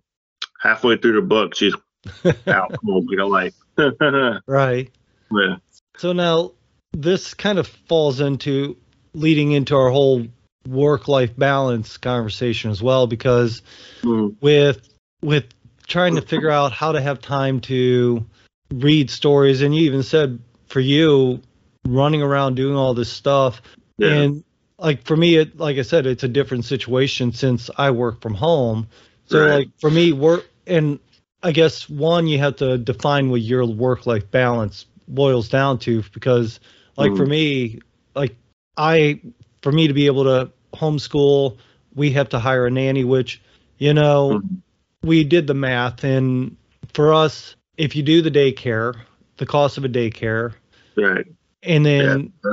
halfway 0.60 0.98
through 0.98 1.14
the 1.14 1.28
book, 1.28 1.54
she's 1.54 1.76
out 2.48 2.74
cold 2.84 3.08
like 3.10 3.20
a 3.20 3.26
light. 3.26 3.54
right 4.48 4.90
yeah. 5.32 5.58
So 5.98 6.14
now 6.14 6.54
this 6.94 7.34
kind 7.34 7.60
of 7.60 7.68
falls 7.68 8.20
into 8.20 8.78
leading 9.14 9.52
into 9.52 9.76
our 9.76 9.90
whole 9.90 10.26
work 10.68 11.08
life 11.08 11.38
balance 11.38 11.98
conversation 11.98 12.72
as 12.72 12.82
well 12.82 13.06
because 13.06 13.62
Mm, 14.04 14.36
with 14.42 14.90
with 15.22 15.46
trying 15.88 16.16
to 16.16 16.22
figure 16.22 16.50
out 16.50 16.72
how 16.72 16.92
to 16.92 17.02
have 17.02 17.22
time 17.22 17.62
to 17.62 18.26
read 18.74 19.10
stories 19.10 19.62
and 19.62 19.76
you 19.76 19.84
even 19.84 20.04
said 20.04 20.40
for 20.68 20.80
you 20.80 21.42
running 21.88 22.22
around 22.22 22.56
doing 22.56 22.76
all 22.76 22.94
this 22.94 23.12
stuff 23.12 23.62
yeah. 23.98 24.08
and 24.22 24.44
like 24.80 25.04
for 25.06 25.16
me 25.16 25.36
it 25.36 25.58
like 25.58 25.78
i 25.78 25.82
said 25.82 26.06
it's 26.06 26.24
a 26.24 26.28
different 26.28 26.66
situation 26.66 27.32
since 27.32 27.70
i 27.78 27.92
work 27.92 28.22
from 28.22 28.34
home 28.34 28.88
so 29.26 29.40
Right. 29.40 29.50
like 29.50 29.70
for 29.80 29.90
me 29.90 30.12
work 30.14 30.48
and 30.66 31.00
i 31.44 31.52
guess 31.52 31.90
one 31.90 32.28
you 32.28 32.40
have 32.40 32.56
to 32.58 32.78
define 32.78 33.30
what 33.30 33.42
your 33.42 33.66
work 33.66 34.06
life 34.06 34.30
balance 34.32 34.86
boils 35.08 35.50
down 35.50 35.78
to 35.80 36.04
because 36.14 36.60
like 36.98 37.16
for 37.18 37.26
Mhm. 37.26 37.30
me 37.30 37.80
like 38.16 38.36
i 38.78 39.20
for 39.62 39.72
me 39.72 39.88
to 39.88 39.94
be 39.94 40.06
able 40.06 40.24
to 40.24 40.50
homeschool 40.74 41.58
we 41.96 42.12
have 42.12 42.30
to 42.30 42.40
hire 42.40 42.66
a 42.66 42.72
nanny 42.72 43.04
which 43.04 43.42
you 43.78 43.94
know 43.94 44.42
Mhm. 44.42 44.62
we 45.04 45.24
did 45.26 45.48
the 45.48 45.54
math 45.54 46.04
and 46.06 46.56
for 46.94 47.14
us 47.14 47.56
if 47.78 47.96
you 47.96 48.04
do 48.04 48.22
the 48.22 48.32
daycare 48.32 48.96
the 49.38 49.46
cost 49.46 49.78
of 49.78 49.84
a 49.84 49.90
daycare 49.90 50.54
right. 50.96 51.26
And 51.66 51.86
then 51.86 52.32
Yeah. 52.44 52.52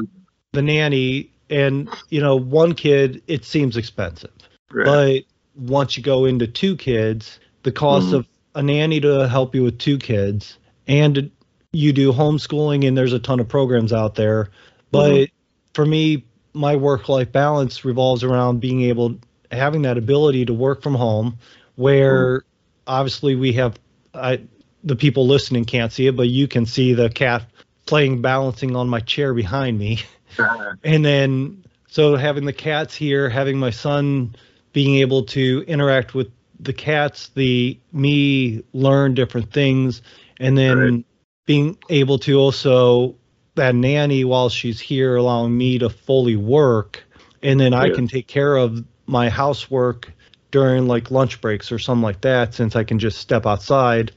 the 0.52 0.62
nanny 0.62 1.30
and 1.48 1.88
you 2.10 2.20
know 2.20 2.36
one 2.36 2.74
kid 2.74 3.22
it 3.26 3.44
seems 3.44 3.76
expensive 3.76 4.30
Right. 4.72 5.24
but 5.56 5.70
once 5.70 5.96
you 5.96 6.02
go 6.02 6.24
into 6.24 6.46
two 6.46 6.76
kids 6.76 7.38
the 7.62 7.72
cost 7.72 8.08
Mhm. 8.10 8.14
of 8.18 8.26
a 8.54 8.62
nanny 8.62 9.00
to 9.00 9.28
help 9.28 9.54
you 9.54 9.62
with 9.62 9.78
two 9.78 9.98
kids 9.98 10.56
and 10.86 11.30
you 11.72 11.92
do 11.92 12.12
homeschooling 12.12 12.86
and 12.86 12.96
there's 12.96 13.12
a 13.12 13.18
ton 13.18 13.40
of 13.40 13.48
programs 13.48 13.92
out 13.92 14.14
there 14.14 14.48
but 14.90 15.12
Mhm. 15.12 15.28
for 15.74 15.86
me 15.86 16.24
my 16.52 16.74
work 16.74 17.08
life 17.08 17.30
balance 17.30 17.84
revolves 17.84 18.24
around 18.24 18.60
being 18.60 18.82
able 18.82 19.14
having 19.52 19.82
that 19.82 19.98
ability 19.98 20.44
to 20.46 20.52
work 20.54 20.82
from 20.82 20.94
home 20.94 21.36
where 21.76 22.42
obviously 22.86 23.34
we 23.36 23.52
have 23.52 23.78
I, 24.14 24.40
the 24.82 24.96
people 24.96 25.26
listening 25.28 25.64
can't 25.64 25.92
see 25.92 26.06
it 26.08 26.16
but 26.16 26.28
you 26.28 26.48
can 26.48 26.66
see 26.66 26.92
the 26.92 27.08
cat 27.10 27.44
playing 27.90 28.22
balancing 28.22 28.76
on 28.76 28.88
my 28.88 29.00
chair 29.00 29.34
behind 29.34 29.78
me 29.78 29.98
and 30.84 31.04
then 31.04 31.64
so 31.88 32.16
having 32.16 32.44
the 32.46 32.52
cats 32.52 32.94
here 32.94 33.28
having 33.28 33.58
my 33.58 33.70
son 33.70 34.34
being 34.72 34.96
able 34.96 35.24
to 35.24 35.64
interact 35.68 36.14
with 36.14 36.30
the 36.60 36.72
cats 36.72 37.30
the 37.34 37.78
me 37.92 38.62
learn 38.72 39.14
different 39.14 39.52
things 39.52 40.02
and 40.40 40.56
then 40.58 41.04
Right. 41.04 41.04
being 41.46 41.76
able 41.88 42.18
to 42.18 42.38
also 42.38 43.16
that 43.56 43.74
nanny 43.74 44.24
while 44.24 44.48
she's 44.48 44.80
here, 44.80 45.16
allowing 45.16 45.56
me 45.56 45.78
to 45.78 45.90
fully 45.90 46.36
work, 46.36 47.04
and 47.42 47.60
then 47.60 47.74
I 47.74 47.90
can 47.90 48.06
take 48.08 48.28
care 48.28 48.56
of 48.56 48.84
my 49.06 49.28
housework 49.28 50.12
during 50.50 50.86
like 50.88 51.10
lunch 51.10 51.40
breaks 51.40 51.72
or 51.72 51.78
something 51.78 52.02
like 52.02 52.20
that, 52.22 52.54
since 52.54 52.76
I 52.76 52.84
can 52.84 52.98
just 52.98 53.18
step 53.18 53.46
outside, 53.46 54.12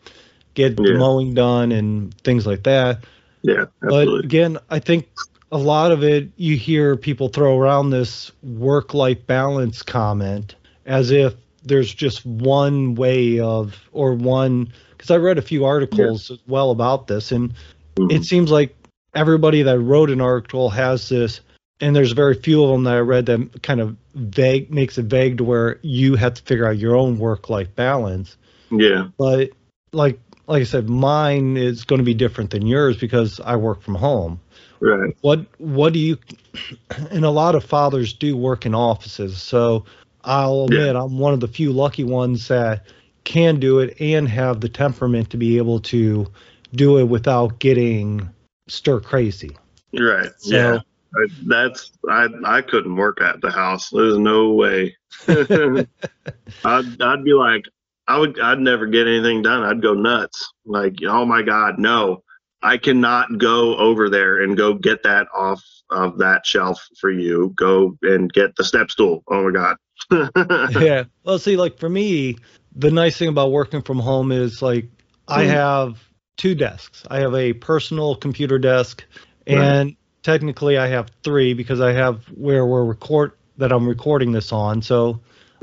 get 0.53 0.86
the 0.86 0.93
Yeah. 0.93 0.93
mowing 0.93 1.33
done 1.33 1.71
and 1.71 2.13
things 2.23 2.45
like 2.47 2.63
that. 2.63 3.03
Yeah, 3.43 3.65
But 3.82 4.08
again, 4.23 4.58
I 4.69 4.79
think 4.79 5.08
a 5.51 5.58
lot 5.58 5.91
of 5.91 6.03
it 6.03 6.29
you 6.38 6.58
hear 6.58 6.95
people 6.97 7.29
throw 7.29 7.60
around 7.60 7.91
this 7.91 8.32
work 8.41 8.93
life 8.93 9.25
balance 9.27 9.84
comment 9.84 10.56
as 10.86 11.12
if 11.12 11.36
there's 11.63 11.93
just 11.93 12.25
one 12.25 12.95
way 12.95 13.39
of 13.39 13.79
or 13.91 14.13
one 14.13 14.73
because 14.91 15.12
I 15.12 15.17
read 15.17 15.38
a 15.38 15.41
few 15.41 15.65
articles 15.65 16.32
as 16.32 16.39
well 16.47 16.71
about 16.71 17.08
this 17.08 17.32
and 17.32 17.53
Mhm. 17.95 18.12
it 18.12 18.23
seems 18.23 18.49
like 18.49 18.75
everybody 19.13 19.62
that 19.62 19.79
wrote 19.79 20.10
an 20.10 20.21
article 20.21 20.69
has 20.71 21.10
this 21.10 21.41
and 21.79 21.95
there's 21.95 22.13
very 22.13 22.34
few 22.34 22.63
of 22.63 22.71
them 22.71 22.84
that 22.86 22.95
I 22.95 22.99
read 22.99 23.25
that 23.27 23.62
kind 23.62 23.79
of 23.82 23.95
vague 24.15 24.71
makes 24.71 24.97
it 24.97 25.06
vague 25.06 25.38
to 25.38 25.43
where 25.43 25.79
you 25.82 26.15
have 26.15 26.36
to 26.36 26.41
figure 26.43 26.65
out 26.67 26.77
your 26.77 26.95
own 26.95 27.19
work 27.19 27.49
life 27.49 27.73
balance. 27.75 28.38
Yeah, 28.71 29.10
but 29.17 29.49
like 29.91 30.19
like 30.47 30.62
I 30.62 30.65
said 30.65 30.89
mine 30.89 31.58
is 31.58 31.84
going 31.86 31.99
to 31.99 32.06
be 32.06 32.13
different 32.13 32.51
than 32.51 32.65
yours 32.67 32.97
because 32.97 33.39
I 33.39 33.56
work 33.56 33.82
from 33.82 33.95
home 33.95 34.39
right. 34.79 35.15
what 35.21 35.45
what 35.60 35.93
do 35.93 35.99
you 35.99 36.17
and 37.12 37.25
a 37.25 37.29
lot 37.29 37.56
of 37.56 37.63
fathers 37.63 38.13
do 38.13 38.36
work 38.38 38.65
in 38.65 38.75
offices 38.75 39.41
so 39.41 39.86
i'll 40.25 40.67
Yeah. 40.69 40.79
admit 40.82 40.95
i'm 40.95 41.17
one 41.17 41.34
of 41.34 41.39
the 41.39 41.47
few 41.47 41.71
lucky 41.71 42.03
ones 42.03 42.47
that 42.49 42.86
can 43.23 43.60
do 43.60 43.79
it 43.79 43.95
and 43.99 44.27
have 44.29 44.62
the 44.62 44.69
temperament 44.69 45.29
to 45.32 45.38
be 45.38 45.58
able 45.58 45.79
to 45.82 46.27
do 46.75 46.97
it 46.99 47.06
without 47.06 47.60
getting 47.60 48.29
stir 48.67 48.99
crazy 48.99 49.56
Right. 49.97 50.29
So- 50.38 50.56
yeah. 50.56 50.79
I, 51.15 51.27
that's 51.45 51.91
I 52.10 52.27
I 52.43 52.62
couldn't 52.63 52.95
work 52.95 53.21
at 53.21 53.39
the 53.41 53.51
house. 53.51 53.91
There's 53.91 54.17
no 54.17 54.49
way. 54.53 54.95
I'd 55.27 57.01
I'd 57.01 57.23
be 57.23 57.34
like 57.34 57.65
I 58.07 58.17
would 58.19 58.39
I'd 58.39 58.59
never 58.59 58.85
get 58.87 59.07
anything 59.07 59.41
done. 59.41 59.63
I'd 59.63 59.81
go 59.81 59.93
nuts. 59.93 60.51
Like, 60.65 60.95
oh 61.07 61.25
my 61.25 61.41
God, 61.41 61.79
no. 61.79 62.23
I 62.61 62.77
cannot 62.77 63.37
go 63.39 63.75
over 63.75 64.09
there 64.09 64.41
and 64.41 64.55
go 64.55 64.73
get 64.73 65.03
that 65.03 65.27
off 65.35 65.61
of 65.89 66.17
that 66.19 66.45
shelf 66.45 66.87
for 66.99 67.11
you. 67.11 67.53
Go 67.55 67.97
and 68.01 68.31
get 68.31 68.55
the 68.55 68.63
step 68.63 68.89
stool. 68.89 69.23
Oh 69.27 69.43
my 69.43 69.51
God. 69.51 69.77
yeah 70.83 71.03
well 71.23 71.37
see 71.39 71.55
like 71.55 71.77
for 71.77 71.87
me 71.87 72.35
the 72.75 72.91
nice 72.91 73.15
thing 73.17 73.29
about 73.29 73.51
working 73.51 73.81
from 73.81 73.99
home 73.99 74.31
is 74.31 74.61
like 74.61 74.87
i 75.27 75.43
Mhm. 75.45 75.49
have 75.49 76.03
two 76.35 76.55
desks 76.55 77.03
i 77.09 77.19
have 77.19 77.33
a 77.35 77.53
personal 77.53 78.15
computer 78.15 78.57
desk 78.57 79.05
Right. 79.47 79.57
and 79.59 79.95
technically 80.23 80.77
i 80.77 80.87
have 80.87 81.09
three 81.23 81.53
because 81.53 81.79
i 81.79 81.93
have 81.93 82.25
where 82.33 82.65
we're 82.65 82.83
record 82.83 83.33
that 83.57 83.71
i'm 83.71 83.87
recording 83.87 84.31
this 84.31 84.51
on 84.51 84.81
so 84.81 85.21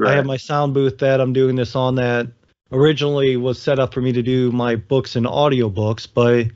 I 0.09 0.13
have 0.15 0.27
my 0.27 0.37
sound 0.37 0.75
booth 0.75 0.99
that 0.99 1.21
I'm 1.21 1.33
doing 1.33 1.57
this 1.57 1.77
on 1.77 1.97
that 1.97 2.27
originally 2.73 3.37
was 3.37 3.61
set 3.61 3.79
up 3.79 3.93
for 3.93 4.01
me 4.01 4.13
to 4.13 4.23
do 4.23 4.53
my 4.53 4.77
books 4.77 5.17
and 5.17 5.27
audiobooks, 5.27 6.07
but 6.13 6.47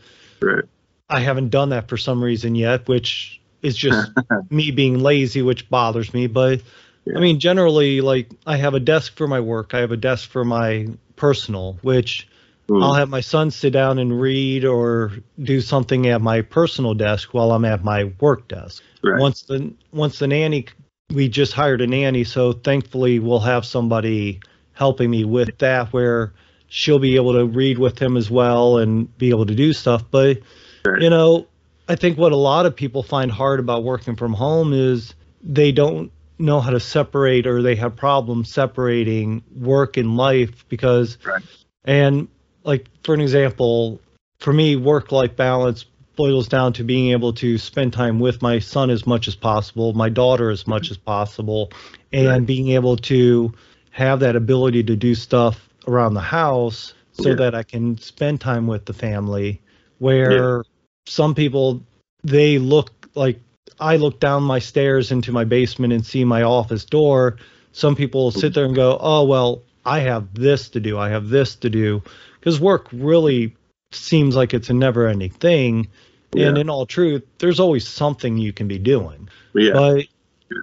right. 0.41 0.65
I 1.11 1.21
haven't 1.21 1.51
done 1.51 1.71
that 1.71 1.89
for 1.89 1.97
some 1.97 2.23
reason 2.23 2.55
yet, 2.55 2.87
which 2.89 3.41
is 3.63 3.77
just 3.77 4.11
me 4.51 4.71
being 4.71 5.01
lazy, 5.01 5.43
which 5.43 5.69
bothers 5.69 6.15
me. 6.15 6.27
But 6.27 6.63
Yeah. 7.05 7.19
I 7.19 7.21
mean, 7.21 7.41
generally, 7.41 8.01
like 8.01 8.31
I 8.47 8.57
have 8.57 8.75
a 8.75 8.81
desk 8.81 9.17
for 9.17 9.27
my 9.27 9.41
work, 9.41 9.75
I 9.75 9.81
have 9.81 9.93
a 9.93 9.97
desk 9.97 10.31
for 10.31 10.45
my 10.45 10.89
personal, 11.17 11.79
which 11.83 12.29
Mm. 12.69 12.83
I'll 12.83 12.95
have 12.95 13.11
my 13.11 13.21
son 13.21 13.51
sit 13.51 13.73
down 13.73 13.99
and 13.99 14.19
read 14.19 14.65
or 14.65 15.13
do 15.43 15.61
something 15.61 16.07
at 16.07 16.23
my 16.23 16.41
personal 16.41 16.95
desk 16.95 17.35
while 17.35 17.53
I'm 17.53 17.65
at 17.65 17.85
my 17.85 18.05
work 18.21 18.49
desk 18.49 18.83
right. 19.03 19.21
once 19.21 19.43
the 19.43 19.73
once 19.93 20.19
the 20.19 20.27
nanny 20.27 20.67
we 21.13 21.29
just 21.29 21.53
hired 21.53 21.81
a 21.81 21.87
nanny 21.87 22.25
so 22.25 22.53
thankfully 22.53 23.19
we'll 23.19 23.41
have 23.41 23.65
somebody 23.65 24.41
helping 24.73 25.11
me 25.11 25.25
with 25.25 25.57
that 25.59 25.93
where 25.93 26.33
she'll 26.69 26.99
be 26.99 27.17
able 27.17 27.33
to 27.35 27.45
read 27.45 27.79
with 27.79 27.99
him 28.01 28.17
as 28.17 28.31
well 28.31 28.79
and 28.79 29.17
be 29.19 29.31
able 29.31 29.47
to 29.47 29.55
do 29.55 29.73
stuff 29.73 30.03
but 30.11 30.39
Right. 30.87 31.01
you 31.03 31.11
know 31.11 31.47
i 31.89 31.95
think 31.97 32.19
what 32.19 32.33
a 32.33 32.37
lot 32.37 32.67
of 32.67 32.75
people 32.77 33.03
find 33.03 33.31
hard 33.31 33.61
about 33.61 33.85
working 33.85 34.17
from 34.17 34.33
home 34.33 34.73
is 34.73 35.15
they 35.43 35.73
don't 35.73 36.11
know 36.39 36.61
how 36.61 36.71
to 36.71 36.81
separate 36.81 37.47
or 37.47 37.63
they 37.63 37.77
have 37.77 37.95
problems 37.97 38.51
separating 38.51 39.43
work 39.57 39.97
and 39.97 40.17
life 40.17 40.67
because 40.69 41.19
Right. 41.25 41.43
and 41.85 42.29
like 42.65 42.89
for 43.03 43.15
an 43.15 43.21
example 43.21 44.01
for 44.39 44.53
me 44.53 44.77
work 44.77 45.13
life 45.13 45.37
balance 45.37 45.85
boils 46.17 46.49
down 46.49 46.73
to 46.75 46.85
being 46.85 47.11
able 47.13 47.33
to 47.35 47.59
spend 47.59 47.93
time 47.93 48.21
with 48.21 48.43
my 48.43 48.59
son 48.59 48.91
as 48.91 49.07
much 49.07 49.29
as 49.29 49.35
possible, 49.35 49.93
my 49.93 50.09
daughter 50.09 50.51
as 50.51 50.67
much 50.67 50.91
as 50.91 50.97
possible, 50.97 51.71
and 52.13 52.27
Right. 52.29 52.47
being 52.47 52.69
able 52.71 52.97
to 52.97 53.53
have 53.91 54.21
that 54.21 54.37
ability 54.37 54.83
to 54.85 54.97
do 54.97 55.15
stuff 55.15 55.69
around 55.87 56.15
the 56.15 56.21
house 56.21 56.95
so 57.13 57.31
Yeah. 57.31 57.35
that 57.37 57.55
I 57.55 57.63
can 57.63 57.99
spend 57.99 58.41
time 58.41 58.67
with 58.67 58.85
the 58.85 58.93
family. 58.93 59.61
Where 59.99 60.65
some 61.07 61.35
people 61.35 61.83
they 62.23 62.59
look 62.59 62.91
like 63.15 63.39
I 63.81 63.97
look 63.97 64.21
down 64.21 64.43
my 64.43 64.59
stairs 64.59 65.13
into 65.13 65.33
my 65.33 65.45
basement 65.45 65.93
and 65.93 66.05
see 66.05 66.25
my 66.25 66.43
office 66.43 66.85
door. 66.85 67.37
Some 67.73 67.97
people 67.97 68.31
sit 68.31 68.55
there 68.55 68.65
and 68.65 68.75
go, 68.75 68.99
"Oh 69.01 69.25
well, 69.25 69.63
I 69.85 70.01
have 70.01 70.35
this 70.35 70.69
to 70.71 70.81
do. 70.81 70.99
I 70.99 71.09
have 71.11 71.29
this 71.29 71.57
to 71.57 71.71
do," 71.71 72.03
because 72.41 72.61
work 72.61 72.89
really 72.93 73.55
seems 73.95 74.37
like 74.37 74.55
it's 74.55 74.71
a 74.71 74.75
never-ending 74.75 75.31
thing. 75.31 75.89
And 76.37 76.59
in 76.59 76.69
all 76.69 76.85
truth, 76.85 77.23
there's 77.39 77.61
always 77.61 77.87
something 77.87 78.39
you 78.39 78.53
can 78.53 78.67
be 78.67 78.79
doing. 78.79 79.29
yeah. 79.55 79.73
But 79.73 80.07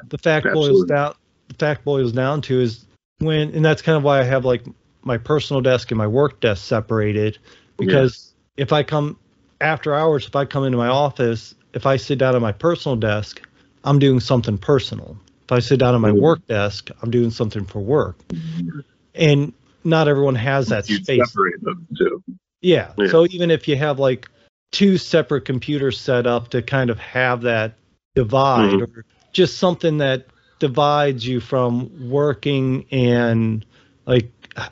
the 0.10 0.18
fact 0.18 0.52
boils 0.54 0.84
down 0.86 1.14
the 1.48 1.56
fact 1.56 1.84
boils 1.84 2.12
down 2.12 2.42
to 2.42 2.60
is 2.62 2.86
when 3.20 3.54
and 3.54 3.64
that's 3.64 3.82
kind 3.82 3.98
of 3.98 4.04
why 4.04 4.20
I 4.20 4.24
have 4.24 4.46
like 4.46 4.64
my 5.04 5.18
personal 5.18 5.62
desk 5.62 5.92
and 5.92 5.98
my 5.98 6.08
work 6.08 6.40
desk 6.40 6.64
separated 6.64 7.38
because 7.78 8.34
if 8.58 8.72
I 8.74 8.84
come 8.84 9.18
after 9.60 9.94
hours, 9.96 10.28
if 10.28 10.36
I 10.36 10.46
come 10.46 10.64
into 10.64 10.78
my 10.78 10.88
office, 10.88 11.56
if 11.74 11.86
I 11.86 11.98
sit 11.98 12.20
down 12.20 12.36
at 12.36 12.42
my 12.42 12.52
personal 12.52 12.96
desk, 12.96 13.42
I'm 13.84 14.00
doing 14.00 14.20
something 14.20 14.58
personal. 14.58 15.18
If 15.46 15.52
I 15.52 15.60
sit 15.60 15.80
down 15.80 15.96
at 15.96 16.02
my 16.02 16.12
Mhm. 16.12 16.20
work 16.20 16.46
desk, 16.48 16.90
I'm 17.02 17.12
doing 17.12 17.32
something 17.32 17.66
for 17.66 17.80
work. 17.80 18.18
And 19.16 19.54
not 19.84 20.08
everyone 20.08 20.36
has 20.36 20.68
that 20.70 20.88
you 20.90 20.98
space. 20.98 21.32
separate 21.32 21.62
them 21.64 21.88
too. 21.98 22.24
Yeah. 22.62 22.94
Yeah. 22.98 23.08
So 23.08 23.26
even 23.28 23.52
if 23.52 23.68
you 23.68 23.76
have 23.78 24.00
like 24.00 24.30
two 24.72 24.98
separate 24.98 25.46
computers 25.46 26.00
set 26.00 26.26
up 26.26 26.50
to 26.50 26.62
kind 26.62 26.90
of 26.90 27.00
have 27.00 27.42
that 27.42 27.74
divide 28.16 28.74
Mhm. 28.74 28.82
or 28.82 29.06
just 29.34 29.58
something 29.58 29.98
that 29.98 30.28
divides 30.60 31.26
you 31.28 31.40
from 31.40 31.90
working 32.10 32.86
and 32.92 33.66
like 34.06 34.30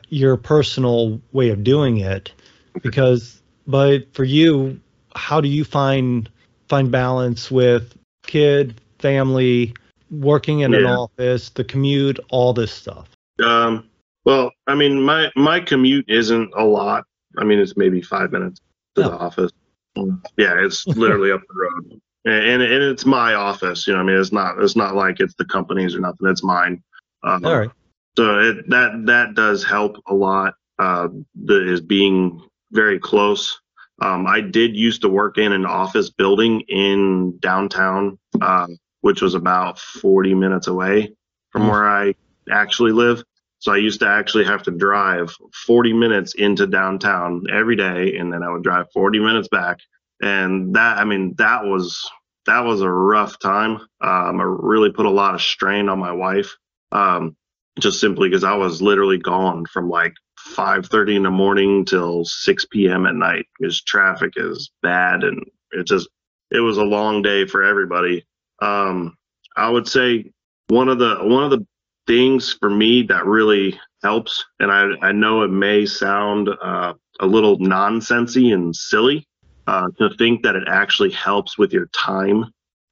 your 0.10 0.38
personal 0.38 1.20
way 1.32 1.50
of 1.50 1.64
doing 1.64 1.98
it 1.98 2.32
because 2.84 3.42
but 3.66 4.14
for 4.14 4.24
you 4.24 4.80
how 5.16 5.40
do 5.42 5.48
you 5.48 5.64
find 5.64 6.30
find 6.68 6.92
balance 6.92 7.50
with 7.50 7.96
kid 8.28 8.80
family 9.00 9.74
working 10.12 10.60
in 10.60 10.74
an 10.74 10.86
office 10.86 11.50
the 11.50 11.64
commute 11.64 12.20
all 12.30 12.54
this 12.54 12.72
stuff 12.72 13.08
Um, 13.44 13.90
well, 14.26 14.52
I 14.68 14.76
mean, 14.76 15.02
my 15.02 15.32
my 15.36 15.60
commute 15.60 16.06
isn't 16.10 16.52
a 16.56 16.64
lot. 16.64 17.06
I 17.38 17.44
mean, 17.44 17.60
it's 17.60 17.78
maybe 17.78 18.02
five 18.02 18.32
minutes 18.32 18.60
to 18.96 19.04
the 19.04 19.12
Oh. 19.12 19.18
office. 19.18 19.52
Yeah, 20.38 20.56
it's 20.64 20.86
literally 20.96 21.32
up 21.32 21.42
the 21.48 21.60
road, 21.60 22.02
and, 22.26 22.34
and 22.34 22.62
and 22.64 22.84
it's 22.84 23.06
my 23.06 23.34
office. 23.34 23.88
You 23.88 23.94
know, 23.94 24.00
I 24.00 24.04
mean, 24.04 24.18
it's 24.18 24.32
not 24.32 24.62
it's 24.62 24.76
not 24.76 24.96
like 24.96 25.20
it's 25.20 25.36
the 25.36 25.46
company's 25.46 25.96
or 25.96 26.00
nothing. 26.00 26.28
It's 26.28 26.44
mine. 26.44 26.82
Um, 27.24 27.46
all 27.46 27.58
right 27.60 27.70
So 28.16 28.40
it, 28.40 28.70
that 28.70 29.06
that 29.08 29.36
does 29.36 29.64
help 29.64 29.98
a 30.08 30.14
lot. 30.14 30.54
Uh, 30.78 31.10
the, 31.36 31.70
is 31.74 31.82
being 31.82 32.42
very 32.72 32.98
close. 33.00 33.60
Um, 34.02 34.26
I 34.26 34.40
did 34.40 34.78
used 34.78 35.02
to 35.02 35.10
work 35.10 35.38
in 35.38 35.52
an 35.52 35.66
office 35.66 36.10
building 36.10 36.62
in 36.70 37.38
downtown, 37.40 38.18
uh, 38.40 38.68
which 39.02 39.22
was 39.22 39.34
about 39.36 39.78
40 39.78 40.34
minutes 40.36 40.68
away 40.68 41.14
from 41.52 41.64
Mm. 41.64 41.72
where 41.72 41.90
I 41.90 42.16
actually 42.50 42.94
live. 42.94 43.22
So 43.60 43.74
I 43.74 43.78
used 43.78 44.00
to 44.00 44.08
actually 44.08 44.46
have 44.46 44.64
to 44.64 44.72
drive 44.72 45.36
40 45.66 45.94
minutes 45.94 46.34
into 46.36 46.66
downtown 46.66 47.44
every 47.52 47.76
day, 47.76 48.18
and 48.18 48.32
then 48.32 48.42
I 48.42 48.50
would 48.50 48.64
drive 48.64 48.88
40 48.94 49.20
minutes 49.20 49.50
back. 49.50 49.80
And 50.22 50.74
that, 50.76 50.98
I 50.98 51.04
mean, 51.04 51.36
that 51.38 51.64
was 51.64 52.10
that 52.46 52.62
was 52.62 52.82
a 52.82 52.90
rough 52.90 53.38
time. 53.40 53.76
Um, 54.02 54.42
I 54.42 54.44
really 54.44 54.92
put 54.92 55.06
a 55.06 55.12
lot 55.12 55.36
of 55.36 55.42
strain 55.42 55.88
on 55.90 56.00
my 56.00 56.12
wife. 56.12 56.56
Um, 56.92 57.36
just 57.80 58.00
simply 58.00 58.30
because 58.30 58.44
I 58.44 58.56
was 58.56 58.82
literally 58.82 59.18
gone 59.18 59.66
from 59.66 59.90
like 59.90 60.14
5:30 60.56 61.18
in 61.18 61.24
the 61.24 61.30
morning 61.30 61.86
till 61.86 62.26
6 62.26 62.66
p.m. 62.72 63.06
at 63.06 63.16
night 63.16 63.46
because 63.58 63.82
traffic 63.82 64.34
is 64.36 64.72
bad 64.82 65.24
and 65.24 65.46
it 65.72 65.86
just 65.86 66.10
it 66.52 66.60
was 66.60 66.78
a 66.78 66.84
long 66.84 67.22
day 67.22 67.46
for 67.46 67.64
everybody. 67.64 68.26
Um, 68.62 69.16
I 69.56 69.70
would 69.70 69.88
say 69.88 70.32
one 70.68 70.90
of 70.90 71.00
the 71.00 71.18
one 71.22 71.44
of 71.44 71.52
the 71.52 71.66
things 72.10 72.58
for 72.60 72.72
me 72.72 73.04
that 73.04 73.28
really 73.28 73.80
helps, 74.02 74.44
and 74.60 74.72
I 74.72 74.88
I 75.02 75.12
know 75.12 75.44
it 75.44 75.50
may 75.52 75.86
sound 75.86 76.50
uh, 76.50 76.96
a 77.20 77.26
little 77.28 77.60
nonsensy 77.60 78.52
and 78.52 78.76
silly, 78.76 79.28
uh, 79.68 79.90
to 80.00 80.10
think 80.18 80.42
that 80.42 80.56
it 80.56 80.64
actually 80.68 81.12
helps 81.12 81.58
with 81.60 81.72
your 81.72 81.86
time 81.88 82.46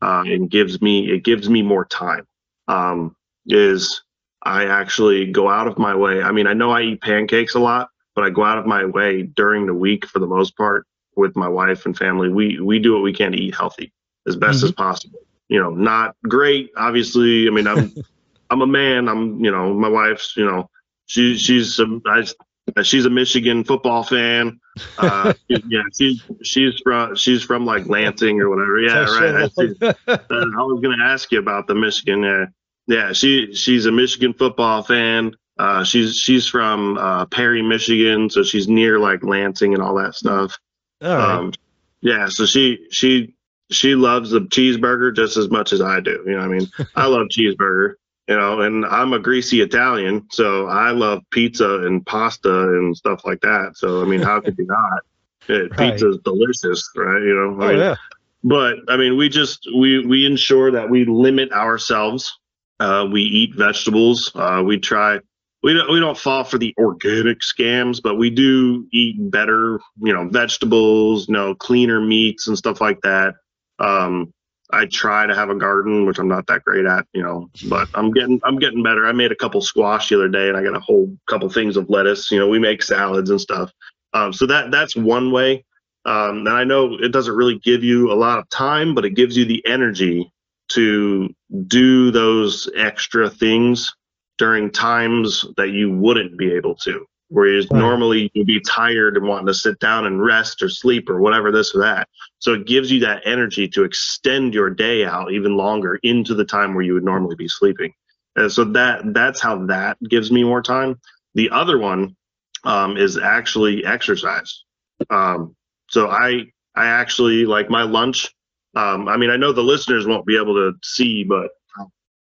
uh, 0.04 0.24
and 0.28 0.52
gives 0.52 0.82
me 0.84 1.12
it 1.12 1.24
gives 1.24 1.50
me 1.50 1.64
more 1.64 1.86
time 1.86 2.26
um, 2.68 3.16
is 3.48 4.04
I 4.44 4.66
actually 4.66 5.32
go 5.32 5.50
out 5.50 5.68
of 5.68 5.80
my 5.80 5.96
way. 5.96 6.22
I 6.22 6.32
mean, 6.32 6.46
I 6.46 6.54
know 6.54 6.70
I 6.70 6.84
eat 6.84 7.02
pancakes 7.02 7.56
a 7.56 7.60
lot, 7.60 7.90
but 8.14 8.24
I 8.24 8.30
go 8.30 8.44
out 8.44 8.60
of 8.60 8.68
my 8.68 8.86
way 8.86 9.24
during 9.24 9.66
the 9.66 9.74
week 9.74 10.06
for 10.06 10.20
the 10.20 10.28
most 10.28 10.56
part 10.56 10.86
with 11.16 11.36
my 11.36 11.48
wife 11.48 11.88
and 11.88 11.98
family. 11.98 12.30
We 12.30 12.60
we 12.60 12.78
do 12.78 12.94
what 12.94 13.02
we 13.02 13.14
can 13.14 13.32
to 13.32 13.38
eat 13.40 13.56
healthy 13.56 13.92
as 14.28 14.36
best 14.36 14.62
as 14.62 14.72
possible. 14.72 15.20
You 15.50 15.60
know, 15.60 15.72
not 15.72 16.16
great, 16.28 16.70
obviously. 16.78 17.48
I 17.48 17.50
mean, 17.50 17.66
I'm 17.66 17.92
I'm 18.50 18.62
a 18.62 18.68
man. 18.68 19.08
I'm 19.08 19.44
you 19.44 19.52
know, 19.52 19.74
my 19.74 19.90
wife's 19.90 20.36
you 20.38 20.46
know, 20.46 20.70
she 21.06 21.38
she's 21.38 21.80
a, 21.80 22.00
I, 22.06 22.82
she's 22.84 23.06
a 23.06 23.10
Michigan 23.10 23.64
football 23.64 24.04
fan. 24.04 24.60
Uh, 24.98 25.34
yeah, 25.48 25.82
she's 25.98 26.24
she's 26.44 26.80
from 26.84 27.16
she's 27.16 27.44
from 27.44 27.66
like 27.66 27.88
Lansing 27.88 28.40
or 28.42 28.50
whatever. 28.50 28.80
Yeah, 28.80 29.06
right. 29.06 29.36
I, 29.36 29.48
see. 29.50 29.74
Uh, 29.82 30.18
I 30.30 30.64
was 30.64 30.82
gonna 30.82 31.04
ask 31.04 31.32
you 31.32 31.40
about 31.40 31.68
the 31.68 31.76
Michigan. 31.76 32.24
Yeah, 32.24 32.46
yeah. 32.88 33.14
She 33.14 33.54
she's 33.54 33.86
a 33.86 33.92
Michigan 33.92 34.34
football 34.34 34.84
fan. 34.84 35.36
Uh, 35.58 35.84
she's 35.84 36.16
she's 36.18 36.48
from 36.48 36.98
uh, 36.98 37.26
Perry, 37.26 37.62
Michigan, 37.62 38.30
so 38.30 38.44
she's 38.44 38.68
near 38.68 39.00
like 39.00 39.24
Lansing 39.24 39.74
and 39.74 39.82
all 39.82 39.96
that 39.96 40.16
stuff. 40.16 40.58
All 41.02 41.16
right. 41.16 41.36
Um, 41.36 41.54
yeah, 42.02 42.28
so 42.28 42.46
she 42.46 42.88
she 42.92 43.34
she 43.72 43.96
loves 43.96 44.30
the 44.30 44.42
cheeseburger 44.42 45.16
just 45.16 45.38
as 45.38 45.50
much 45.50 45.74
as 45.74 45.82
I 45.82 46.00
do. 46.00 46.24
You 46.26 46.38
know, 46.38 46.42
I 46.42 46.48
mean, 46.48 46.68
I 46.96 47.08
love 47.08 47.28
cheeseburger. 47.28 47.96
You 48.28 48.36
know, 48.36 48.60
and 48.62 48.86
I'm 48.86 49.14
a 49.14 49.20
greasy 49.20 49.62
Italian, 49.62 50.28
so 50.32 50.68
I 50.68 50.92
love 50.92 51.24
pizza 51.32 51.80
and 51.86 52.06
pasta 52.06 52.52
and 52.52 52.96
stuff 52.96 53.22
like 53.24 53.40
that. 53.42 53.74
So 53.76 54.02
I 54.02 54.06
mean, 54.06 54.22
how 54.22 54.42
could 54.42 54.58
you 54.58 54.66
not? 54.66 55.02
It, 55.50 55.72
Right. 55.78 55.94
Pizza's 55.94 56.20
delicious, 56.26 56.90
right? 56.98 57.22
You 57.22 57.34
know, 57.34 57.64
I 57.64 57.66
oh 57.66 57.70
mean, 57.70 57.78
yeah. 57.80 57.96
but 58.44 58.80
I 58.90 58.98
mean, 58.98 59.16
we 59.16 59.30
just 59.30 59.66
we 59.74 60.06
we 60.06 60.26
ensure 60.26 60.72
that 60.72 60.90
we 60.90 61.06
limit 61.06 61.54
ourselves. 61.54 62.38
Uh, 62.82 63.08
we 63.10 63.22
eat 63.22 63.56
vegetables. 63.56 64.30
Uh, 64.36 64.62
we 64.66 64.78
try. 64.78 65.22
We 65.64 65.74
don't 65.74 65.90
we 65.90 66.02
don't 66.02 66.18
fall 66.18 66.44
for 66.44 66.58
the 66.58 66.76
organic 66.78 67.40
scams, 67.40 68.02
but 68.04 68.16
we 68.16 68.30
do 68.30 68.88
eat 68.92 69.16
better. 69.32 69.80
You 70.02 70.14
know, 70.14 70.28
vegetables. 70.28 71.30
You 71.30 71.34
know, 71.36 71.56
cleaner 71.56 72.02
meats 72.02 72.50
and 72.50 72.58
stuff 72.58 72.82
like 72.82 73.00
that. 73.04 73.36
Um, 73.80 74.34
I 74.72 74.86
try 74.86 75.26
to 75.26 75.34
have 75.34 75.50
a 75.50 75.56
garden, 75.56 76.06
which 76.06 76.20
I'm 76.20 76.28
not 76.28 76.48
that 76.48 76.64
great 76.64 76.86
at. 76.86 77.06
You 77.14 77.24
know, 77.24 77.50
but 77.70 77.88
I'm 77.94 78.12
getting 78.12 78.40
I'm 78.44 78.58
getting 78.58 78.84
better. 78.84 79.08
I 79.08 79.12
made 79.12 79.32
a 79.32 79.36
couple 79.36 79.62
squash 79.62 80.10
the 80.10 80.16
other 80.16 80.30
day, 80.30 80.50
and 80.50 80.58
I 80.58 80.64
got 80.64 80.76
a 80.76 80.80
whole 80.80 81.16
couple 81.28 81.50
things 81.50 81.78
of 81.78 81.90
lettuce. 81.90 82.32
You 82.32 82.40
know, 82.40 82.48
we 82.48 82.60
make 82.60 82.84
salads 82.84 83.30
and 83.30 83.40
stuff. 83.40 83.72
Um, 84.14 84.34
so 84.34 84.46
that 84.48 84.72
that's 84.72 84.96
one 84.96 85.32
way. 85.32 85.64
Um, 86.06 86.40
and 86.40 86.50
I 86.50 86.64
know 86.64 86.96
it 86.96 87.12
doesn't 87.12 87.36
really 87.36 87.60
give 87.60 87.84
you 87.84 88.12
a 88.12 88.16
lot 88.16 88.40
of 88.40 88.48
time, 88.50 88.96
but 88.96 89.04
it 89.04 89.12
gives 89.12 89.36
you 89.36 89.46
the 89.46 89.66
energy 89.68 90.32
to 90.70 91.34
do 91.68 92.12
those 92.12 92.70
extra 92.76 93.30
things 93.30 93.94
during 94.38 94.72
times 94.72 95.46
that 95.58 95.70
you 95.70 95.92
wouldn't 95.92 96.38
be 96.38 96.52
able 96.54 96.76
to. 96.76 97.06
Whereas 97.30 97.70
Right. 97.70 97.80
normally 97.80 98.32
you'd 98.34 98.48
be 98.48 98.62
tired 98.62 99.18
and 99.18 99.28
wanting 99.28 99.48
to 99.48 99.54
sit 99.54 99.80
down 99.80 100.06
and 100.06 100.22
rest 100.24 100.62
or 100.62 100.70
sleep 100.70 101.10
or 101.10 101.20
whatever, 101.20 101.52
this 101.52 101.76
or 101.76 101.82
that. 101.82 102.08
So 102.40 102.54
it 102.54 102.66
gives 102.68 102.92
you 102.92 103.00
that 103.02 103.22
energy 103.26 103.68
to 103.70 103.84
extend 103.84 104.54
your 104.54 104.70
day 104.70 105.06
out 105.06 105.32
even 105.32 105.58
longer 105.58 106.00
into 106.04 106.34
the 106.34 106.46
time 106.46 106.74
where 106.74 106.84
you 106.86 106.94
would 106.94 107.04
normally 107.04 107.36
be 107.36 107.48
sleeping. 107.48 107.94
And 108.36 108.52
so 108.52 108.64
that 108.66 109.14
that's 109.14 109.42
how 109.42 109.66
that 109.66 109.98
gives 110.10 110.32
me 110.32 110.44
more 110.44 110.62
time. 110.62 111.00
The 111.34 111.50
other 111.50 111.78
one 111.78 112.16
um, 112.64 112.98
is 112.98 113.18
actually 113.18 113.86
exercise. 113.86 114.64
Um, 115.10 115.56
so 115.90 116.10
I 116.10 116.46
I 116.76 116.86
actually 116.88 117.46
like 117.46 117.70
my 117.70 117.84
lunch. 117.84 118.34
Um, 118.76 119.08
I 119.08 119.18
mean, 119.18 119.32
I 119.32 119.38
know 119.38 119.52
the 119.52 119.64
listeners 119.64 120.06
won't 120.06 120.26
be 120.26 120.38
able 120.38 120.54
to 120.54 120.74
see, 120.84 121.24
but 121.24 121.50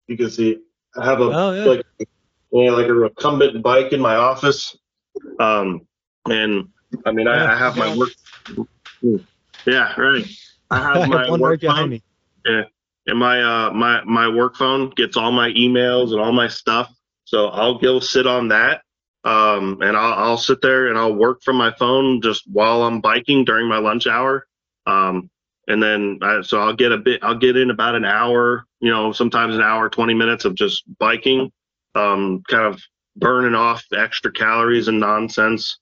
you 0.07 0.17
can 0.17 0.29
see 0.29 0.57
I 0.97 1.05
have 1.05 1.21
a 1.21 1.25
Oh 1.25 1.53
yeah. 1.53 1.65
like 1.65 1.85
yeah, 2.51 2.71
like 2.71 2.87
a 2.87 2.93
recumbent 2.93 3.61
bike 3.61 3.93
in 3.93 3.99
my 3.99 4.15
office. 4.15 4.75
Um, 5.39 5.81
and 6.29 6.69
I 7.05 7.11
mean, 7.11 7.27
I, 7.27 7.53
I 7.53 7.57
have 7.57 7.75
my 7.75 7.95
work. 7.95 8.09
Yeah, 9.65 9.99
right. 9.99 10.25
I 10.71 10.77
I 10.93 10.99
have 10.99 11.09
my 11.09 11.25
have 11.27 11.39
work 11.39 11.63
right 11.63 11.75
phone, 11.75 11.89
me. 11.89 12.03
and 12.45 13.19
my 13.19 13.41
uh 13.41 13.71
my 13.71 14.03
my 14.03 14.27
work 14.27 14.55
phone 14.55 14.89
gets 14.91 15.17
all 15.17 15.31
my 15.31 15.49
emails 15.49 16.11
and 16.11 16.19
all 16.19 16.31
my 16.31 16.47
stuff. 16.47 16.93
So 17.25 17.47
I'll 17.47 17.77
go 17.77 17.99
sit 17.99 18.25
on 18.25 18.49
that. 18.49 18.81
Um, 19.23 19.81
and 19.81 19.97
I'll, 19.97 20.13
I'll 20.13 20.37
sit 20.37 20.61
there 20.61 20.87
and 20.87 20.97
I'll 20.97 21.13
work 21.13 21.41
from 21.43 21.57
my 21.57 21.71
phone 21.71 22.21
just 22.21 22.43
while 22.49 22.83
I'm 22.83 23.01
biking 23.01 23.43
during 23.43 23.67
my 23.67 23.77
lunch 23.77 24.07
hour. 24.07 24.47
Um, 24.85 25.29
and 25.67 25.83
then 25.83 26.19
I, 26.21 26.41
so 26.41 26.61
I'll 26.61 26.75
get 26.75 26.93
a 26.93 26.97
bit, 26.97 27.21
I'll 27.21 27.37
get 27.37 27.57
in 27.57 27.69
about 27.69 27.95
an 27.95 28.05
hour, 28.05 28.63
you 28.79 28.89
know, 28.89 29.11
sometimes 29.11 29.55
an 29.55 29.61
hour, 29.61 29.89
20 29.89 30.13
minutes 30.13 30.45
of 30.45 30.55
just 30.55 30.83
biking, 30.97 31.51
um, 31.93 32.41
kind 32.47 32.73
of 32.73 32.81
burning 33.17 33.55
off 33.55 33.83
extra 33.93 34.31
calories 34.31 34.87
and 34.87 34.99
nonsense. 34.99 35.79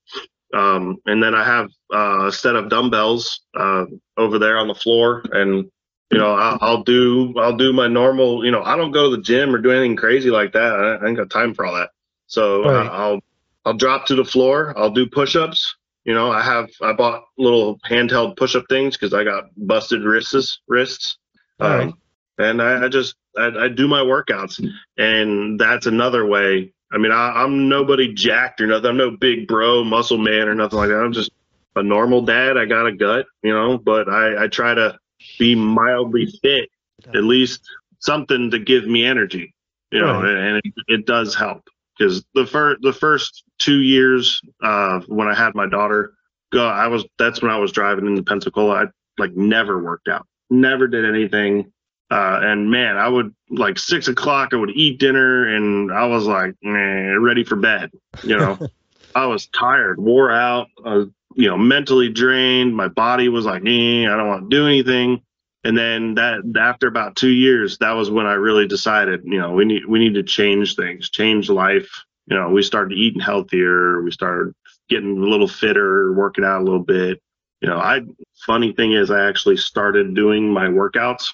Um, 0.53 0.97
and 1.05 1.21
then 1.21 1.35
I 1.35 1.43
have 1.43 1.69
uh, 1.93 2.27
a 2.27 2.31
set 2.31 2.55
of 2.55 2.69
dumbbells 2.69 3.41
uh, 3.57 3.85
over 4.17 4.39
there 4.39 4.57
on 4.57 4.67
the 4.67 4.75
floor, 4.75 5.23
and 5.31 5.69
you 6.11 6.17
know 6.17 6.33
I'll, 6.33 6.57
I'll 6.61 6.83
do 6.83 7.33
I'll 7.37 7.57
do 7.57 7.73
my 7.73 7.87
normal. 7.87 8.45
You 8.45 8.51
know 8.51 8.63
I 8.63 8.77
don't 8.77 8.91
go 8.91 9.09
to 9.09 9.17
the 9.17 9.21
gym 9.21 9.53
or 9.53 9.57
do 9.57 9.71
anything 9.71 9.95
crazy 9.95 10.29
like 10.29 10.53
that. 10.53 10.99
I, 11.01 11.07
ain't 11.07 11.17
got 11.17 11.29
time 11.29 11.53
for 11.53 11.65
all 11.65 11.75
that. 11.75 11.89
So 12.27 12.63
uh, 12.63 12.89
I'll 12.91 13.19
I'll 13.65 13.73
drop 13.73 14.05
to 14.07 14.15
the 14.15 14.23
floor. 14.23 14.73
I'll 14.77 14.91
do 14.91 15.07
push-ups. 15.07 15.75
You 16.05 16.13
know 16.13 16.31
I 16.31 16.41
have 16.41 16.69
I 16.81 16.93
bought 16.93 17.25
little 17.37 17.79
handheld 17.79 18.37
push-up 18.37 18.65
things 18.69 18.95
because 18.95 19.13
I 19.13 19.23
got 19.23 19.45
busted 19.57 20.03
wrists 20.03 20.61
wrists. 20.67 21.17
Right. 21.59 21.93
and 22.37 22.61
I, 22.61 22.85
I 22.85 22.87
just 22.89 23.15
I, 23.37 23.47
I 23.47 23.67
do 23.67 23.87
my 23.87 24.01
workouts, 24.01 24.65
and 24.97 25.59
that's 25.59 25.85
another 25.85 26.25
way. 26.25 26.73
I 26.91 26.97
mean, 26.97 27.11
I, 27.11 27.43
I'm 27.43 27.67
nobody 27.67 28.13
jacked 28.13 28.61
or 28.61 28.67
nothing. 28.67 28.85
I'm 28.89 28.97
no 28.97 29.11
big 29.11 29.47
bro, 29.47 29.83
muscle 29.83 30.17
man 30.17 30.47
or 30.47 30.55
nothing 30.55 30.79
like 30.79 30.89
that. 30.89 30.99
I'm 30.99 31.13
just 31.13 31.31
a 31.75 31.83
normal 31.83 32.21
dad. 32.21 32.57
I 32.57 32.65
got 32.65 32.85
a 32.85 32.91
gut, 32.93 33.25
you 33.43 33.53
know, 33.53 33.77
but 33.77 34.07
I, 34.07 34.43
I 34.45 34.47
try 34.47 34.73
to 34.73 34.97
be 35.39 35.55
mildly 35.55 36.27
fit, 36.41 36.69
at 37.07 37.23
least 37.23 37.61
something 37.99 38.51
to 38.51 38.59
give 38.59 38.85
me 38.87 39.03
energy, 39.05 39.53
you 39.91 39.99
know, 39.99 40.21
Right. 40.21 40.37
and 40.37 40.57
it, 40.63 40.73
it 40.87 41.05
does 41.05 41.35
help 41.35 41.67
because 41.97 42.23
the 42.33 42.45
first 42.45 42.81
the 42.81 42.93
first 42.93 43.43
two 43.57 43.81
years 43.81 44.39
uh, 44.63 44.99
when 45.07 45.27
I 45.27 45.33
had 45.33 45.55
my 45.55 45.67
daughter, 45.67 46.13
go 46.53 46.65
I 46.67 46.87
was 46.87 47.03
that's 47.17 47.41
when 47.41 47.51
I 47.51 47.57
was 47.57 47.71
driving 47.71 48.05
into 48.05 48.23
Pensacola. 48.23 48.75
I 48.75 48.85
like 49.17 49.35
never 49.35 49.81
worked 49.83 50.07
out, 50.07 50.27
never 50.49 50.87
did 50.87 51.03
anything. 51.05 51.71
Uh, 52.11 52.39
and 52.43 52.69
man, 52.69 52.97
I 52.97 53.07
would 53.07 53.33
like 53.49 53.79
six 53.79 54.07
o'clock. 54.07 54.49
I 54.53 54.57
would 54.57 54.71
eat 54.71 54.99
dinner, 54.99 55.55
and 55.55 55.91
I 55.91 56.05
was 56.05 56.25
like, 56.25 56.55
ready 56.63 57.43
for 57.43 57.55
bed. 57.55 57.91
You 58.23 58.37
know, 58.37 58.59
I 59.15 59.25
was 59.25 59.47
tired, 59.47 59.99
wore 59.99 60.31
out, 60.31 60.67
uh, 60.83 61.05
you 61.35 61.47
know, 61.47 61.57
mentally 61.57 62.09
drained. 62.09 62.75
My 62.75 62.89
body 62.89 63.29
was 63.29 63.45
like, 63.45 63.63
eh, 63.65 64.03
I 64.03 64.15
don't 64.15 64.27
want 64.27 64.49
to 64.49 64.55
do 64.55 64.67
anything. 64.67 65.21
And 65.63 65.75
then 65.75 66.13
that 66.15 66.41
after 66.59 66.87
about 66.87 67.15
two 67.15 67.31
years, 67.31 67.79
that 67.79 67.93
was 67.93 68.11
when 68.11 68.27
I 68.27 68.33
really 68.33 68.67
decided, 68.67 69.21
you 69.23 69.39
know, 69.39 69.53
we 69.53 69.65
need 69.65 69.85
we 69.87 69.97
need 69.97 70.13
to 70.13 70.23
change 70.23 70.75
things, 70.75 71.09
change 71.09 71.49
life. 71.49 71.89
You 72.27 72.37
know, 72.37 72.49
we 72.49 72.61
started 72.61 72.95
eating 72.95 73.19
healthier. 73.21 74.01
We 74.03 74.11
started 74.11 74.53
getting 74.89 75.17
a 75.17 75.25
little 75.25 75.47
fitter, 75.47 76.13
working 76.13 76.45
out 76.45 76.61
a 76.61 76.63
little 76.63 76.83
bit. 76.83 77.19
You 77.61 77.69
know, 77.69 77.77
I 77.77 78.01
funny 78.45 78.73
thing 78.73 78.91
is, 78.93 79.09
I 79.09 79.27
actually 79.27 79.57
started 79.57 80.13
doing 80.13 80.53
my 80.53 80.67
workouts 80.67 81.29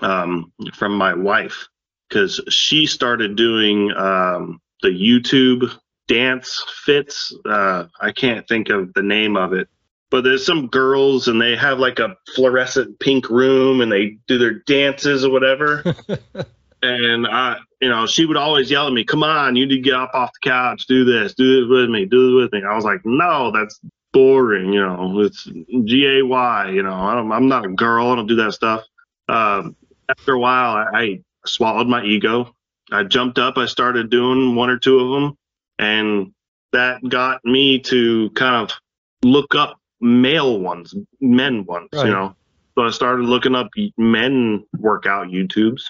um, 0.00 0.52
from 0.74 0.96
my 0.96 1.14
wife 1.14 1.68
because 2.08 2.40
she 2.48 2.86
started 2.86 3.36
doing 3.36 3.92
um, 3.96 4.60
the 4.82 4.88
YouTube 4.88 5.70
dance 6.06 6.62
fits. 6.84 7.34
Uh, 7.44 7.86
I 8.00 8.12
can't 8.12 8.46
think 8.46 8.68
of 8.68 8.92
the 8.94 9.02
name 9.02 9.36
of 9.36 9.52
it, 9.52 9.68
but 10.10 10.22
there's 10.22 10.44
some 10.44 10.68
girls 10.68 11.28
and 11.28 11.40
they 11.40 11.56
have 11.56 11.78
like 11.78 11.98
a 11.98 12.16
fluorescent 12.34 12.98
pink 13.00 13.30
room 13.30 13.80
and 13.80 13.90
they 13.90 14.18
do 14.28 14.38
their 14.38 14.60
dances 14.60 15.24
or 15.24 15.30
whatever. 15.30 15.82
and 16.82 17.26
I, 17.26 17.56
you 17.80 17.88
know, 17.88 18.06
she 18.06 18.26
would 18.26 18.36
always 18.36 18.70
yell 18.70 18.86
at 18.86 18.92
me, 18.92 19.04
"Come 19.04 19.22
on, 19.22 19.56
you 19.56 19.66
need 19.66 19.74
to 19.76 19.80
get 19.80 19.94
up 19.94 20.10
off 20.14 20.30
the 20.32 20.48
couch, 20.48 20.86
do 20.86 21.04
this, 21.04 21.34
do 21.34 21.64
it 21.64 21.68
with 21.68 21.90
me, 21.90 22.04
do 22.04 22.38
it 22.38 22.42
with 22.42 22.52
me." 22.52 22.62
I 22.64 22.74
was 22.74 22.84
like, 22.84 23.00
"No, 23.04 23.50
that's 23.50 23.80
boring. 24.12 24.72
You 24.72 24.80
know, 24.80 25.20
it's 25.20 25.44
G 25.84 26.06
A 26.06 26.24
Y. 26.24 26.70
You 26.70 26.82
know, 26.82 26.94
I 26.94 27.14
don't, 27.14 27.32
I'm 27.32 27.48
not 27.48 27.64
a 27.64 27.70
girl. 27.70 28.08
I 28.08 28.16
don't 28.16 28.26
do 28.26 28.36
that 28.36 28.52
stuff." 28.52 28.84
Um, 29.28 29.76
after 30.08 30.32
a 30.32 30.38
while, 30.38 30.76
I, 30.76 30.98
I 30.98 31.20
swallowed 31.46 31.88
my 31.88 32.04
ego. 32.04 32.54
I 32.92 33.02
jumped 33.04 33.38
up. 33.38 33.56
I 33.58 33.66
started 33.66 34.10
doing 34.10 34.54
one 34.54 34.70
or 34.70 34.78
two 34.78 35.00
of 35.00 35.10
them, 35.20 35.36
and 35.78 36.32
that 36.72 37.06
got 37.08 37.44
me 37.44 37.78
to 37.80 38.30
kind 38.30 38.54
of 38.56 38.76
look 39.22 39.54
up 39.54 39.78
male 40.00 40.60
ones, 40.60 40.94
men 41.20 41.64
ones. 41.64 41.88
Right. 41.92 42.06
You 42.06 42.12
know, 42.12 42.36
so 42.76 42.84
I 42.84 42.90
started 42.90 43.24
looking 43.24 43.54
up 43.54 43.68
men 43.96 44.64
workout 44.78 45.28
YouTubes, 45.28 45.82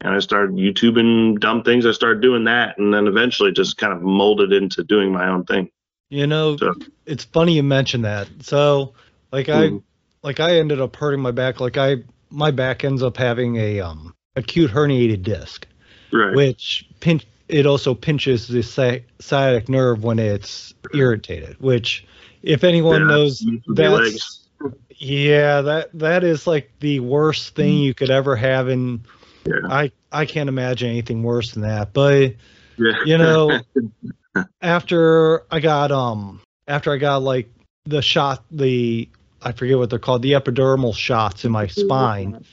and 0.00 0.14
I 0.14 0.20
started 0.20 0.56
YouTubing 0.56 1.40
dumb 1.40 1.62
things. 1.62 1.84
I 1.84 1.92
started 1.92 2.22
doing 2.22 2.44
that, 2.44 2.78
and 2.78 2.92
then 2.94 3.06
eventually 3.06 3.52
just 3.52 3.76
kind 3.76 3.92
of 3.92 4.00
molded 4.02 4.52
into 4.52 4.84
doing 4.84 5.12
my 5.12 5.28
own 5.28 5.44
thing. 5.44 5.70
You 6.10 6.26
know, 6.26 6.56
So- 6.56 6.74
it's 7.04 7.24
funny 7.24 7.54
you 7.54 7.62
mention 7.62 8.02
that. 8.02 8.28
So, 8.40 8.94
like, 9.32 9.50
I 9.50 9.68
Mhm. 9.68 9.82
like 10.22 10.40
I 10.40 10.56
ended 10.56 10.80
up 10.80 10.96
hurting 10.96 11.20
my 11.20 11.30
back. 11.32 11.60
Like 11.60 11.76
I 11.76 11.96
my 12.30 12.50
back 12.50 12.84
ends 12.84 13.02
up 13.02 13.16
having 13.16 13.56
a 13.56 13.80
um 13.80 14.14
acute 14.36 14.70
herniated 14.70 15.22
disc, 15.22 15.66
Right. 16.12 16.34
which 16.34 16.86
pinch 17.00 17.26
it 17.48 17.66
also 17.66 17.94
pinches 17.94 18.46
the 18.48 18.60
sci- 18.62 19.04
sciatic 19.18 19.68
nerve 19.68 20.04
when 20.04 20.18
it's 20.18 20.74
irritated. 20.94 21.56
Which, 21.60 22.06
if 22.42 22.62
anyone 22.64 23.02
Yeah, 23.02 23.06
knows, 23.08 23.40
used 23.42 23.64
to 23.64 23.72
be 23.72 23.82
that's 23.82 24.46
yeah 24.98 25.60
that 25.62 25.90
that 25.98 26.24
is 26.24 26.46
like 26.46 26.70
the 26.80 27.00
worst 27.00 27.54
thing 27.54 27.78
you 27.78 27.94
could 27.94 28.10
ever 28.10 28.36
have, 28.36 28.68
and 28.68 29.00
Yeah. 29.46 29.54
I 29.68 29.92
I 30.12 30.26
can't 30.26 30.48
imagine 30.48 30.90
anything 30.90 31.22
worse 31.22 31.52
than 31.52 31.62
that. 31.62 31.92
But 31.92 32.34
Yeah. 32.76 32.92
you 33.04 33.18
know 33.18 33.60
after 34.62 35.42
i 35.52 35.60
got 35.60 35.92
um 35.92 36.40
after 36.66 36.92
i 36.92 36.96
got 36.96 37.22
like 37.22 37.48
the 37.86 38.02
shot 38.02 38.44
the 38.50 39.08
i 39.42 39.52
forget 39.52 39.78
what 39.78 39.90
they're 39.90 39.98
called 39.98 40.22
the 40.22 40.32
epidermal 40.32 40.94
shots 40.94 41.44
in 41.44 41.52
my 41.52 41.66
spine 41.66 42.44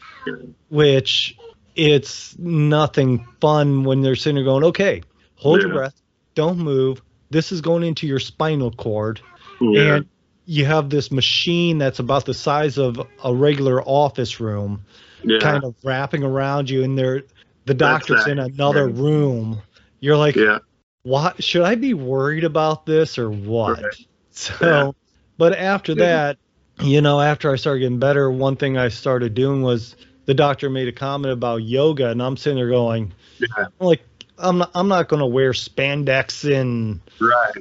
which 0.70 1.38
it's 1.76 2.38
nothing 2.40 3.26
fun 3.42 3.84
when 3.84 4.02
they're 4.02 4.16
sitting 4.16 4.36
there 4.36 4.44
going 4.44 4.64
okay 4.64 5.02
hold 5.36 5.62
your 5.62 5.72
breath 5.72 6.02
don't 6.36 6.58
move 6.58 7.02
this 7.30 7.52
is 7.52 7.62
going 7.62 7.84
into 7.84 8.08
your 8.08 8.20
spinal 8.20 8.72
cord 8.72 9.20
yeah. 9.62 9.96
and 9.96 10.06
you 10.46 10.66
have 10.66 10.90
this 10.90 11.12
machine 11.12 11.78
that's 11.78 12.00
about 12.00 12.26
the 12.26 12.34
size 12.34 12.78
of 12.78 13.00
a 13.24 13.34
regular 13.34 13.82
office 13.84 14.40
room 14.40 14.86
yeah. 15.24 15.40
kind 15.40 15.64
of 15.64 15.76
wrapping 15.84 16.24
around 16.24 16.70
you 16.70 16.84
and 16.84 16.98
they're 16.98 17.24
the 17.66 17.74
doctor's 17.74 18.26
that. 18.26 18.32
in 18.32 18.40
another 18.40 18.88
Yeah. 18.90 19.02
room 19.02 19.62
you're 20.00 20.18
like 20.18 20.36
yeah. 20.36 20.60
what 21.04 21.44
should 21.44 21.64
I 21.64 21.76
be 21.76 21.94
worried 21.94 22.44
about 22.44 22.86
this 22.86 23.18
or 23.18 23.30
what? 23.30 23.82
Right. 23.82 24.08
So, 24.32 24.54
Yeah. 24.62 24.92
but 25.38 25.54
after 25.54 25.94
Yeah. 25.94 26.06
that, 26.06 26.38
you 26.82 27.02
know, 27.02 27.20
after 27.22 27.52
I 27.52 27.56
started 27.56 27.80
getting 27.82 28.00
better, 28.00 28.30
one 28.30 28.56
thing 28.56 28.78
I 28.78 28.90
started 28.90 29.34
doing 29.34 29.62
was 29.62 29.96
the 30.26 30.34
doctor 30.34 30.70
made 30.70 30.88
a 30.88 30.92
comment 30.92 31.32
about 31.34 31.58
yoga, 31.64 32.10
and 32.10 32.22
I'm 32.22 32.38
sitting 32.38 32.58
there 32.58 32.70
going, 32.70 33.14
Yeah. 33.40 33.48
I'm 33.80 33.88
like, 33.88 34.02
I'm 34.38 34.58
not, 34.58 34.72
I'm 34.76 34.88
not 34.88 35.08
going 35.08 35.22
to 35.22 35.26
wear 35.26 35.52
spandex 35.54 36.44
and 36.54 37.00
Right. 37.20 37.54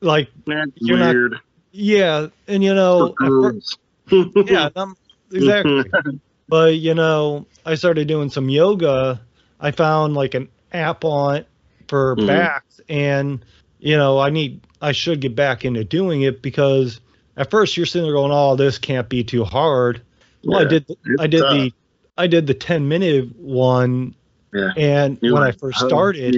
like, 0.00 0.30
That's 0.46 0.70
You're 0.76 0.98
not- 0.98 1.40
yeah, 1.72 2.26
and 2.48 2.62
you 2.62 2.74
know, 2.74 3.14
yeah, 4.10 4.68
I'm, 4.76 4.94
exactly. 5.32 5.84
but 6.48 6.74
you 6.76 6.94
know, 6.94 7.46
I 7.64 7.74
started 7.76 8.08
doing 8.08 8.30
some 8.30 8.48
yoga. 8.48 9.20
I 9.60 9.70
found 9.70 10.14
like 10.14 10.34
an 10.34 10.48
app 10.72 11.04
on 11.04 11.44
for 11.88 12.16
Mhm. 12.16 12.26
backs, 12.26 12.80
and 12.88 13.44
you 13.78 13.96
know, 13.96 14.18
I 14.18 14.30
need 14.30 14.60
I 14.82 14.92
should 14.92 15.20
get 15.20 15.34
back 15.34 15.64
into 15.64 15.84
doing 15.84 16.22
it 16.22 16.42
because 16.42 17.00
at 17.36 17.50
first 17.50 17.76
you're 17.76 17.86
sitting 17.86 18.04
there 18.06 18.14
going, 18.14 18.32
"Oh, 18.32 18.56
this 18.56 18.78
can't 18.78 19.08
be 19.08 19.24
too 19.24 19.44
hard." 19.44 20.02
Well, 20.44 20.60
I 20.60 20.64
did 20.64 20.86
I 21.18 21.26
did 21.26 21.40
tough. 21.40 21.52
the 21.52 21.72
I 22.18 22.26
did 22.26 22.46
the 22.46 22.54
10 22.54 22.88
minute 22.88 23.34
one, 23.36 24.14
Yeah. 24.52 24.72
and 24.76 25.18
when 25.20 25.42
I 25.42 25.52
first 25.52 25.80
started, 25.80 26.34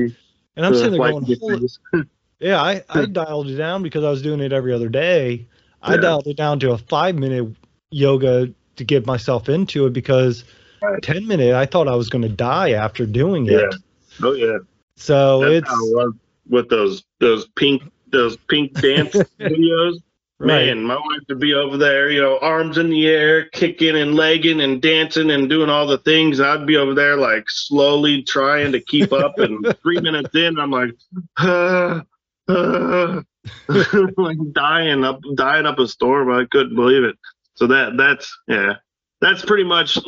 and 0.56 0.66
I'm 0.66 0.74
sitting 0.74 0.92
there 0.92 1.10
going, 1.10 1.24
"Holy 1.40 1.68
yeah, 2.40 2.60
I, 2.62 2.82
I 2.88 3.06
dialed 3.06 3.48
it 3.48 3.56
down 3.56 3.82
because 3.82 4.04
I 4.04 4.10
was 4.10 4.22
doing 4.22 4.40
it 4.40 4.52
every 4.52 4.72
other 4.72 4.88
day. 4.88 5.46
I 5.82 5.94
Yeah. 5.94 6.00
dialed 6.00 6.26
it 6.28 6.36
down 6.36 6.60
to 6.60 6.72
a 6.72 6.78
five 6.78 7.14
minute 7.16 7.48
yoga 7.90 8.52
to 8.76 8.84
get 8.84 9.06
myself 9.06 9.48
into 9.48 9.86
it 9.86 9.92
because 9.92 10.44
Right. 10.82 11.00
10 11.02 11.26
minute, 11.26 11.54
I 11.54 11.64
thought 11.64 11.88
I 11.88 11.94
was 11.94 12.10
going 12.10 12.22
to 12.22 12.28
die 12.28 12.72
after 12.72 13.06
doing 13.06 13.46
Yeah. 13.46 13.58
it. 13.60 13.74
Oh 14.22 14.32
yeah. 14.34 14.58
So 14.96 15.40
That's 15.40 15.54
it's 15.54 15.68
how 15.68 15.86
it 15.86 15.94
was 15.94 16.14
with 16.48 16.68
those 16.68 17.04
those 17.20 17.46
pink 17.56 17.82
those 18.10 18.36
pink 18.36 18.74
dance 18.74 19.12
videos. 19.40 19.94
Right. 20.38 20.66
Man, 20.66 20.82
my 20.82 20.94
wife 20.96 21.22
would 21.28 21.40
be 21.40 21.54
over 21.54 21.76
there, 21.76 22.10
you 22.10 22.20
know, 22.20 22.38
arms 22.38 22.78
in 22.78 22.90
the 22.90 23.06
air, 23.06 23.46
kicking 23.50 23.96
and 23.96 24.14
legging 24.14 24.60
and 24.60 24.80
dancing 24.82 25.30
and 25.30 25.48
doing 25.48 25.70
all 25.70 25.86
the 25.86 25.98
things. 25.98 26.40
I'd 26.40 26.66
be 26.66 26.76
over 26.76 26.94
there 26.94 27.16
like 27.16 27.44
slowly 27.48 28.22
trying 28.22 28.72
to 28.72 28.80
keep 28.80 29.12
up. 29.12 29.38
And 29.38 29.76
three 29.82 30.00
minutes 30.00 30.34
in, 30.34 30.58
I'm 30.58 30.70
like, 30.70 30.90
ah, 31.38 32.02
ah, 32.48 33.22
like 34.16 34.38
dying 34.52 35.04
up, 35.04 35.20
dying 35.34 35.66
up 35.66 35.78
a 35.78 35.88
storm. 35.88 36.30
I 36.30 36.46
couldn't 36.50 36.74
believe 36.74 37.04
it. 37.04 37.16
So 37.54 37.66
that 37.68 37.96
that's 37.96 38.36
yeah, 38.48 38.74
that's 39.20 39.44
pretty 39.44 39.64
much 39.64 39.98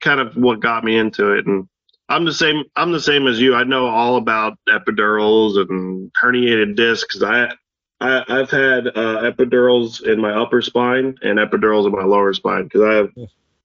kind 0.00 0.20
of 0.20 0.36
what 0.36 0.60
got 0.60 0.84
me 0.84 0.96
into 0.96 1.32
it. 1.32 1.46
And 1.46 1.68
I'm 2.08 2.24
the 2.24 2.32
same. 2.32 2.64
I'm 2.76 2.92
the 2.92 3.00
same 3.00 3.26
as 3.26 3.40
you. 3.40 3.54
I 3.54 3.64
know 3.64 3.86
all 3.86 4.16
about 4.16 4.58
epidurals 4.68 5.58
and 5.58 6.12
herniated 6.12 6.76
discs. 6.76 7.22
I 7.22 7.50
I, 8.02 8.24
I've 8.28 8.50
had 8.50 8.88
uh, 8.88 9.30
epidurals 9.30 10.02
in 10.02 10.20
my 10.20 10.32
upper 10.32 10.60
spine 10.60 11.14
and 11.22 11.38
epidurals 11.38 11.86
in 11.86 11.92
my 11.92 12.02
lower 12.02 12.34
spine 12.34 12.64
because 12.64 12.82
I 12.82 12.94
have 12.94 13.10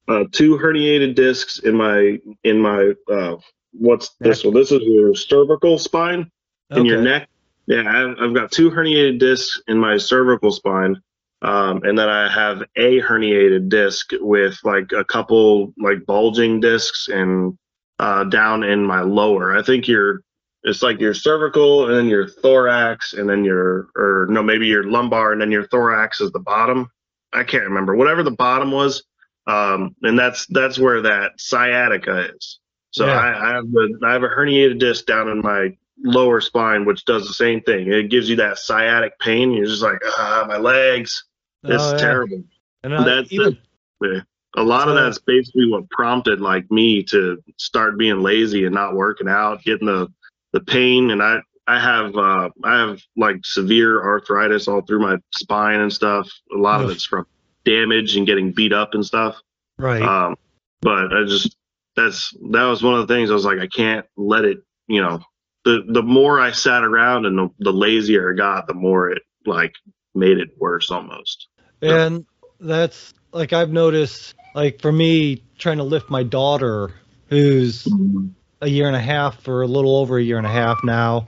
uh, 0.08 0.24
two 0.32 0.58
herniated 0.58 1.16
discs 1.16 1.60
in 1.60 1.76
my 1.76 2.20
in 2.44 2.60
my 2.60 2.94
uh, 3.12 3.38
what's 3.74 4.10
this 4.20 4.44
one? 4.44 4.54
This 4.54 4.72
is 4.72 4.82
your 4.84 5.16
cervical 5.16 5.80
spine 5.80 6.30
in 6.70 6.86
your 6.86 7.02
neck. 7.02 7.30
Yeah, 7.66 7.84
I've, 7.86 8.16
I've 8.22 8.34
got 8.36 8.52
two 8.52 8.70
herniated 8.70 9.20
discs 9.20 9.62
in 9.68 9.80
my 9.80 9.98
cervical 9.98 10.52
spine, 10.52 11.02
um, 11.42 11.82
and 11.84 11.98
then 11.98 12.08
I 12.08 12.32
have 12.32 12.62
a 12.76 13.02
herniated 13.02 13.70
disc 13.70 14.12
with 14.20 14.60
like 14.64 14.92
a 14.92 15.04
couple 15.04 15.74
like 15.78 16.06
bulging 16.06 16.60
discs 16.60 17.08
and 17.08 17.58
uh, 18.00 18.24
down 18.26 18.64
in 18.64 18.86
my 18.86 19.02
lower. 19.02 19.58
I 19.58 19.64
think 19.64 19.88
your 19.88 20.22
it's 20.68 20.84
like 20.84 21.00
your 21.00 21.14
cervical 21.14 21.88
and 21.88 21.96
then 21.96 22.08
your 22.08 22.28
thorax 22.28 23.14
and 23.14 23.28
then 23.30 23.44
your 23.44 23.88
or 23.96 24.28
no 24.30 24.44
maybe 24.44 24.68
your 24.68 24.84
lumbar 24.84 25.32
and 25.32 25.42
then 25.42 25.52
your 25.52 25.68
thorax 25.68 26.22
is 26.22 26.32
the 26.32 26.40
bottom. 26.40 26.92
I 27.34 27.44
can't 27.44 27.64
remember 27.64 27.96
whatever 27.96 28.22
the 28.24 28.32
bottom 28.32 28.72
was, 28.72 29.04
um, 29.48 29.96
and 30.04 30.18
that's 30.20 30.46
that's 30.48 30.78
where 30.78 31.02
that 31.02 31.34
sciatica 31.40 32.30
is. 32.36 32.60
So 32.92 33.06
Yeah. 33.08 33.14
I, 33.20 33.52
I 33.52 33.54
have 33.56 33.66
a, 33.66 34.06
I 34.06 34.14
have 34.14 34.24
a 34.24 34.30
herniated 34.30 34.80
disc 34.80 35.06
down 35.06 35.30
in 35.30 35.42
my 35.42 35.76
lower 36.04 36.42
spine, 36.42 36.86
which 36.86 37.06
does 37.06 37.28
the 37.28 37.34
same 37.34 37.62
thing. 37.62 37.92
It 37.92 38.10
gives 38.10 38.30
you 38.30 38.36
that 38.38 38.60
sciatic 38.60 39.18
pain. 39.20 39.52
You're 39.52 39.66
just 39.66 39.82
like, 39.82 40.00
ah, 40.06 40.46
my 40.48 40.58
legs. 40.58 41.24
It's 41.64 41.84
Oh, 41.84 41.92
yeah. 41.94 41.98
terrible. 41.98 42.44
And 42.84 42.96
I, 42.96 43.04
That's 43.04 43.32
even. 43.34 43.58
A 44.56 44.64
lot 44.64 44.88
of 44.90 44.96
that's 44.96 45.20
basically 45.20 45.68
what 45.70 45.90
prompted 45.92 46.42
like 46.42 46.70
me 46.72 47.04
to 47.04 47.38
start 47.58 47.98
being 47.98 48.22
lazy 48.22 48.66
and 48.66 48.74
not 48.74 48.96
working 48.96 49.28
out, 49.28 49.62
getting 49.64 49.86
the 49.88 50.08
the 50.54 50.62
pain. 50.62 51.12
And 51.12 51.22
I 51.22 51.40
I 51.68 51.80
have 51.80 52.16
uh, 52.16 52.50
I 52.64 52.80
have 52.80 53.02
like 53.16 53.38
severe 53.44 54.02
arthritis 54.04 54.68
all 54.68 54.82
through 54.82 55.02
my 55.02 55.18
spine 55.36 55.82
and 55.82 55.92
stuff. 55.92 56.30
A 56.54 56.58
lot 56.58 56.82
of 56.82 56.90
it's 56.90 57.06
from 57.06 57.26
damage 57.66 58.16
and 58.16 58.26
getting 58.26 58.54
beat 58.54 58.74
up 58.74 58.94
and 58.94 59.06
stuff. 59.06 59.36
right. 59.78 60.02
Um, 60.02 60.38
but 60.82 61.14
I 61.14 61.26
just 61.26 61.56
that's 61.96 62.34
that 62.52 62.64
was 62.64 62.84
one 62.84 62.94
of 62.94 63.08
the 63.08 63.14
things 63.14 63.30
I 63.30 63.34
was 63.34 63.46
like 63.46 63.60
I 63.60 63.68
can't 63.68 64.06
let 64.16 64.46
it. 64.46 64.60
You 64.88 65.02
know, 65.02 65.20
the 65.66 65.84
the 65.88 66.04
more 66.04 66.40
I 66.40 66.52
sat 66.52 66.84
around 66.84 67.26
and 67.26 67.38
the, 67.38 67.50
the 67.60 67.74
lazier 67.74 68.32
I 68.32 68.38
got, 68.38 68.68
the 68.68 68.74
more 68.74 69.10
it 69.10 69.22
like 69.46 69.74
made 70.16 70.38
it 70.38 70.50
worse 70.58 70.90
almost. 70.90 71.48
and 71.82 72.26
that's 72.60 73.14
like 73.34 73.52
I've 73.52 73.72
noticed, 73.72 74.36
like 74.56 74.82
for 74.82 74.92
me, 74.92 75.44
trying 75.58 75.78
to 75.78 75.84
lift 75.84 76.10
my 76.10 76.24
daughter, 76.24 76.94
who's 77.28 77.88
a 78.62 78.68
year 78.68 78.88
and 78.88 78.96
a 78.96 79.02
half 79.02 79.48
or 79.48 79.62
a 79.62 79.68
little 79.68 79.96
over 79.98 80.18
a 80.18 80.24
year 80.24 80.38
and 80.38 80.48
a 80.48 80.52
half 80.52 80.84
now, 80.84 81.26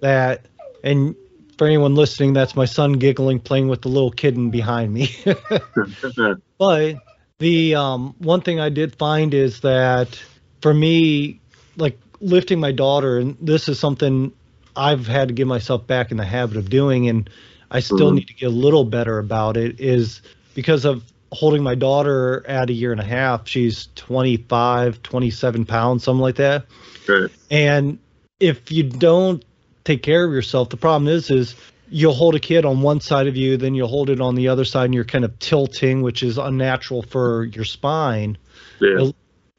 that, 0.00 0.46
and 0.82 1.14
for 1.56 1.66
anyone 1.66 1.94
listening, 1.94 2.32
that's 2.32 2.54
my 2.56 2.64
son 2.64 2.94
giggling, 2.94 3.40
playing 3.40 3.68
with 3.68 3.82
the 3.82 3.88
little 3.88 4.10
kitten 4.10 4.50
behind 4.50 4.92
me. 4.92 5.10
But 6.58 6.96
the 7.38 7.74
um, 7.74 8.14
one 8.18 8.40
thing 8.40 8.60
I 8.60 8.68
did 8.68 8.96
find 8.96 9.34
is 9.34 9.60
that 9.60 10.20
for 10.60 10.72
me, 10.74 11.40
like 11.76 11.98
lifting 12.20 12.60
my 12.60 12.72
daughter, 12.72 13.18
and 13.18 13.36
this 13.40 13.68
is 13.68 13.78
something 13.78 14.32
I've 14.76 15.06
had 15.06 15.28
to 15.28 15.34
get 15.34 15.46
myself 15.46 15.86
back 15.86 16.10
in 16.10 16.16
the 16.16 16.24
habit 16.24 16.56
of 16.56 16.68
doing, 16.70 17.08
and 17.08 17.28
I 17.70 17.80
still 17.80 18.10
Mhm. 18.10 18.14
need 18.14 18.26
to 18.28 18.34
get 18.34 18.46
a 18.46 18.50
little 18.50 18.84
better 18.84 19.18
about 19.18 19.56
it, 19.56 19.80
is 19.80 20.20
because 20.54 20.84
of 20.84 21.04
holding 21.32 21.62
my 21.62 21.74
daughter 21.74 22.44
at 22.46 22.70
a 22.70 22.72
year 22.72 22.92
and 22.92 23.00
a 23.00 23.04
half. 23.04 23.46
She's 23.48 23.88
25, 23.96 25.02
27 25.02 25.64
pounds, 25.66 26.04
something 26.04 26.20
like 26.22 26.36
that. 26.36 26.66
right. 27.08 27.30
And 27.50 27.98
if 28.40 28.70
you 28.72 28.84
don't 28.84 29.44
take 29.84 30.02
care 30.02 30.24
of 30.24 30.32
yourself, 30.32 30.70
the 30.70 30.76
problem 30.76 31.08
is 31.08 31.30
is 31.30 31.54
you'll 31.90 32.14
hold 32.14 32.34
a 32.34 32.38
kid 32.40 32.64
on 32.64 32.82
one 32.82 33.00
side 33.00 33.26
of 33.26 33.36
you, 33.36 33.56
then 33.56 33.74
you'll 33.74 33.88
hold 33.88 34.10
it 34.10 34.20
on 34.20 34.34
the 34.34 34.48
other 34.48 34.64
side, 34.64 34.84
and 34.86 34.94
you're 34.94 35.04
kind 35.04 35.24
of 35.24 35.38
tilting, 35.38 36.02
which 36.02 36.22
is 36.22 36.36
unnatural 36.38 37.02
for 37.02 37.44
your 37.44 37.64
spine. 37.64 38.36
Yeah. 38.80 39.10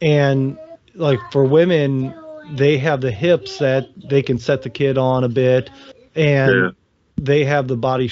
And 0.01 0.57
like 0.95 1.19
for 1.31 1.43
women, 1.43 2.13
they 2.51 2.77
have 2.77 3.01
the 3.01 3.11
hips 3.11 3.57
that 3.59 3.89
they 3.95 4.21
can 4.21 4.37
set 4.39 4.61
the 4.61 4.69
kid 4.69 4.97
on 4.97 5.23
a 5.23 5.29
bit, 5.29 5.69
and 6.15 6.51
Yeah. 6.53 6.69
they 7.17 7.43
have 7.45 7.67
the 7.67 7.77
body 7.77 8.09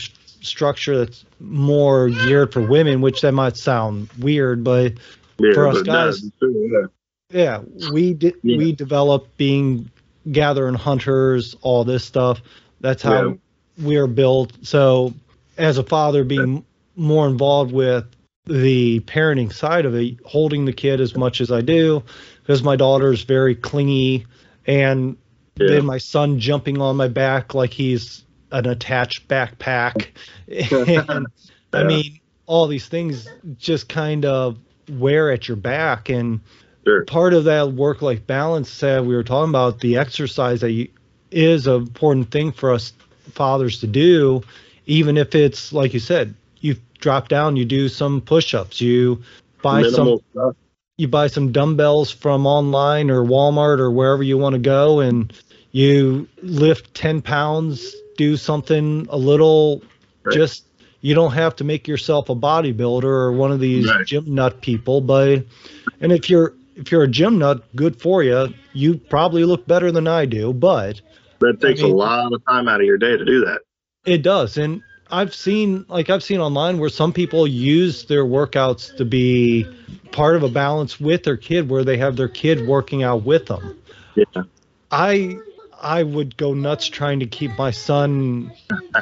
structure 0.48 0.98
that's 0.98 1.26
more 1.40 2.10
geared 2.10 2.52
for 2.54 2.62
women, 2.62 3.02
which 3.02 3.22
that 3.22 3.34
might 3.34 3.58
sound 3.58 4.10
weird, 4.20 4.64
but 4.64 4.94
Yeah, 5.40 5.54
for 5.54 5.68
us 5.68 5.78
but 5.78 5.86
guys- 5.86 6.32
true, 6.40 6.90
yeah. 7.32 7.62
yeah, 7.64 7.90
we 7.92 8.14
did. 8.14 8.36
Yeah. 8.44 8.58
We 8.58 8.72
developed 8.72 9.36
being 9.38 9.90
gathering 10.32 10.76
hunters, 10.76 11.56
all 11.62 11.84
this 11.84 12.04
stuff. 12.04 12.42
That's 12.82 13.02
how 13.04 13.38
we 13.82 13.98
are 13.98 14.08
built. 14.08 14.54
So, 14.64 15.14
as 15.58 15.78
a 15.78 15.84
father, 15.84 16.24
being 16.24 16.66
more 16.96 17.28
involved 17.28 17.72
with 17.72 18.06
the 18.46 19.00
parenting 19.02 19.54
side 19.54 19.86
of 19.86 19.94
it, 19.96 20.18
holding 20.26 20.66
the 20.66 20.74
kid 20.74 21.02
as 21.02 21.16
much 21.16 21.42
as 21.42 21.52
I 21.52 21.62
do, 21.62 22.02
because 22.42 22.64
my 22.64 22.76
daughter's 22.76 23.24
very 23.24 23.56
clingy, 23.56 24.26
and 24.66 25.18
then 25.56 25.86
my 25.86 25.98
son 25.98 26.40
jumping 26.40 26.80
on 26.82 26.96
my 26.96 27.08
back 27.08 27.54
like 27.56 27.72
he's 27.74 28.24
an 28.52 28.68
attached 28.68 29.28
backpack. 29.28 30.08
and 31.10 31.28
I 31.74 31.84
mean, 31.84 32.20
all 32.46 32.68
these 32.68 32.88
things 32.88 33.28
just 33.58 33.90
kind 33.90 34.26
of 34.26 34.58
wear 34.90 35.32
at 35.32 35.48
your 35.48 35.58
back. 35.58 36.10
And 36.10 36.40
Sure. 36.88 37.04
part 37.04 37.34
of 37.34 37.44
that 37.44 37.74
work 37.74 38.02
life 38.02 38.26
balance 38.26 38.80
that 38.80 39.06
we 39.06 39.14
were 39.14 39.24
talking 39.24 39.50
about, 39.50 39.82
the 39.82 39.98
exercise 39.98 40.62
that 40.62 40.72
you, 40.72 40.88
is 41.32 41.68
an 41.68 41.76
important 41.76 42.32
thing 42.32 42.54
for 42.54 42.72
us 42.72 42.94
fathers 43.34 43.82
to 43.82 43.88
do, 43.88 44.42
even 44.86 45.18
if 45.18 45.36
it's 45.36 45.74
like 45.74 45.94
you 45.94 46.00
said, 46.00 46.34
you 46.62 46.78
drop 47.00 47.28
down, 47.28 47.58
you 47.58 47.66
do 47.66 47.90
some 47.90 48.22
push 48.22 48.54
ups, 48.54 48.80
you 48.80 49.22
buy 49.62 49.84
some 49.84 50.20
stuff. 50.32 50.56
you 50.98 51.10
buy 51.10 51.28
some 51.28 51.52
dumbbells 51.52 52.10
from 52.10 52.46
online 52.48 53.12
or 53.12 53.22
Walmart 53.22 53.80
or 53.80 53.92
wherever 53.92 54.24
you 54.24 54.38
want 54.38 54.54
to 54.54 54.60
go 54.60 55.02
and 55.02 55.34
you 55.72 56.26
lift 56.42 56.94
10 56.94 57.22
pounds, 57.22 57.94
do 58.18 58.36
something 58.38 59.08
a 59.10 59.18
little 59.18 59.82
Right. 60.24 60.36
just 60.36 60.64
you 61.02 61.14
don't 61.16 61.32
have 61.34 61.56
to 61.58 61.64
make 61.64 61.88
yourself 61.88 62.30
a 62.30 62.36
bodybuilder 62.36 63.04
or 63.04 63.32
one 63.32 63.52
of 63.52 63.60
these 63.60 63.88
Right. 63.88 64.06
gym 64.06 64.26
nut 64.28 64.62
people, 64.62 65.00
but 65.00 65.44
and 66.02 66.12
if 66.12 66.30
you're 66.30 66.54
if 66.76 66.92
you're 66.92 67.04
a 67.04 67.08
gym 67.08 67.40
nut, 67.40 67.64
good 67.76 68.00
for 68.00 68.22
you. 68.24 68.54
You 68.74 68.96
probably 69.10 69.44
look 69.46 69.66
better 69.66 69.92
than 69.92 70.08
I 70.08 70.26
do, 70.26 70.54
but 70.54 71.02
That 71.40 71.60
takes 71.62 71.82
mean- 71.82 71.92
a 71.92 71.96
lot 71.96 72.34
of 72.34 72.44
time 72.46 72.68
out 72.68 72.82
of 72.82 72.86
your 72.86 72.98
day 73.00 73.16
to 73.18 73.26
do 73.26 73.40
that. 73.46 73.62
It 74.06 74.22
does, 74.22 74.58
and 74.58 74.82
I've 75.10 75.34
seen 75.34 75.86
like 75.90 76.10
I've 76.10 76.24
seen 76.24 76.40
online 76.40 76.78
where 76.80 76.90
some 76.90 77.14
people 77.14 77.48
use 77.48 78.06
their 78.06 78.26
workouts 78.26 78.96
to 78.98 79.06
be 79.06 79.66
part 80.12 80.36
of 80.36 80.44
a 80.44 80.50
balance 80.50 81.00
with 81.00 81.24
their 81.24 81.38
kid, 81.38 81.70
where 81.70 81.84
they 81.84 81.98
have 81.98 82.16
their 82.16 82.28
kid 82.28 82.68
working 82.68 83.04
out 83.04 83.24
with 83.24 83.46
them. 83.48 83.76
Yeah. 84.16 84.44
I 84.92 85.38
I 85.82 86.04
would 86.04 86.38
go 86.38 86.54
nuts 86.54 86.88
trying 86.88 87.20
to 87.20 87.28
keep 87.28 87.58
my 87.58 87.72
son 87.72 88.52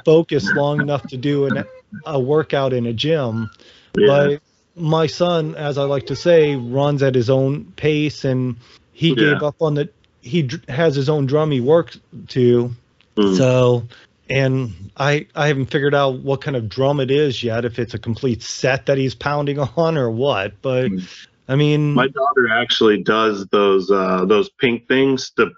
focused 0.03 0.53
long 0.55 0.81
enough 0.81 1.03
to 1.07 1.17
do 1.17 1.45
an, 1.45 1.63
a 2.05 2.19
workout 2.19 2.73
in 2.73 2.85
a 2.85 2.93
gym, 2.93 3.49
Yeah. 3.97 4.07
but 4.07 4.41
my 4.75 5.07
son, 5.07 5.55
as 5.55 5.77
I 5.77 5.83
like 5.83 6.07
to 6.07 6.15
say, 6.15 6.55
runs 6.55 7.01
at 7.01 7.15
his 7.15 7.29
own 7.29 7.65
pace, 7.75 8.25
and 8.25 8.57
he 8.91 9.09
Yeah. 9.09 9.15
gave 9.33 9.43
up 9.43 9.55
on 9.61 9.75
the. 9.75 9.89
He 10.21 10.41
dr- 10.41 10.67
has 10.67 10.95
his 10.95 11.07
own 11.07 11.27
drum 11.27 11.51
he 11.51 11.61
works 11.61 11.99
to, 12.29 12.73
Mm. 13.15 13.37
so, 13.37 13.83
and 14.29 14.73
I 14.97 15.27
I 15.35 15.47
haven't 15.47 15.67
figured 15.67 15.93
out 15.95 16.19
what 16.19 16.41
kind 16.41 16.57
of 16.57 16.67
drum 16.67 16.99
it 16.99 17.11
is 17.11 17.43
yet, 17.43 17.63
if 17.63 17.79
it's 17.79 17.93
a 17.93 17.99
complete 17.99 18.41
set 18.41 18.87
that 18.87 18.97
he's 18.97 19.15
pounding 19.15 19.59
on 19.77 19.97
or 19.97 20.09
what. 20.09 20.61
But 20.61 20.91
Mm. 20.91 21.07
I 21.47 21.55
mean, 21.55 21.93
My 21.93 22.07
daughter 22.07 22.49
actually 22.51 23.03
does 23.03 23.45
those 23.47 23.89
uh, 23.91 24.25
those 24.25 24.49
pink 24.49 24.87
things. 24.87 25.31
The 25.37 25.51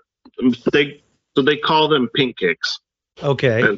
they 0.72 1.02
so 1.38 1.44
they 1.44 1.56
call 1.56 1.88
them 1.88 2.10
pink 2.16 2.36
kicks. 2.38 2.80
okay, 3.22 3.62
Uh, 3.62 3.76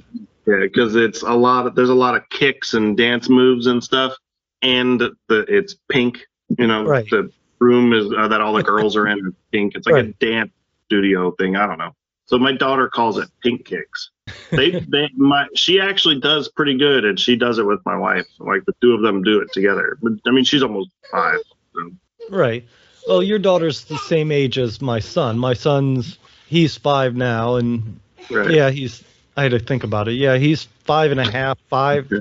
Yeah, 0.47 0.59
because 0.61 0.95
it's 0.95 1.23
a 1.23 1.33
lot 1.33 1.67
of 1.67 1.75
there's 1.75 1.89
a 1.89 1.93
lot 2.05 2.15
of 2.15 2.23
kicks 2.29 2.73
and 2.73 2.95
dance 2.95 3.27
moves 3.27 3.67
and 3.67 3.83
stuff, 3.83 4.13
and 4.61 4.97
the 5.27 5.45
it's 5.49 5.75
pink. 5.89 6.19
You 6.57 6.67
know, 6.67 6.85
Right. 6.85 7.05
the 7.09 7.29
room 7.59 7.91
is 7.91 8.05
uh, 8.17 8.29
that 8.29 8.39
all 8.39 8.53
the 8.53 8.63
girls 8.73 8.95
are 8.95 9.07
in 9.07 9.19
is 9.27 9.33
pink. 9.51 9.75
It's 9.75 9.87
like 9.87 10.05
a 10.05 10.25
dance 10.25 10.53
studio 10.85 11.31
thing. 11.31 11.57
I 11.57 11.67
don't 11.67 11.77
know. 11.77 11.91
So 12.27 12.39
my 12.39 12.53
daughter 12.53 12.87
calls 12.87 13.17
it 13.17 13.27
pink 13.43 13.65
kicks. 13.65 14.11
They, 14.51 14.71
they, 14.87 15.09
my, 15.17 15.47
she 15.53 15.81
actually 15.81 16.21
does 16.21 16.47
pretty 16.47 16.77
good, 16.77 17.03
and 17.03 17.19
she 17.19 17.35
does 17.35 17.59
it 17.59 17.65
with 17.65 17.81
my 17.85 17.97
wife. 17.97 18.25
Like 18.39 18.63
the 18.65 18.73
two 18.81 18.93
of 18.93 19.01
them 19.01 19.21
do 19.21 19.41
it 19.41 19.49
together. 19.51 19.97
But 20.01 20.13
I 20.25 20.31
mean, 20.31 20.45
she's 20.45 20.63
almost 20.63 20.91
five. 21.11 21.39
So. 21.75 21.91
right. 22.29 22.65
Well, 23.05 23.21
your 23.21 23.39
daughter's 23.39 23.83
the 23.83 23.97
same 23.97 24.31
age 24.31 24.57
as 24.57 24.81
my 24.81 24.99
son. 24.99 25.37
My 25.37 25.53
son's 25.53 26.17
he's 26.49 26.77
five 26.77 27.15
now, 27.15 27.55
and 27.55 27.99
Right. 28.29 28.51
yeah, 28.51 28.69
he's. 28.69 29.03
I 29.37 29.43
had 29.43 29.51
to 29.51 29.59
think 29.59 29.83
about 29.85 30.07
it. 30.09 30.13
Yeah, 30.15 30.37
he's 30.37 30.63
five 30.83 31.11
and 31.11 31.19
a 31.19 31.29
half, 31.31 31.57
five. 31.69 32.11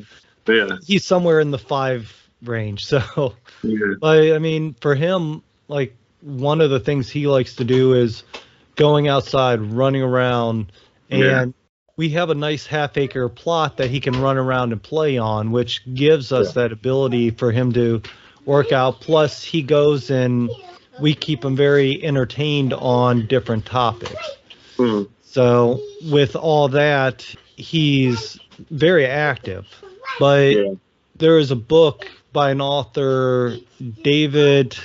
Yeah. 0.47 0.76
He's 0.87 1.05
somewhere 1.05 1.41
in 1.41 1.51
the 1.51 1.59
five 1.59 2.14
range. 2.43 2.87
So. 2.87 3.35
Yeah. 3.62 3.95
But 4.01 4.33
I 4.33 4.39
mean, 4.39 4.74
for 4.81 4.95
him, 4.95 5.43
like 5.66 5.97
one 6.20 6.61
of 6.61 6.70
the 6.70 6.79
things 6.81 7.11
he 7.11 7.26
likes 7.26 7.57
to 7.57 7.64
do 7.64 7.95
is 7.95 8.22
going 8.76 9.09
outside, 9.09 9.61
running 9.61 10.03
around, 10.03 10.70
and 11.11 11.20
Yeah. 11.20 11.47
we 11.97 12.11
have 12.11 12.31
a 12.31 12.35
nice 12.35 12.64
half 12.66 12.97
acre 12.97 13.29
plot 13.29 13.79
that 13.79 13.91
he 13.91 13.99
can 14.01 14.20
run 14.20 14.37
around 14.39 14.72
and 14.72 14.81
play 14.83 15.18
on, 15.18 15.51
which 15.51 15.83
gives 15.93 16.31
us 16.33 16.53
that 16.55 16.70
ability 16.72 17.31
for 17.31 17.51
him 17.51 17.72
to 17.72 18.03
work 18.45 18.70
out. 18.72 19.01
Plus, 19.01 19.43
he 19.43 19.62
goes 19.62 20.11
and 20.11 20.49
we 21.01 21.14
keep 21.14 21.44
him 21.44 21.57
very 21.57 22.03
entertained 22.05 22.72
on 22.74 23.26
different 23.26 23.66
topics. 23.66 24.30
Hmm. 24.76 25.05
So, 25.22 25.80
with 26.11 26.34
all 26.36 26.68
that, 26.68 27.24
he's 27.57 28.38
very 28.70 29.07
active. 29.07 29.66
But 30.18 30.53
Yeah. 30.53 30.74
there 31.16 31.38
is 31.38 31.51
a 31.51 31.57
book 31.57 32.11
by 32.32 32.51
an 32.51 32.61
author, 32.61 33.57
David. 34.03 34.76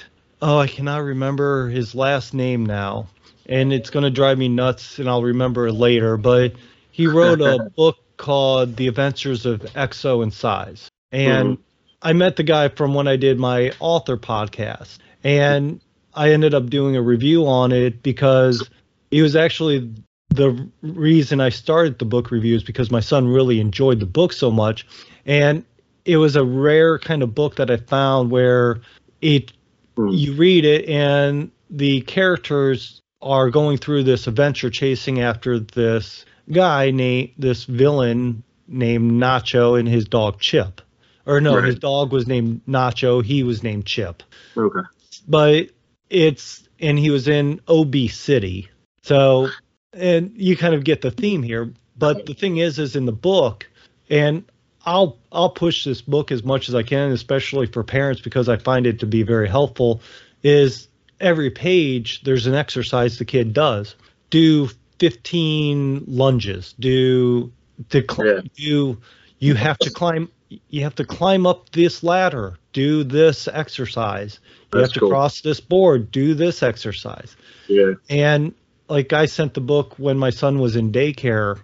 Oh, 0.41 0.59
I 0.59 0.68
cannot 0.68 1.03
remember 1.03 1.70
his 1.70 1.95
last 1.95 2.34
name 2.34 2.66
now, 2.66 3.07
and 3.47 3.72
it's 3.72 3.89
going 3.89 4.03
to 4.03 4.09
drive 4.09 4.38
me 4.38 4.49
nuts, 4.49 4.99
and 4.99 5.09
I'll 5.09 5.24
remember 5.24 5.68
it 5.68 5.74
later. 5.74 6.18
But 6.18 6.53
he 6.91 7.07
wrote 7.07 7.41
a 7.41 7.70
book 7.76 7.97
called 8.18 8.76
The 8.76 8.88
Adventures 8.88 9.45
of 9.45 9.61
Exo 9.61 10.22
and 10.22 10.34
Size, 10.34 10.89
and 11.11 11.57
I 12.01 12.14
met 12.14 12.36
the 12.36 12.43
guy 12.43 12.68
from 12.68 12.93
when 12.93 13.07
I 13.07 13.16
did 13.16 13.39
my 13.39 13.72
author 13.80 14.18
podcast, 14.18 14.97
and 15.24 15.80
I 16.16 16.32
ended 16.32 16.53
up 16.53 16.70
doing 16.70 16.95
a 16.95 17.01
review 17.01 17.47
on 17.47 17.72
it 17.72 18.03
because 18.03 18.70
it 19.11 19.22
was 19.22 19.36
actually 19.36 19.91
the 20.30 20.68
reason 20.82 21.39
I 21.41 21.49
started 21.49 21.99
the 21.99 22.05
book 22.05 22.32
reviews 22.32 22.64
because 22.64 22.89
my 22.91 22.99
son 22.99 23.28
really 23.28 23.59
enjoyed 23.59 23.99
the 23.99 24.05
book 24.05 24.34
so 24.34 24.49
much, 24.51 24.86
and 25.26 25.64
it 26.05 26.18
was 26.18 26.36
a 26.36 26.43
rare 26.43 26.97
kind 26.99 27.24
of 27.24 27.34
book 27.36 27.55
that 27.57 27.70
I 27.72 27.78
found 27.78 28.32
where 28.32 28.82
it 29.22 29.53
Hmm. 29.95 30.09
you 30.09 30.34
read 30.34 30.66
it 30.66 30.89
and 30.89 31.51
the 31.70 32.01
characters 32.01 32.99
are 33.22 33.51
going 33.51 33.78
through 33.78 34.03
this 34.03 34.26
adventure 34.26 34.72
chasing 34.72 35.22
after 35.22 35.59
this 35.59 36.26
guy 36.51 36.89
named 36.89 37.30
this 37.38 37.66
villain 37.66 38.41
named 38.68 39.11
Nacho 39.11 39.80
and 39.80 39.88
his 39.88 40.05
dog 40.05 40.39
Chip. 40.39 40.82
Or 41.28 41.39
no, 41.39 41.55
Right. 41.57 41.66
his 41.66 41.76
dog 41.76 42.11
was 42.11 42.26
named 42.28 42.61
Nacho, 42.68 43.24
he 43.24 43.43
was 43.43 43.61
named 43.61 43.86
Chip 43.86 44.24
Okay. 44.57 44.80
but 45.28 45.70
it's 46.14 46.68
and 46.80 46.97
he 46.97 47.09
was 47.09 47.28
in 47.28 47.59
OB 47.68 47.95
City. 48.09 48.70
So 49.03 49.49
and 49.91 50.32
you 50.36 50.55
kind 50.55 50.74
of 50.74 50.84
get 50.84 51.01
the 51.01 51.11
theme 51.11 51.43
here. 51.43 51.74
But 51.97 52.26
the 52.26 52.34
thing 52.34 52.57
is 52.57 52.80
is 52.80 52.95
in 52.95 53.05
the 53.05 53.11
book 53.11 53.68
and 54.09 54.43
I'll 54.86 55.18
I'll 55.32 55.49
push 55.49 55.84
this 55.86 56.01
book 56.01 56.32
as 56.32 56.43
much 56.43 56.70
as 56.70 56.76
I 56.76 56.84
can, 56.84 57.11
especially 57.11 57.68
for 57.68 57.84
parents 57.84 58.22
because 58.22 58.49
I 58.49 58.57
find 58.57 58.86
it 58.86 58.99
to 58.99 59.05
be 59.05 59.24
very 59.24 59.47
helpful, 59.47 60.01
is 60.43 60.88
every 61.20 61.49
page 61.49 62.22
there's 62.24 62.45
an 62.47 62.53
exercise 62.53 63.18
the 63.18 63.26
kid 63.26 63.53
does. 63.53 63.95
Do 64.30 64.70
15 64.99 66.03
lunges. 66.07 66.74
Do 66.80 67.51
to 67.89 68.03
cl- 68.09 68.28
Yeah. 68.28 68.41
do 68.55 68.97
you 69.39 69.55
have 69.55 69.78
to 69.80 69.89
climb 69.89 70.30
you 70.70 70.84
have 70.84 70.95
to 70.95 71.06
climb 71.06 71.45
up 71.45 71.70
this 71.72 72.04
ladder. 72.04 72.58
Do 72.74 73.04
this 73.04 73.47
exercise. 73.47 74.39
You 74.74 74.80
That's 74.80 74.89
have 74.89 74.93
to 74.93 74.99
cool. 75.01 75.10
cross 75.10 75.41
this 75.41 75.60
board. 75.60 76.12
Do 76.12 76.34
this 76.34 76.64
exercise. 76.64 77.36
Yeah. 77.68 77.93
And 78.10 78.54
like 78.89 79.14
I 79.14 79.26
sent 79.26 79.54
the 79.54 79.62
book 79.62 79.95
when 79.97 80.18
my 80.18 80.30
son 80.30 80.60
was 80.60 80.76
in 80.76 80.91
daycare. 80.91 81.60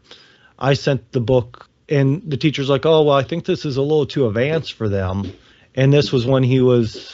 I 0.58 0.74
sent 0.74 1.12
the 1.12 1.22
book, 1.22 1.68
and 1.88 2.22
the 2.30 2.38
teacher's 2.38 2.70
like, 2.70 2.86
"Oh, 2.86 3.04
well, 3.04 3.16
I 3.16 3.24
think 3.24 3.46
this 3.46 3.66
is 3.66 3.78
a 3.78 3.82
little 3.82 4.06
too 4.06 4.28
advanced 4.28 4.74
for 4.74 4.90
them." 4.90 5.32
And 5.76 5.94
this 5.94 6.12
was 6.12 6.26
when 6.26 6.44
he 6.44 6.60
was 6.60 7.14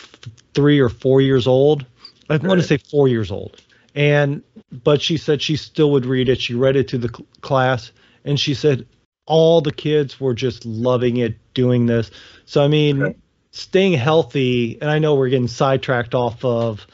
three 0.54 0.80
or 0.80 0.90
four 0.90 1.22
years 1.22 1.48
old. 1.48 1.86
I 2.30 2.38
want 2.38 2.60
to 2.60 2.68
say 2.68 2.78
four 2.78 3.08
years 3.08 3.32
old. 3.32 3.62
And 3.94 4.42
but 4.84 5.02
she 5.02 5.18
said 5.18 5.42
she 5.42 5.56
still 5.56 5.92
would 5.92 6.06
read 6.06 6.28
it. 6.30 6.42
She 6.42 6.54
read 6.54 6.76
it 6.76 6.88
to 6.90 6.98
the 6.98 7.10
cl- 7.10 7.28
class, 7.42 7.92
and 8.24 8.40
she 8.40 8.54
said 8.54 8.86
all 9.26 9.62
the 9.62 9.72
kids 9.72 10.20
were 10.20 10.34
just 10.34 10.66
loving 10.66 11.18
it, 11.18 11.36
doing 11.56 11.88
this. 11.88 12.12
So 12.46 12.64
I 12.64 12.68
mean, 12.68 13.02
Okay. 13.02 13.18
staying 13.52 13.94
healthy. 13.94 14.78
And 14.80 14.92
I 14.92 15.00
know 15.00 15.16
we're 15.16 15.30
getting 15.30 15.48
sidetracked 15.48 16.14
off 16.14 16.46
of 16.46 16.86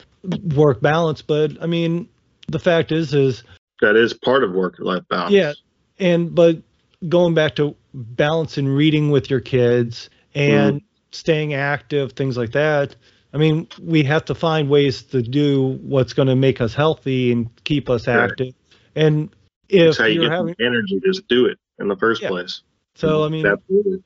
work 0.55 0.79
balance, 0.81 1.21
but 1.21 1.61
I 1.61 1.65
mean, 1.65 2.07
the 2.47 2.59
fact 2.59 2.93
is, 2.93 3.13
is 3.13 3.43
That 3.81 3.97
is 3.97 4.13
part 4.13 4.43
of 4.43 4.53
work 4.53 4.75
life 4.79 5.03
balance. 5.09 5.33
yeah, 5.33 5.53
and 5.99 6.33
but 6.33 6.61
going 7.09 7.33
back 7.33 7.55
to 7.55 7.75
balance 7.93 8.57
and 8.57 8.73
reading 8.73 9.09
with 9.11 9.29
your 9.29 9.39
kids 9.41 10.09
and 10.35 10.75
Mm-hmm. 10.75 10.85
staying 11.11 11.53
active, 11.55 12.13
things 12.13 12.37
like 12.37 12.51
that. 12.53 12.95
I 13.33 13.37
mean, 13.37 13.67
we 13.81 14.03
have 14.03 14.25
to 14.25 14.35
find 14.35 14.69
ways 14.69 15.03
to 15.03 15.21
do 15.21 15.79
what's 15.81 16.13
going 16.13 16.27
to 16.27 16.35
make 16.35 16.61
us 16.61 16.73
healthy 16.73 17.31
and 17.31 17.49
keep 17.63 17.89
us 17.89 18.07
Right. 18.07 18.29
active. 18.29 18.53
And 18.95 19.29
if 19.69 19.85
That's 19.85 19.97
how 19.97 20.05
you 20.05 20.21
get 20.21 20.31
having, 20.31 20.55
the 20.57 20.65
energy. 20.65 20.99
Just 21.03 21.27
do 21.27 21.45
it 21.45 21.57
in 21.79 21.87
the 21.87 21.95
first 21.95 22.21
Yeah. 22.21 22.27
place. 22.29 22.61
So 23.01 23.23
I 23.25 23.29
mean, 23.29 23.45
Absolutely. 23.45 24.03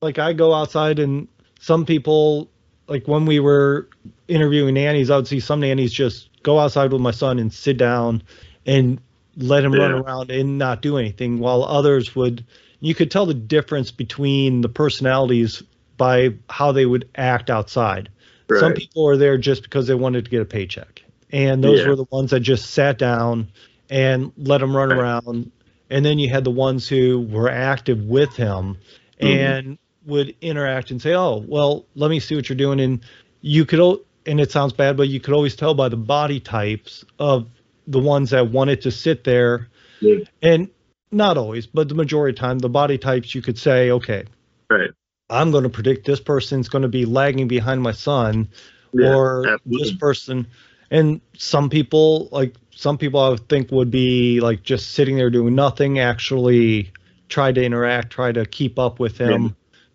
like 0.00 0.18
I 0.18 0.32
go 0.32 0.54
outside 0.54 0.98
and 0.98 1.26
some 1.60 1.84
people 1.84 2.48
like 2.86 3.06
when 3.08 3.26
we 3.26 3.40
were 3.40 3.88
interviewing 4.28 4.74
nannies, 4.74 5.10
I 5.10 5.16
would 5.16 5.26
see 5.26 5.40
some 5.40 5.60
nannies 5.60 5.92
just 5.92 6.30
go 6.42 6.58
outside 6.58 6.92
with 6.92 7.02
my 7.02 7.10
son 7.10 7.38
and 7.38 7.52
sit 7.52 7.76
down 7.76 8.22
and 8.64 9.00
let 9.36 9.64
him 9.64 9.78
run 9.78 9.92
around 9.92 10.30
and 10.30 10.56
not 10.58 10.82
do 10.82 10.96
anything, 10.96 11.38
while 11.38 11.64
others 11.64 12.14
would. 12.16 12.44
You 12.80 12.94
could 12.94 13.10
tell 13.10 13.26
the 13.26 13.34
difference 13.34 13.90
between 13.90 14.60
the 14.60 14.68
personalities 14.68 15.64
by 15.96 16.34
how 16.48 16.70
they 16.70 16.86
would 16.86 17.08
act 17.16 17.50
outside. 17.50 18.08
Some 18.52 18.72
people 18.72 19.06
are 19.08 19.16
there 19.16 19.36
just 19.36 19.64
because 19.64 19.88
they 19.88 19.94
wanted 19.94 20.24
to 20.26 20.30
get 20.30 20.40
a 20.40 20.44
paycheck, 20.44 21.02
and 21.32 21.62
those 21.62 21.80
Yeah. 21.80 21.88
were 21.88 21.96
the 21.96 22.06
ones 22.10 22.30
that 22.30 22.40
just 22.40 22.70
sat 22.70 22.96
down 22.98 23.48
and 23.90 24.32
let 24.36 24.62
him 24.62 24.76
run 24.76 24.90
Right. 24.90 24.98
around. 24.98 25.50
And 25.90 26.04
then 26.04 26.18
you 26.18 26.28
had 26.28 26.44
the 26.44 26.50
ones 26.50 26.88
who 26.88 27.20
were 27.30 27.48
active 27.48 28.02
with 28.04 28.34
him 28.36 28.76
Mm-hmm. 29.20 29.26
and 29.26 29.78
would 30.06 30.34
interact 30.40 30.90
and 30.90 31.02
say, 31.02 31.14
"Oh, 31.14 31.44
well, 31.46 31.84
let 31.96 32.08
me 32.08 32.20
see 32.20 32.36
what 32.36 32.48
you're 32.48 32.56
doing." 32.56 32.80
And 32.80 33.00
you 33.40 33.64
could, 33.66 33.98
and 34.26 34.40
it 34.40 34.50
sounds 34.52 34.72
bad, 34.72 34.96
but 34.96 35.08
you 35.08 35.18
could 35.20 35.34
always 35.34 35.56
tell 35.56 35.74
by 35.74 35.88
the 35.88 35.96
body 35.96 36.40
types 36.40 37.04
of 37.18 37.48
the 37.86 37.98
ones 37.98 38.30
that 38.30 38.50
wanted 38.50 38.82
to 38.82 38.90
sit 38.90 39.24
there, 39.24 39.68
Yeah. 40.00 40.18
and 40.40 40.68
not 41.10 41.36
always, 41.36 41.66
but 41.66 41.88
the 41.88 41.94
majority 41.94 42.32
of 42.32 42.36
the 42.36 42.40
time, 42.40 42.58
the 42.58 42.68
body 42.68 42.96
types 42.98 43.34
you 43.34 43.42
could 43.42 43.58
say, 43.58 43.90
"Okay, 43.90 44.24
Right. 44.70 44.90
I'm 45.30 45.50
going 45.50 45.64
to 45.64 45.70
predict 45.70 46.06
this 46.06 46.20
person's 46.20 46.68
going 46.68 46.82
to 46.82 46.88
be 46.88 47.04
lagging 47.04 47.48
behind 47.48 47.82
my 47.82 47.92
son, 47.92 48.48
Yeah, 48.92 49.14
or 49.14 49.46
absolutely. 49.48 49.78
this 49.84 49.92
person." 49.98 50.46
And 50.90 51.20
some 51.36 51.68
people, 51.68 52.28
like 52.32 52.54
some 52.70 52.96
people, 52.96 53.20
I 53.20 53.28
would 53.30 53.48
think 53.48 53.70
would 53.70 53.90
be 53.90 54.40
like 54.40 54.62
just 54.62 54.92
sitting 54.92 55.16
there 55.16 55.30
doing 55.30 55.54
nothing, 55.54 55.98
actually 55.98 56.92
try 57.28 57.52
to 57.52 57.62
interact, 57.62 58.10
try 58.10 58.32
to 58.32 58.46
keep 58.46 58.78
up 58.78 58.98
with 58.98 59.18
him. 59.18 59.42
Yeah. 59.42 59.48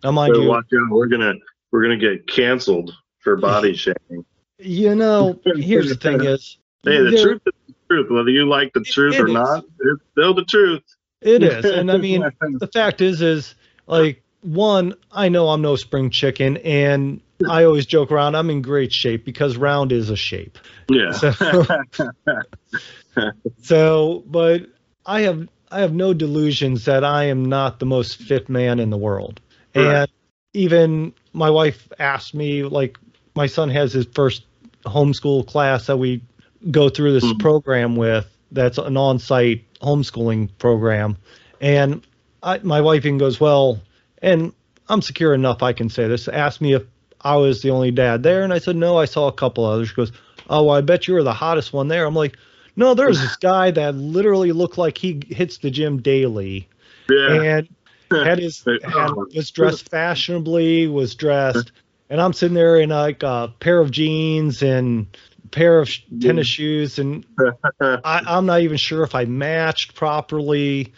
Now, 0.04 0.10
mind 0.12 0.34
So 0.34 0.42
you, 0.42 0.48
watch 0.48 0.66
out, 0.74 0.90
we're 0.90 1.06
gonna 1.06 1.34
we're 1.72 1.82
gonna 1.82 1.96
get 1.96 2.26
canceled 2.26 2.92
for 3.18 3.36
body 3.36 3.74
shaming. 3.76 4.24
you 4.58 4.94
know, 4.94 5.40
here's 5.56 5.88
the 5.88 5.96
thing: 5.96 6.22
is 6.22 6.58
Hey, 6.84 7.02
the 7.02 7.22
truth 7.22 7.42
is 7.46 7.52
the 7.66 7.74
truth. 7.88 8.10
Whether 8.10 8.30
you 8.30 8.46
like 8.48 8.72
the 8.74 8.82
truth 8.82 9.14
it 9.14 9.20
or 9.20 9.28
is. 9.28 9.34
not, 9.34 9.64
it's 9.80 10.02
still 10.12 10.34
the 10.34 10.44
truth. 10.44 10.82
It 11.22 11.42
is, 11.42 11.64
and 11.64 11.90
I 11.90 11.96
mean, 11.96 12.20
the 12.60 12.68
fact 12.72 13.00
is, 13.00 13.22
is 13.22 13.54
like 13.86 14.22
one, 14.44 14.94
I 15.10 15.28
know 15.28 15.48
I'm 15.48 15.62
no 15.62 15.76
spring 15.76 16.10
chicken, 16.10 16.58
and 16.58 17.20
I 17.48 17.64
always 17.64 17.86
joke 17.86 18.12
around. 18.12 18.34
I'm 18.36 18.50
in 18.50 18.62
great 18.62 18.92
shape 18.92 19.24
because 19.24 19.56
round 19.56 19.90
is 19.92 20.10
a 20.10 20.16
shape. 20.16 20.58
yeah. 20.88 21.12
So- 21.12 21.32
So, 23.62 24.24
but 24.26 24.66
I 25.06 25.22
have 25.22 25.48
I 25.70 25.80
have 25.80 25.92
no 25.94 26.12
delusions 26.14 26.84
that 26.84 27.04
I 27.04 27.24
am 27.24 27.44
not 27.44 27.78
the 27.78 27.86
most 27.86 28.16
fit 28.16 28.48
man 28.48 28.78
in 28.80 28.90
the 28.90 28.96
world. 28.96 29.40
Right. 29.74 29.86
And 29.86 30.10
even 30.52 31.14
my 31.32 31.50
wife 31.50 31.88
asked 31.98 32.34
me, 32.34 32.62
like, 32.64 32.98
my 33.34 33.46
son 33.46 33.68
has 33.70 33.92
his 33.92 34.06
first 34.14 34.44
homeschool 34.84 35.46
class 35.46 35.86
that 35.86 35.96
we 35.96 36.22
go 36.70 36.88
through 36.88 37.12
this 37.12 37.24
Mhm. 37.24 37.38
program 37.40 37.96
with. 37.96 38.26
That's 38.52 38.78
an 38.78 38.96
on-site 38.96 39.64
homeschooling 39.80 40.48
program, 40.58 41.16
and 41.60 42.02
I, 42.42 42.58
my 42.62 42.80
wife 42.80 43.04
even 43.04 43.18
goes, 43.18 43.40
well, 43.40 43.80
and 44.24 44.52
I'm 44.88 45.02
secure 45.02 45.34
enough 45.34 45.62
I 45.62 45.72
can 45.72 45.88
say 45.88 46.08
this. 46.08 46.26
Asked 46.28 46.60
me 46.60 46.72
if 46.72 46.82
I 47.20 47.36
was 47.36 47.62
the 47.62 47.70
only 47.70 47.90
dad 47.90 48.22
there, 48.22 48.42
and 48.42 48.52
I 48.52 48.58
said 48.58 48.76
no. 48.76 48.98
I 48.98 49.04
saw 49.04 49.28
a 49.28 49.32
couple 49.32 49.64
others. 49.64 49.88
She 49.90 49.94
goes, 49.94 50.12
oh, 50.50 50.64
well, 50.64 50.76
I 50.76 50.80
bet 50.80 51.06
you 51.06 51.14
were 51.14 51.22
the 51.22 51.32
hottest 51.32 51.72
one 51.72 51.88
there. 51.88 52.06
I'm 52.06 52.14
like, 52.14 52.36
no, 52.76 52.94
there's 52.94 53.20
this 53.20 53.36
guy 53.40 53.70
that 53.70 53.94
literally 53.94 54.52
looked 54.52 54.78
like 54.78 54.98
he 54.98 55.22
hits 55.28 55.58
the 55.58 55.70
gym 55.70 56.02
daily 56.02 56.68
yeah. 57.08 57.42
and 57.42 57.68
had 58.10 58.38
his 58.38 58.64
had, 58.64 59.10
was 59.34 59.50
dressed 59.50 59.90
fashionably, 59.90 60.86
was 60.86 61.14
dressed, 61.14 61.72
and 62.10 62.20
I'm 62.20 62.32
sitting 62.32 62.54
there 62.54 62.78
in 62.78 62.90
like 62.90 63.22
a 63.22 63.52
pair 63.60 63.80
of 63.80 63.90
jeans 63.90 64.62
and 64.62 65.06
pair 65.54 65.78
of 65.78 65.88
tennis 66.20 66.46
shoes, 66.46 66.98
and 66.98 67.24
I, 68.04 68.22
I'm 68.26 68.46
not 68.46 68.60
even 68.60 68.76
sure 68.76 69.02
if 69.04 69.14
I 69.14 69.24
matched 69.24 69.94
properly 69.94 70.92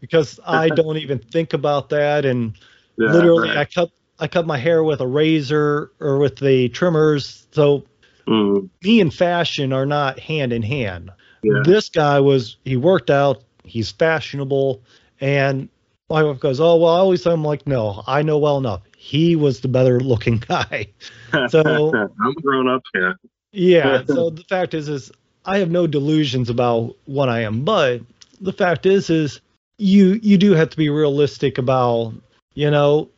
because 0.00 0.40
I 0.46 0.68
don't 0.76 0.96
even 0.96 1.18
think 1.18 1.52
about 1.52 1.90
that. 1.90 2.24
And 2.24 2.54
Yeah, 2.96 3.12
literally, 3.12 3.48
right. 3.50 3.58
I 3.58 3.64
cut 3.66 3.90
I 4.18 4.26
cut 4.28 4.46
my 4.46 4.58
hair 4.58 4.82
with 4.82 5.00
a 5.00 5.06
razor 5.06 5.92
or 6.00 6.18
with 6.18 6.36
the 6.36 6.68
trimmers, 6.70 7.46
so 7.52 7.84
Mm, 8.28 8.68
me 8.84 9.00
and 9.00 9.12
fashion 9.12 9.72
are 9.72 9.86
not 9.86 10.18
hand 10.20 10.52
in 10.52 10.62
hand. 10.62 11.10
yeah. 11.42 11.62
This 11.64 11.88
guy 11.88 12.20
was 12.20 12.56
he 12.64 12.76
worked 12.76 13.10
out, 13.10 13.42
he's 13.64 13.90
fashionable, 13.90 14.82
and 15.20 15.68
my 16.08 16.22
wife 16.22 16.38
goes, 16.38 16.60
Oh 16.60 16.76
well 16.76 16.94
I 16.94 16.98
always 16.98 17.26
I'm 17.26 17.42
like, 17.44 17.66
No, 17.66 18.02
I 18.06 18.22
know 18.22 18.38
well 18.38 18.58
enough. 18.58 18.82
He 18.96 19.36
was 19.36 19.60
the 19.60 19.68
better 19.68 19.98
looking 20.00 20.36
guy. 20.48 20.88
So- 21.48 21.92
I'm 22.22 22.34
grown 22.34 22.68
up. 22.68 22.82
Yeah. 22.94 23.14
Yeah. 23.52 24.04
so 24.06 24.28
uh, 24.28 24.30
the 24.30 24.44
fact 24.44 24.74
is 24.74 24.88
is 24.88 25.10
I 25.44 25.58
have 25.58 25.70
no 25.70 25.86
delusions 25.86 26.50
about 26.50 26.96
what 27.06 27.28
I 27.28 27.40
am, 27.40 27.64
but 27.64 28.00
the 28.40 28.52
fact 28.52 28.86
is 28.86 29.10
is 29.10 29.40
you 29.78 30.20
you 30.22 30.36
do 30.36 30.52
have 30.52 30.70
to 30.70 30.76
be 30.76 30.88
realistic 30.88 31.58
about, 31.58 32.12
you 32.54 32.70
know, 32.70 33.08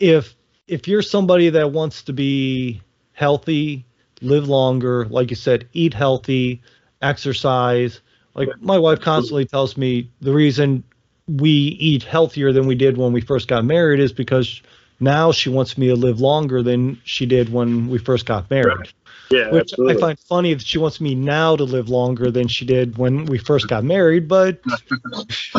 if 0.00 0.34
if 0.66 0.88
you're 0.88 1.02
somebody 1.02 1.48
that 1.50 1.72
wants 1.72 2.02
to 2.04 2.12
be 2.12 2.80
healthy, 3.12 3.84
live 4.20 4.48
longer, 4.48 5.06
like 5.06 5.30
you 5.30 5.36
said, 5.36 5.68
eat 5.72 5.94
healthy, 5.94 6.60
exercise. 7.00 8.00
Like 8.34 8.48
my 8.60 8.78
wife 8.78 9.00
constantly 9.00 9.44
tells 9.44 9.76
me 9.76 10.10
the 10.20 10.32
reason 10.32 10.82
we 11.28 11.50
eat 11.50 12.02
healthier 12.02 12.52
than 12.52 12.66
we 12.66 12.74
did 12.74 12.96
when 12.96 13.12
we 13.12 13.20
first 13.20 13.48
got 13.48 13.64
married 13.64 14.00
is 14.00 14.12
because 14.12 14.60
now 15.00 15.32
she 15.32 15.48
wants 15.50 15.76
me 15.76 15.88
to 15.88 15.96
live 15.96 16.20
longer 16.20 16.62
than 16.62 17.00
she 17.04 17.26
did 17.26 17.52
when 17.52 17.88
we 17.88 17.98
first 17.98 18.24
got 18.26 18.50
married. 18.50 18.92
Yeah. 19.32 19.50
Which 19.50 19.72
absolutely. 19.72 19.96
I 19.96 20.00
find 20.00 20.18
funny 20.18 20.54
that 20.54 20.66
she 20.66 20.78
wants 20.78 21.00
me 21.00 21.14
now 21.14 21.56
to 21.56 21.64
live 21.64 21.88
longer 21.88 22.30
than 22.30 22.48
she 22.48 22.64
did 22.64 22.98
when 22.98 23.24
we 23.24 23.38
first 23.38 23.66
got 23.66 23.82
married, 23.82 24.28
but 24.28 24.60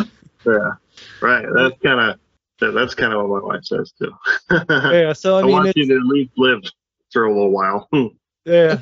Yeah. 0.45 0.73
Right. 1.21 1.45
That's 1.53 1.79
kind 1.81 1.99
of 2.11 2.19
that, 2.59 2.71
that's 2.71 2.93
kind 2.93 3.13
of 3.13 3.27
what 3.27 3.41
my 3.41 3.47
wife 3.47 3.65
says 3.65 3.93
too. 3.99 4.13
Yeah, 4.69 5.13
so 5.13 5.37
I 5.37 5.41
mean 5.41 5.51
want 5.51 5.75
you 5.75 5.87
to 5.87 5.95
at 5.95 6.03
least 6.03 6.31
live 6.37 6.61
for 7.11 7.25
a 7.25 7.29
little 7.33 7.51
while. 7.51 7.89
yeah. 8.45 8.79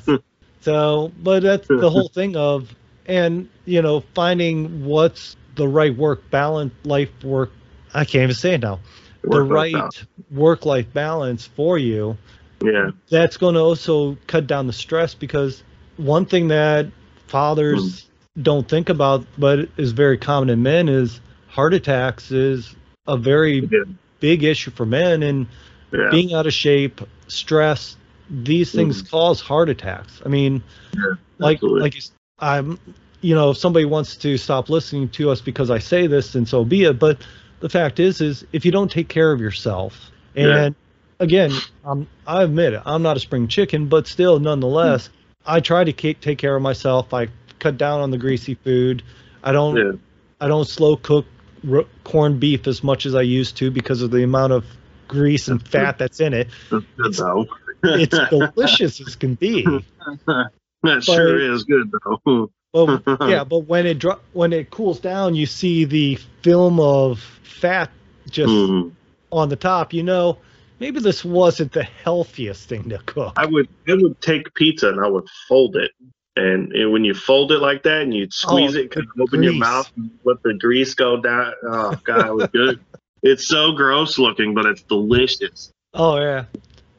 So, 0.61 1.11
but 1.23 1.41
that's 1.41 1.67
the 1.67 1.89
whole 1.89 2.09
thing 2.09 2.35
of 2.35 2.73
and 3.05 3.49
you 3.65 3.81
know, 3.81 4.01
finding 4.13 4.85
what's 4.85 5.35
the 5.55 5.67
right 5.67 5.95
work 5.95 6.29
balance 6.29 6.73
life 6.83 7.09
work 7.23 7.51
I 7.93 8.05
can't 8.05 8.23
even 8.23 8.35
say 8.35 8.55
it 8.55 8.61
now. 8.61 8.79
the 9.21 9.29
Work 9.29 9.49
life 9.49 9.73
right 9.73 10.05
work 10.31 10.65
life 10.65 10.91
balance 10.93 11.45
for 11.45 11.77
you. 11.77 12.17
Yeah. 12.63 12.91
that's 13.09 13.37
going 13.37 13.55
to 13.55 13.61
also 13.61 14.17
cut 14.27 14.47
down 14.47 14.67
the 14.67 14.73
stress 14.73 15.13
because 15.13 15.63
one 15.97 16.25
thing 16.25 16.47
that 16.49 16.87
fathers 17.27 18.03
hmm. 18.35 18.41
don't 18.41 18.67
think 18.67 18.89
about 18.89 19.25
but 19.37 19.69
is 19.77 19.91
very 19.91 20.17
common 20.17 20.49
in 20.49 20.61
men 20.63 20.89
is 20.89 21.21
heart 21.47 21.73
attacks 21.73 22.31
is 22.31 22.75
a 23.07 23.17
very 23.17 23.67
Yeah. 23.71 23.83
big 24.19 24.43
issue 24.43 24.71
for 24.71 24.85
men 24.85 25.23
and 25.23 25.47
Yeah. 25.91 26.09
being 26.11 26.33
out 26.33 26.45
of 26.47 26.53
shape 26.53 27.01
stress 27.27 27.97
these 28.29 28.71
hmm. 28.71 28.77
things 28.77 29.01
cause 29.01 29.41
heart 29.41 29.69
attacks 29.69 30.21
i 30.25 30.29
mean 30.29 30.63
Yeah, 30.93 31.15
like 31.39 31.57
absolutely. 31.57 31.81
like 31.81 31.95
i'm 32.39 32.79
you 33.21 33.35
know 33.35 33.51
if 33.51 33.57
somebody 33.57 33.85
wants 33.85 34.15
to 34.17 34.37
stop 34.37 34.69
listening 34.69 35.09
to 35.09 35.29
us 35.29 35.41
because 35.41 35.69
i 35.69 35.79
say 35.79 36.07
this 36.07 36.33
then 36.33 36.45
so 36.45 36.63
be 36.63 36.83
it 36.83 36.99
but 36.99 37.17
the 37.59 37.69
fact 37.69 37.99
is 37.99 38.21
is 38.21 38.45
if 38.53 38.65
you 38.65 38.71
don't 38.71 38.91
take 38.91 39.07
care 39.07 39.31
of 39.31 39.39
yourself 39.41 40.11
and. 40.35 40.75
Again 41.21 41.51
um, 41.85 42.07
i 42.25 42.43
admit 42.43 42.73
it 42.73 42.81
i'm 42.85 43.03
not 43.03 43.15
a 43.15 43.19
spring 43.19 43.47
chicken 43.47 43.87
but 43.87 44.07
still 44.07 44.39
nonetheless 44.39 45.09
i 45.45 45.59
try 45.59 45.83
to 45.83 45.93
ke- 45.93 46.19
take 46.19 46.37
care 46.39 46.55
of 46.55 46.61
myself 46.61 47.13
i 47.13 47.27
cut 47.59 47.77
down 47.77 48.01
on 48.01 48.09
the 48.11 48.17
greasy 48.17 48.55
food 48.55 49.03
i 49.43 49.51
don't 49.51 49.77
yeah. 49.77 49.91
i 50.41 50.47
don't 50.47 50.65
slow 50.67 50.95
cook 50.95 51.25
r- 51.71 51.85
corned 52.03 52.39
beef 52.39 52.65
as 52.67 52.83
much 52.83 53.05
as 53.05 53.13
i 53.13 53.21
used 53.21 53.55
to 53.57 53.69
because 53.69 54.01
of 54.01 54.09
the 54.09 54.23
amount 54.23 54.51
of 54.51 54.65
grease 55.07 55.47
and 55.47 55.65
fat 55.67 55.97
that's 55.99 56.19
in 56.19 56.33
it 56.33 56.47
That's 56.71 56.85
good 56.97 57.13
though. 57.13 57.45
it's 57.83 58.17
delicious 58.29 58.99
as 58.99 59.15
can 59.15 59.35
be 59.35 59.63
that 60.83 61.03
sure 61.03 61.39
is 61.53 61.63
good 61.63 61.91
though. 62.25 62.49
Well, 62.73 63.03
yeah, 63.27 63.43
but 63.43 63.67
when 63.67 63.85
it 63.85 63.99
dro- 63.99 64.21
when 64.31 64.53
it 64.53 64.71
cools 64.71 65.01
down, 65.01 65.35
you 65.35 65.45
see 65.45 65.83
the 65.83 66.15
film 66.41 66.79
of 66.79 67.19
fat 67.43 67.91
just 68.29 68.47
Mm. 68.53 68.93
on 69.29 69.49
the 69.49 69.57
top. 69.57 69.91
You 69.91 70.03
know, 70.03 70.37
maybe 70.81 70.99
this 70.99 71.23
wasn't 71.23 71.71
the 71.71 71.83
healthiest 71.83 72.67
thing 72.67 72.89
to 72.89 72.97
cook. 73.05 73.33
I 73.37 73.45
would 73.45 73.69
I 73.87 73.93
would 73.93 74.19
take 74.19 74.53
pizza 74.55 74.89
and 74.89 74.99
I 74.99 75.07
would 75.07 75.29
fold 75.47 75.77
it. 75.77 75.91
And, 76.37 76.71
and 76.71 76.91
when 76.93 77.03
you 77.03 77.13
fold 77.13 77.51
it 77.51 77.59
like 77.59 77.83
that 77.83 78.01
and 78.01 78.13
you'd 78.13 78.33
squeeze 78.33 78.75
Oh, 78.75 78.79
it, 78.79 78.91
kind 78.91 79.05
of 79.05 79.21
open 79.21 79.43
your 79.43 79.53
mouth 79.53 79.91
and 79.95 80.09
let 80.23 80.41
the 80.43 80.53
grease 80.55 80.93
go 80.95 81.21
down. 81.21 81.53
Oh 81.63 81.95
god, 82.03 82.27
it 82.27 82.33
was 82.33 82.47
good. 82.47 82.79
it's 83.23 83.47
so 83.47 83.73
gross 83.73 84.17
looking, 84.17 84.53
but 84.53 84.65
it's 84.65 84.81
delicious. 84.81 85.71
Oh 85.93 86.19
yeah, 86.19 86.45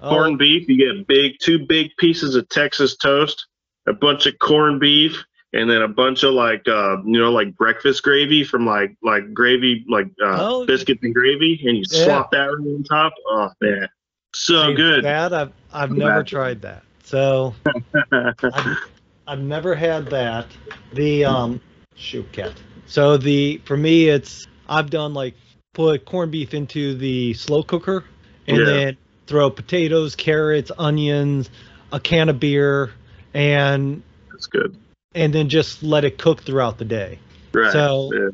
oh, 0.01 0.11
Corned 0.11 0.39
beef, 0.39 0.69
you 0.69 0.77
get 0.77 1.07
big 1.07 1.33
two 1.41 1.67
big 1.67 1.91
pieces 1.99 2.35
of 2.37 2.49
Texas 2.51 2.97
toast, 2.97 3.47
a 3.87 3.93
bunch 3.93 4.27
of 4.27 4.39
corned 4.39 4.81
beef, 4.81 5.25
and 5.53 5.69
then 5.69 5.83
a 5.83 5.89
bunch 5.89 6.23
of 6.23 6.35
like 6.35 6.67
uh 6.69 6.97
you 7.05 7.19
know 7.21 7.31
like 7.33 7.55
breakfast 7.57 8.03
gravy 8.03 8.45
from 8.45 8.67
like 8.67 8.97
like 9.03 9.33
gravy 9.35 9.85
like 9.89 10.07
uh 10.25 10.39
Oh, 10.41 10.67
biscuits 10.67 11.03
and 11.03 11.15
gravy, 11.15 11.61
and 11.65 11.79
you 11.79 11.85
yeah. 11.85 12.05
swap 12.05 12.31
that 12.33 12.45
right 12.47 12.59
on 12.59 12.83
top. 12.85 13.13
Oh 13.27 13.51
man, 13.61 13.89
So 14.35 14.69
See, 14.69 14.75
good. 14.75 15.05
That 15.05 15.33
I've 15.33 15.53
I've 15.73 15.93
never 15.93 16.23
tried 16.25 16.63
that. 16.63 16.83
So 17.05 17.55
I've, 18.13 18.79
I've 19.27 19.41
never 19.41 19.75
had 19.75 20.07
that. 20.07 20.47
The 20.93 21.25
um 21.25 21.61
shoot 21.95 22.31
cat. 22.33 22.53
So 22.87 23.17
the 23.17 23.61
for 23.65 23.77
me 23.77 24.09
it's 24.09 24.47
I've 24.69 24.91
done 24.91 25.15
like 25.15 25.35
put 25.75 26.05
corned 26.05 26.33
beef 26.33 26.55
into 26.55 26.95
the 26.95 27.35
slow 27.35 27.63
cooker 27.63 28.05
and 28.47 28.59
Yeah. 28.59 28.65
then 28.67 28.97
throw 29.27 29.51
potatoes, 29.51 30.15
carrots, 30.15 30.71
onions, 30.79 31.49
a 31.93 32.01
can 32.01 32.29
of 32.29 32.41
beer, 32.41 32.91
and 33.35 34.03
That's 34.31 34.47
good. 34.47 34.77
And 35.15 35.33
then 35.33 35.49
just 35.49 35.83
let 35.83 36.05
it 36.05 36.19
cook 36.19 36.43
throughout 36.43 36.79
the 36.79 36.85
day. 36.85 37.19
Right. 37.53 37.73
So- 37.73 38.11
yeah. 38.13 38.29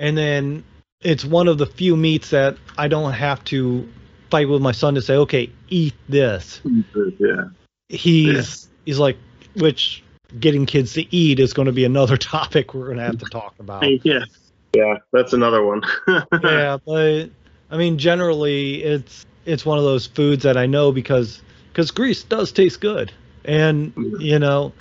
And 0.00 0.18
then 0.18 0.64
it's 1.00 1.24
one 1.24 1.46
of 1.46 1.58
the 1.58 1.66
few 1.66 1.96
meats 1.96 2.30
that 2.30 2.56
I 2.76 2.88
don't 2.88 3.12
have 3.12 3.44
to 3.44 3.88
fight 4.30 4.48
with 4.48 4.60
my 4.60 4.72
son 4.72 4.94
to 4.96 5.02
say, 5.02 5.14
okay, 5.14 5.50
eat 5.68 5.94
this. 6.08 6.60
yeah. 7.18 7.44
He's 7.88 8.68
he's 8.84 8.98
like, 8.98 9.16
which 9.54 10.02
getting 10.40 10.66
kids 10.66 10.94
to 10.94 11.14
eat 11.14 11.38
is 11.38 11.52
going 11.52 11.66
to 11.66 11.72
be 11.72 11.84
another 11.84 12.16
topic 12.36 12.74
we're 12.74 12.86
going 12.86 12.96
to 12.96 13.04
have 13.04 13.18
to 13.18 13.26
talk 13.26 13.54
about. 13.60 13.84
Yeah. 14.04 14.24
Yeah. 14.74 14.96
That's 15.12 15.32
another 15.32 15.62
one. 15.62 15.82
yeah, 16.42 16.78
but 16.84 17.26
I 17.70 17.76
mean, 17.76 17.96
generally, 17.98 18.82
it's 18.82 19.24
it's 19.44 19.64
one 19.64 19.78
of 19.78 19.84
those 19.84 20.06
foods 20.06 20.42
that 20.42 20.56
I 20.56 20.66
know 20.66 20.90
because 20.90 21.42
because 21.68 21.90
grease 21.92 22.24
does 22.24 22.50
taste 22.50 22.80
good, 22.80 23.12
and 23.44 23.94
mm-hmm. 23.94 24.20
you 24.20 24.38
know, 24.40 24.72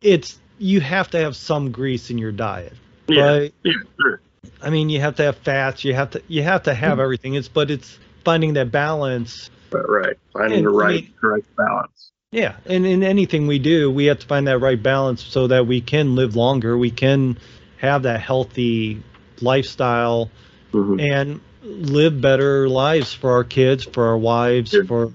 it's 0.00 0.38
you 0.58 0.80
have 0.80 1.10
to 1.10 1.18
have 1.18 1.36
some 1.36 1.70
grease 1.72 2.10
in 2.10 2.18
your 2.18 2.32
diet. 2.32 2.72
yeah. 3.08 3.24
But 3.38 3.52
Yeah. 3.64 3.72
Sure. 4.00 4.20
I 4.62 4.70
mean, 4.70 4.88
you 4.90 5.00
have 5.00 5.16
to 5.16 5.22
have 5.24 5.36
fats, 5.38 5.84
you 5.84 5.94
have 5.94 6.10
to 6.10 6.22
you 6.28 6.42
have 6.42 6.64
to 6.64 6.74
have 6.74 7.00
everything. 7.00 7.34
It's 7.34 7.48
but 7.48 7.70
it's 7.70 7.98
finding 8.24 8.54
that 8.54 8.70
balance. 8.70 9.50
Right. 9.70 9.88
right. 9.88 10.16
Finding 10.32 10.58
And, 10.58 10.66
the 10.66 10.70
I 10.72 10.74
right 10.86 11.02
mean- 11.04 11.14
right 11.22 11.44
balance. 11.56 12.10
Yeah, 12.32 12.56
and 12.66 12.84
in 12.84 13.04
anything 13.04 13.46
we 13.46 13.60
do, 13.60 13.90
we 13.92 14.06
have 14.06 14.18
to 14.18 14.26
find 14.26 14.48
that 14.48 14.58
right 14.58 14.82
balance 14.82 15.22
so 15.22 15.46
that 15.46 15.68
we 15.68 15.80
can 15.80 16.16
live 16.16 16.34
longer, 16.34 16.76
we 16.76 16.90
can 16.90 17.38
have 17.78 18.02
that 18.02 18.20
healthy 18.20 19.00
lifestyle 19.40 20.30
Mhm. 20.72 21.00
and 21.00 21.40
live 21.62 22.20
better 22.20 22.68
lives 22.68 23.12
for 23.12 23.30
our 23.30 23.44
kids, 23.44 23.84
for 23.84 24.06
our 24.08 24.18
wives, 24.18 24.72
Yeah. 24.72 24.82
for 24.82 25.12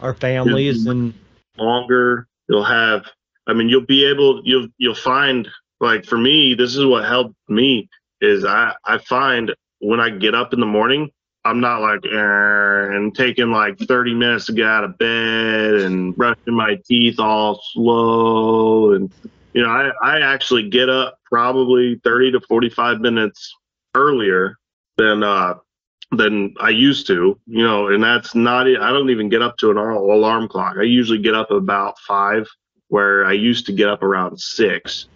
our 0.00 0.14
families, 0.14 0.86
and 0.86 1.12
longer. 1.58 2.26
You'll 2.48 2.64
have. 2.64 3.04
I 3.46 3.54
mean, 3.54 3.68
you'll 3.68 3.86
be 3.86 4.04
able. 4.04 4.42
You'll 4.44 4.68
you'll 4.78 4.94
find. 4.94 5.48
Like 5.80 6.04
for 6.04 6.16
me, 6.16 6.54
this 6.54 6.76
is 6.76 6.86
what 6.86 7.04
helped 7.04 7.34
me 7.48 7.88
is 8.20 8.44
I 8.44 8.72
I 8.84 8.98
find 8.98 9.52
when 9.80 9.98
I 9.98 10.10
get 10.10 10.34
up 10.34 10.52
in 10.52 10.60
the 10.60 10.66
morning, 10.66 11.10
I'm 11.44 11.60
not 11.60 11.80
like 11.80 12.00
and 12.04 13.14
taking 13.14 13.50
like 13.50 13.78
30 13.78 14.14
minutes 14.14 14.46
to 14.46 14.52
get 14.52 14.66
out 14.66 14.84
of 14.84 14.96
bed 14.96 15.74
and 15.74 16.14
brushing 16.14 16.54
my 16.54 16.78
teeth 16.86 17.18
all 17.18 17.60
slow 17.72 18.92
and 18.92 19.12
you 19.54 19.62
know 19.62 19.68
I 19.68 19.90
I 20.02 20.20
actually 20.20 20.68
get 20.68 20.88
up 20.88 21.18
probably 21.24 22.00
30 22.04 22.32
to 22.32 22.40
45 22.42 23.00
minutes 23.00 23.52
earlier 23.96 24.56
than 24.98 25.24
uh 25.24 25.54
than 26.12 26.54
I 26.60 26.68
used 26.68 27.06
to, 27.06 27.40
you 27.46 27.64
know, 27.64 27.88
and 27.88 28.04
that's 28.04 28.34
not. 28.34 28.66
I 28.66 28.92
don't 28.92 29.10
even 29.10 29.30
get 29.30 29.40
up 29.42 29.56
to 29.58 29.70
an 29.70 29.78
alarm 29.78 30.46
clock. 30.46 30.76
I 30.78 30.82
usually 30.82 31.18
get 31.18 31.34
up 31.34 31.50
about 31.50 31.98
five, 32.00 32.46
where 32.92 33.24
I 33.24 33.32
used 33.32 33.64
to 33.64 33.72
get 33.72 33.88
up 33.88 34.02
around 34.02 34.38
six. 34.38 35.06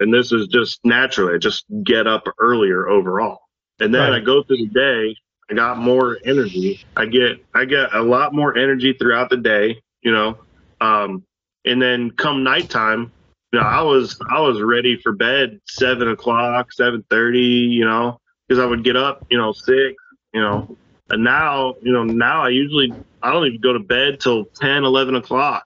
And 0.00 0.12
this 0.12 0.32
is 0.32 0.48
just 0.48 0.80
naturally, 0.82 1.34
I 1.34 1.38
just 1.38 1.64
get 1.84 2.08
up 2.08 2.24
earlier 2.40 2.88
overall. 2.88 3.38
And 3.78 3.94
then 3.94 4.10
Right. 4.10 4.20
I 4.20 4.24
go 4.24 4.42
through 4.42 4.56
the 4.56 4.66
day, 4.66 5.14
I 5.48 5.54
got 5.54 5.78
more 5.78 6.18
energy. 6.24 6.80
I 6.96 7.06
get, 7.06 7.38
I 7.54 7.66
get 7.66 7.94
a 7.94 8.02
lot 8.02 8.34
more 8.34 8.58
energy 8.58 8.94
throughout 8.94 9.30
the 9.30 9.36
day, 9.36 9.80
you 10.02 10.10
know. 10.10 10.38
Um, 10.80 11.22
and 11.64 11.80
then 11.80 12.10
come 12.10 12.42
nighttime, 12.42 13.12
you 13.52 13.60
know, 13.60 13.64
I 13.64 13.82
was, 13.82 14.18
I 14.28 14.40
was 14.40 14.60
ready 14.60 14.96
for 15.00 15.12
bed 15.12 15.60
seven 15.68 16.08
o'clock, 16.08 16.72
seven 16.72 17.04
thirty, 17.10 17.38
you 17.38 17.84
know, 17.84 18.18
because 18.48 18.60
I 18.60 18.66
would 18.66 18.82
get 18.82 18.96
up, 18.96 19.24
you 19.30 19.38
know, 19.38 19.52
six, 19.52 19.94
you 20.34 20.40
know, 20.40 20.76
and 21.10 21.22
now, 21.22 21.76
you 21.80 21.92
know, 21.92 22.02
now 22.02 22.42
I 22.42 22.48
usually 22.48 22.92
I 23.22 23.30
don't 23.30 23.46
even 23.46 23.60
go 23.60 23.72
to 23.72 23.78
bed 23.78 24.18
till 24.18 24.46
10, 24.46 24.82
11 24.82 25.14
o'clock, 25.14 25.64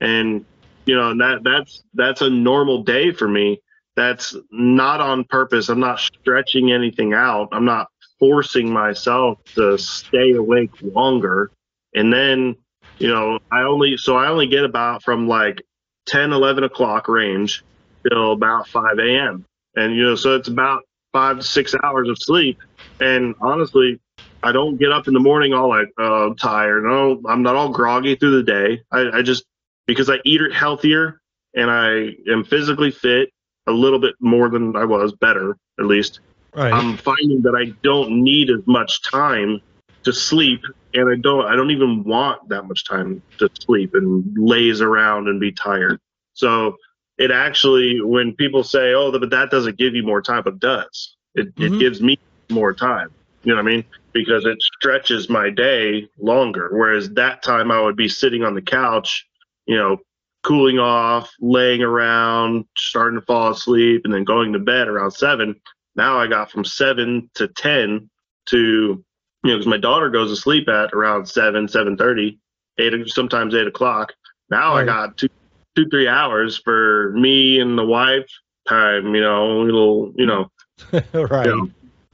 and 0.00 0.46
you 0.86 0.96
know, 0.96 1.10
and 1.10 1.20
that 1.20 1.42
that's 1.44 1.82
that's 1.94 2.22
a 2.22 2.30
normal 2.30 2.82
day 2.82 3.12
for 3.12 3.28
me. 3.28 3.60
That's 3.94 4.34
not 4.50 5.00
on 5.00 5.24
purpose. 5.24 5.68
I'm 5.68 5.80
not 5.80 6.00
stretching 6.00 6.72
anything 6.72 7.12
out. 7.12 7.48
I'm 7.52 7.64
not 7.64 7.88
forcing 8.18 8.72
myself 8.72 9.38
to 9.56 9.76
stay 9.76 10.32
awake 10.32 10.70
longer. 10.80 11.50
And 11.94 12.12
then, 12.12 12.56
you 12.98 13.08
know, 13.08 13.38
I 13.50 13.62
only 13.62 13.96
so 13.96 14.16
I 14.16 14.28
only 14.28 14.46
get 14.46 14.64
about 14.64 15.02
from 15.02 15.28
like 15.28 15.62
10, 16.06 16.32
11 16.32 16.64
o'clock 16.64 17.08
range 17.08 17.62
till 18.08 18.32
about 18.32 18.68
5 18.68 18.98
a.m. 18.98 19.44
And 19.76 19.94
you 19.94 20.04
know, 20.04 20.14
so 20.14 20.36
it's 20.36 20.48
about 20.48 20.82
five 21.12 21.38
to 21.38 21.42
six 21.42 21.74
hours 21.82 22.08
of 22.08 22.18
sleep. 22.18 22.58
And 23.00 23.34
honestly, 23.40 24.00
I 24.42 24.52
don't 24.52 24.76
get 24.76 24.90
up 24.90 25.06
in 25.06 25.14
the 25.14 25.20
morning 25.20 25.52
all 25.52 25.68
like, 25.68 25.88
I'm 25.98 26.34
tired. 26.36 26.84
No, 26.84 27.20
I'm 27.28 27.42
not 27.42 27.56
all 27.56 27.68
groggy 27.68 28.16
through 28.16 28.42
the 28.42 28.42
day. 28.42 28.82
I, 28.90 29.18
I 29.18 29.22
just 29.22 29.44
because 29.86 30.10
I 30.10 30.16
eat 30.24 30.40
it 30.40 30.52
healthier 30.52 31.20
and 31.54 31.70
I 31.70 32.14
am 32.30 32.44
physically 32.44 32.90
fit 32.90 33.30
a 33.66 33.72
little 33.72 33.98
bit 33.98 34.14
more 34.20 34.48
than 34.48 34.76
I 34.76 34.84
was, 34.84 35.12
better 35.12 35.56
at 35.78 35.86
least. 35.86 36.20
right, 36.54 36.72
I'm 36.72 36.96
finding 36.96 37.42
that 37.42 37.54
I 37.54 37.72
don't 37.82 38.22
need 38.22 38.50
as 38.50 38.60
much 38.66 39.02
time 39.10 39.60
to 40.04 40.12
sleep, 40.12 40.60
and 40.94 41.10
I 41.10 41.16
don't 41.20 41.44
I 41.46 41.54
don't 41.56 41.70
even 41.70 42.04
want 42.04 42.48
that 42.48 42.64
much 42.64 42.84
time 42.84 43.22
to 43.38 43.48
sleep 43.60 43.94
and 43.94 44.24
laze 44.36 44.80
around 44.80 45.28
and 45.28 45.40
be 45.40 45.52
tired. 45.52 46.00
So 46.34 46.76
it 47.18 47.30
actually, 47.30 48.00
when 48.00 48.34
people 48.34 48.64
say, 48.64 48.94
"Oh, 48.94 49.12
but 49.16 49.30
that 49.30 49.50
doesn't 49.50 49.78
give 49.78 49.94
you 49.94 50.02
more 50.02 50.22
time," 50.22 50.42
it 50.46 50.58
does. 50.58 51.16
It 51.34 51.54
Mhm. 51.56 51.66
it 51.66 51.78
gives 51.78 52.00
me 52.00 52.18
more 52.50 52.74
time. 52.74 53.10
You 53.44 53.54
know 53.54 53.62
what 53.62 53.70
I 53.70 53.74
mean? 53.76 53.84
Because 54.12 54.44
it 54.44 54.60
stretches 54.62 55.28
my 55.28 55.50
day 55.50 56.08
longer. 56.18 56.68
Whereas 56.72 57.10
that 57.10 57.42
time 57.42 57.70
I 57.70 57.80
would 57.80 57.96
be 57.96 58.08
sitting 58.08 58.44
on 58.44 58.54
the 58.54 58.62
couch, 58.62 59.26
you 59.66 59.76
know, 59.76 59.98
cooling 60.42 60.78
off, 60.78 61.30
laying 61.40 61.82
around, 61.82 62.64
starting 62.76 63.18
to 63.20 63.26
fall 63.26 63.52
asleep, 63.52 64.02
and 64.04 64.12
then 64.12 64.24
going 64.24 64.52
to 64.52 64.58
bed 64.58 64.88
around 64.88 65.12
seven. 65.12 65.54
Now 65.94 66.18
I 66.18 66.26
got 66.26 66.50
from 66.50 66.64
seven 66.64 67.30
to 67.34 67.48
ten 67.48 68.10
to, 68.46 68.56
you 68.58 69.04
know, 69.44 69.54
because 69.56 69.66
my 69.66 69.76
daughter 69.76 70.10
goes 70.10 70.30
to 70.30 70.36
sleep 70.36 70.68
at 70.68 70.92
around 70.92 71.26
seven, 71.26 71.68
seven 71.68 71.96
thirty, 71.96 72.38
eight, 72.78 72.92
sometimes 73.08 73.54
eight 73.54 73.66
o'clock. 73.66 74.12
Now 74.50 74.74
I 74.74 74.78
Right. 74.78 74.86
got 74.86 75.16
two, 75.16 75.28
two, 75.76 75.88
three 75.88 76.08
hours 76.08 76.58
for 76.58 77.12
me 77.12 77.60
and 77.60 77.78
the 77.78 77.84
wife 77.84 78.26
time. 78.68 79.14
You 79.14 79.20
know, 79.20 79.60
little, 79.60 80.12
you 80.16 80.26
know, 80.26 80.50
right, 80.92 81.46
you 81.46 81.56
know, 81.56 81.68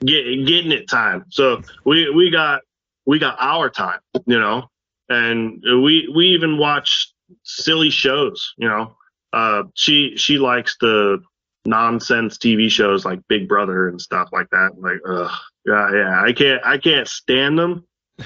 get, 0.04 0.46
getting 0.46 0.72
it 0.72 0.88
time. 0.88 1.24
So 1.30 1.62
we 1.84 2.10
we 2.10 2.30
got 2.30 2.62
we 3.06 3.18
got 3.18 3.36
our 3.40 3.70
time, 3.70 4.00
you 4.26 4.38
know, 4.38 4.68
and 5.08 5.62
we 5.62 6.12
we 6.14 6.26
even 6.28 6.58
watch 6.58 7.12
silly 7.42 7.90
shows, 7.90 8.54
you 8.58 8.68
know. 8.68 8.96
Uh, 9.32 9.64
she 9.74 10.16
she 10.16 10.38
likes 10.38 10.76
the 10.80 11.20
nonsense 11.66 12.38
TV 12.38 12.70
shows 12.70 13.04
like 13.04 13.20
Big 13.28 13.46
Brother 13.48 13.88
and 13.88 14.00
stuff 14.00 14.28
like 14.32 14.48
that. 14.50 14.70
Like, 14.80 15.00
ugh, 15.06 15.30
yeah, 15.66 15.92
yeah, 15.92 16.22
I 16.22 16.32
can't 16.32 16.62
I 16.64 16.78
can't 16.78 17.06
stand 17.08 17.58
them, 17.58 17.84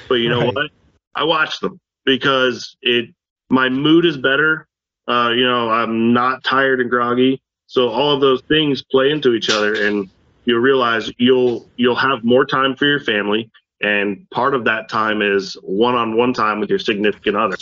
but 0.09 0.17
you 0.17 0.29
know 0.31 0.45
Right. 0.45 0.55
what? 0.55 0.71
I 1.15 1.25
watch 1.25 1.61
them 1.61 1.81
because 2.05 2.77
it 2.83 3.11
my 3.51 3.69
mood 3.69 4.05
is 4.07 4.17
better. 4.17 4.67
Uh, 5.09 5.33
you 5.35 5.45
know, 5.45 5.69
I'm 5.71 6.13
not 6.13 6.45
tired 6.45 6.81
and 6.81 6.89
groggy. 6.89 7.43
So 7.67 7.89
all 7.89 8.15
of 8.15 8.21
those 8.21 8.43
things 8.49 8.83
play 8.83 9.11
into 9.11 9.35
each 9.35 9.51
other, 9.51 9.75
and 9.87 10.09
you'll 10.45 10.61
realize 10.61 11.11
you'll 11.19 11.69
you'll 11.77 11.97
have 11.97 12.23
more 12.23 12.45
time 12.45 12.77
for 12.77 12.87
your 12.87 13.01
family, 13.01 13.51
and 13.81 14.29
part 14.31 14.55
of 14.55 14.65
that 14.67 14.89
time 14.89 15.21
is 15.23 15.55
one-on-one 15.63 16.33
time 16.35 16.61
with 16.61 16.71
your 16.71 16.79
significant 16.79 17.37
other. 17.37 17.57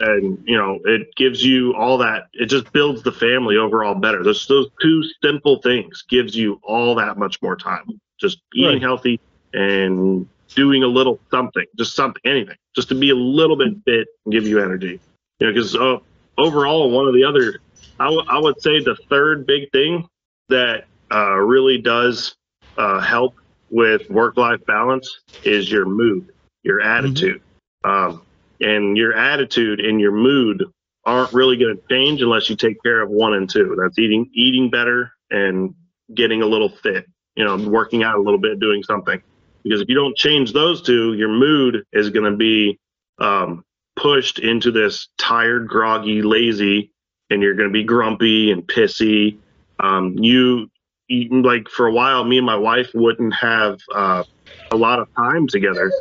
And 0.00 0.38
you 0.44 0.56
know, 0.56 0.78
it 0.84 1.08
gives 1.16 1.42
you 1.44 1.74
all 1.74 1.98
that. 1.98 2.24
It 2.32 2.46
just 2.46 2.72
builds 2.72 3.02
the 3.02 3.12
family 3.12 3.56
overall 3.56 3.94
better. 3.94 4.22
Those 4.22 4.46
those 4.48 4.68
two 4.82 5.02
simple 5.22 5.60
things 5.62 6.04
gives 6.08 6.36
you 6.36 6.60
all 6.62 6.94
that 6.96 7.18
much 7.18 7.40
more 7.42 7.56
time. 7.56 7.84
Just 8.20 8.40
eating 8.54 8.80
Right. 8.80 8.82
healthy 8.82 9.20
and 9.52 10.26
doing 10.54 10.82
a 10.82 10.86
little 10.88 11.20
something, 11.32 11.64
just 11.78 11.94
something, 11.94 12.20
anything, 12.24 12.56
just 12.74 12.88
to 12.88 12.94
be 12.94 13.10
a 13.10 13.14
little 13.16 13.56
bit 13.56 13.72
fit 13.86 14.06
and 14.24 14.32
give 14.32 14.46
you 14.46 14.60
energy. 14.62 15.00
You 15.40 15.46
know, 15.46 15.52
because 15.52 15.74
uh, 15.76 15.96
overall, 16.38 16.90
one 16.90 17.06
of 17.06 17.14
the 17.14 17.24
other, 17.24 17.60
I, 17.98 18.04
w- 18.04 18.24
I 18.28 18.38
would 18.38 18.60
say 18.60 18.80
the 18.82 18.96
third 19.10 19.46
big 19.46 19.70
thing 19.72 20.08
that 20.48 20.84
uh, 21.12 21.36
really 21.36 21.78
does 21.80 22.36
uh, 22.76 23.00
help 23.00 23.34
with 23.70 24.02
work-life 24.10 24.60
balance 24.66 25.20
is 25.42 25.70
your 25.70 25.86
mood, 25.86 26.30
your 26.62 26.80
attitude, 26.80 27.42
um, 27.84 28.26
and 28.60 28.96
your 28.96 29.14
attitude 29.14 29.80
and 29.80 30.00
your 30.00 30.12
mood 30.12 30.64
aren't 31.04 31.32
really 31.32 31.56
going 31.56 31.76
to 31.76 31.82
change 31.88 32.20
unless 32.20 32.50
you 32.50 32.56
take 32.56 32.82
care 32.82 33.00
of 33.00 33.10
one 33.10 33.34
and 33.34 33.48
two. 33.48 33.76
That's 33.80 33.98
eating, 33.98 34.30
eating 34.34 34.70
better, 34.70 35.12
and 35.30 35.74
getting 36.14 36.42
a 36.42 36.46
little 36.46 36.68
fit. 36.68 37.06
You 37.34 37.44
know, 37.44 37.56
working 37.68 38.02
out 38.02 38.16
a 38.16 38.20
little 38.20 38.40
bit, 38.40 38.58
doing 38.58 38.82
something. 38.82 39.22
Because 39.62 39.80
if 39.80 39.88
you 39.88 39.94
don't 39.94 40.16
change 40.16 40.52
those 40.52 40.82
two, 40.82 41.14
your 41.14 41.28
mood 41.28 41.84
is 41.92 42.10
going 42.10 42.30
to 42.30 42.36
be 42.36 42.78
um, 43.18 43.64
pushed 43.96 44.38
into 44.38 44.70
this 44.70 45.08
tired, 45.18 45.68
groggy, 45.68 46.22
lazy, 46.22 46.92
and 47.30 47.42
you're 47.42 47.54
going 47.54 47.68
to 47.68 47.72
be 47.72 47.84
grumpy 47.84 48.50
and 48.50 48.66
pissy. 48.66 49.38
Um, 49.78 50.16
you, 50.18 50.70
like 51.08 51.68
for 51.68 51.86
a 51.86 51.92
while, 51.92 52.24
me 52.24 52.38
and 52.38 52.46
my 52.46 52.56
wife 52.56 52.90
wouldn't 52.94 53.34
have 53.34 53.78
uh, 53.94 54.24
a 54.70 54.76
lot 54.76 54.98
of 54.98 55.08
time 55.14 55.46
together. 55.46 55.92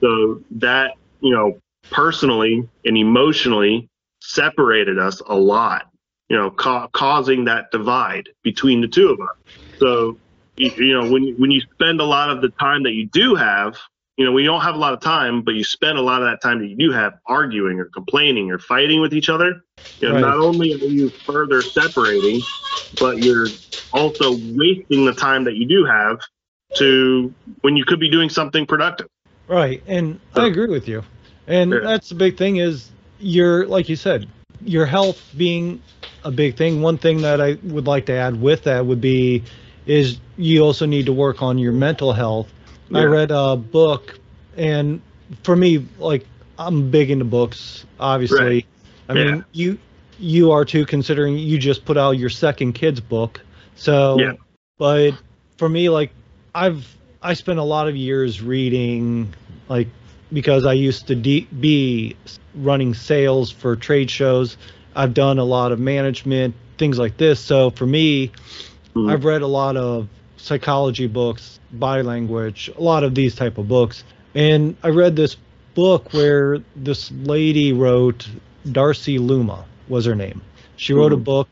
So 0.00 0.42
that, 0.52 0.94
you 1.20 1.34
know, 1.34 1.58
personally 1.90 2.68
and 2.84 2.96
emotionally 2.96 3.88
separated 4.20 4.98
us 4.98 5.20
a 5.28 5.34
lot, 5.34 5.86
you 6.28 6.36
know, 6.36 6.50
ca- 6.50 6.88
causing 6.88 7.44
that 7.44 7.70
divide 7.70 8.28
between 8.42 8.80
the 8.80 8.88
two 8.88 9.10
of 9.10 9.20
us. 9.20 9.36
So, 9.80 10.18
you, 10.56 10.72
you 10.76 10.94
know, 10.94 11.08
when, 11.10 11.34
when 11.38 11.50
you 11.50 11.60
spend 11.74 12.00
a 12.00 12.04
lot 12.04 12.30
of 12.30 12.40
the 12.40 12.50
time 12.60 12.82
that 12.84 12.92
you 12.92 13.08
do 13.08 13.34
have, 13.34 13.76
you 14.16 14.24
know, 14.24 14.32
we 14.32 14.44
don't 14.44 14.62
have 14.62 14.74
a 14.74 14.78
lot 14.78 14.94
of 14.94 15.00
time, 15.00 15.42
but 15.42 15.54
you 15.54 15.62
spend 15.62 15.98
a 15.98 16.02
lot 16.02 16.22
of 16.22 16.28
that 16.28 16.40
time 16.40 16.60
that 16.60 16.68
you 16.68 16.76
do 16.76 16.90
have 16.90 17.14
arguing 17.26 17.78
or 17.78 17.86
complaining 17.86 18.50
or 18.50 18.58
fighting 18.58 19.00
with 19.00 19.12
each 19.12 19.28
other, 19.28 19.62
you 20.00 20.08
know, 20.08 20.14
Right. 20.14 20.20
not 20.20 20.38
only 20.38 20.72
are 20.72 20.88
you 20.88 21.12
further 21.26 21.62
separating, 21.62 22.42
but 22.98 23.18
you're 23.18 23.52
also 23.92 24.32
wasting 24.40 25.04
the 25.04 25.12
time 25.12 25.44
that 25.44 25.54
you 25.54 25.66
do 25.66 25.84
have 25.84 26.18
to 26.76 27.32
when 27.60 27.76
you 27.76 27.84
could 27.84 28.00
be 28.00 28.10
doing 28.10 28.28
something 28.28 28.66
productive. 28.66 29.08
Right, 29.48 29.82
and 29.86 30.18
I 30.34 30.46
agree 30.46 30.66
with 30.66 30.88
you. 30.88 31.04
And 31.46 31.72
Yeah. 31.72 31.78
that's 31.82 32.08
the 32.08 32.14
big 32.14 32.36
thing 32.36 32.56
is 32.56 32.90
your 33.18 33.66
like 33.66 33.88
you 33.88 33.96
said, 33.96 34.26
your 34.64 34.86
health 34.86 35.20
being 35.36 35.80
a 36.24 36.30
big 36.30 36.56
thing. 36.56 36.82
One 36.82 36.98
thing 36.98 37.22
that 37.22 37.40
I 37.40 37.56
would 37.62 37.86
like 37.86 38.06
to 38.06 38.12
add 38.12 38.40
with 38.40 38.64
that 38.64 38.84
would 38.86 39.00
be 39.00 39.42
is 39.86 40.18
you 40.36 40.62
also 40.62 40.86
need 40.86 41.06
to 41.06 41.12
work 41.12 41.42
on 41.42 41.58
your 41.58 41.72
mental 41.72 42.12
health. 42.12 42.52
I 42.92 43.04
read 43.04 43.30
a 43.30 43.56
book 43.56 44.18
and 44.56 45.00
for 45.42 45.56
me 45.56 45.86
like 45.98 46.26
I'm 46.58 46.90
big 46.90 47.10
into 47.10 47.24
books, 47.24 47.84
obviously. 48.00 48.38
Right. 48.38 48.66
I 49.08 49.12
Yeah. 49.14 49.24
mean, 49.24 49.44
you 49.52 49.78
you 50.18 50.50
are 50.52 50.64
too 50.64 50.86
considering 50.86 51.36
you 51.36 51.58
just 51.58 51.84
put 51.84 51.96
out 51.96 52.12
your 52.12 52.30
second 52.30 52.72
kid's 52.72 53.00
book. 53.00 53.40
So 53.76 54.18
Yeah. 54.18 54.32
but 54.78 55.12
for 55.58 55.68
me 55.68 55.88
like 55.88 56.10
I've 56.54 56.86
I 57.22 57.34
spent 57.34 57.58
a 57.58 57.62
lot 57.64 57.88
of 57.88 57.96
years 57.96 58.40
reading 58.42 59.34
like 59.68 59.88
because 60.32 60.64
I 60.64 60.72
used 60.72 61.06
to 61.08 61.14
de- 61.14 61.46
be 61.60 62.16
running 62.54 62.94
sales 62.94 63.50
for 63.50 63.76
trade 63.76 64.10
shows. 64.10 64.56
I've 64.94 65.14
done 65.14 65.38
a 65.38 65.44
lot 65.44 65.72
of 65.72 65.78
management 65.78 66.54
things 66.78 66.98
like 66.98 67.16
this. 67.16 67.40
So 67.40 67.70
for 67.70 67.86
me, 67.86 68.30
Mhm. 68.94 69.10
I've 69.10 69.24
read 69.24 69.42
a 69.42 69.46
lot 69.46 69.76
of 69.76 70.08
psychology 70.36 71.06
books, 71.06 71.58
body 71.72 72.02
language, 72.02 72.70
a 72.76 72.82
lot 72.82 73.02
of 73.04 73.14
these 73.14 73.34
type 73.34 73.58
of 73.58 73.68
books. 73.68 74.04
And 74.34 74.76
I 74.82 74.88
read 74.88 75.16
this 75.16 75.36
book 75.74 76.12
where 76.12 76.58
this 76.74 77.10
lady 77.24 77.72
wrote 77.72 78.26
Darcy 78.70 79.18
Luoma 79.18 79.64
was 79.88 80.04
her 80.04 80.14
name. 80.14 80.42
She 80.76 80.92
wrote 80.92 81.12
a 81.12 81.16
Mhm. 81.16 81.24
book 81.24 81.48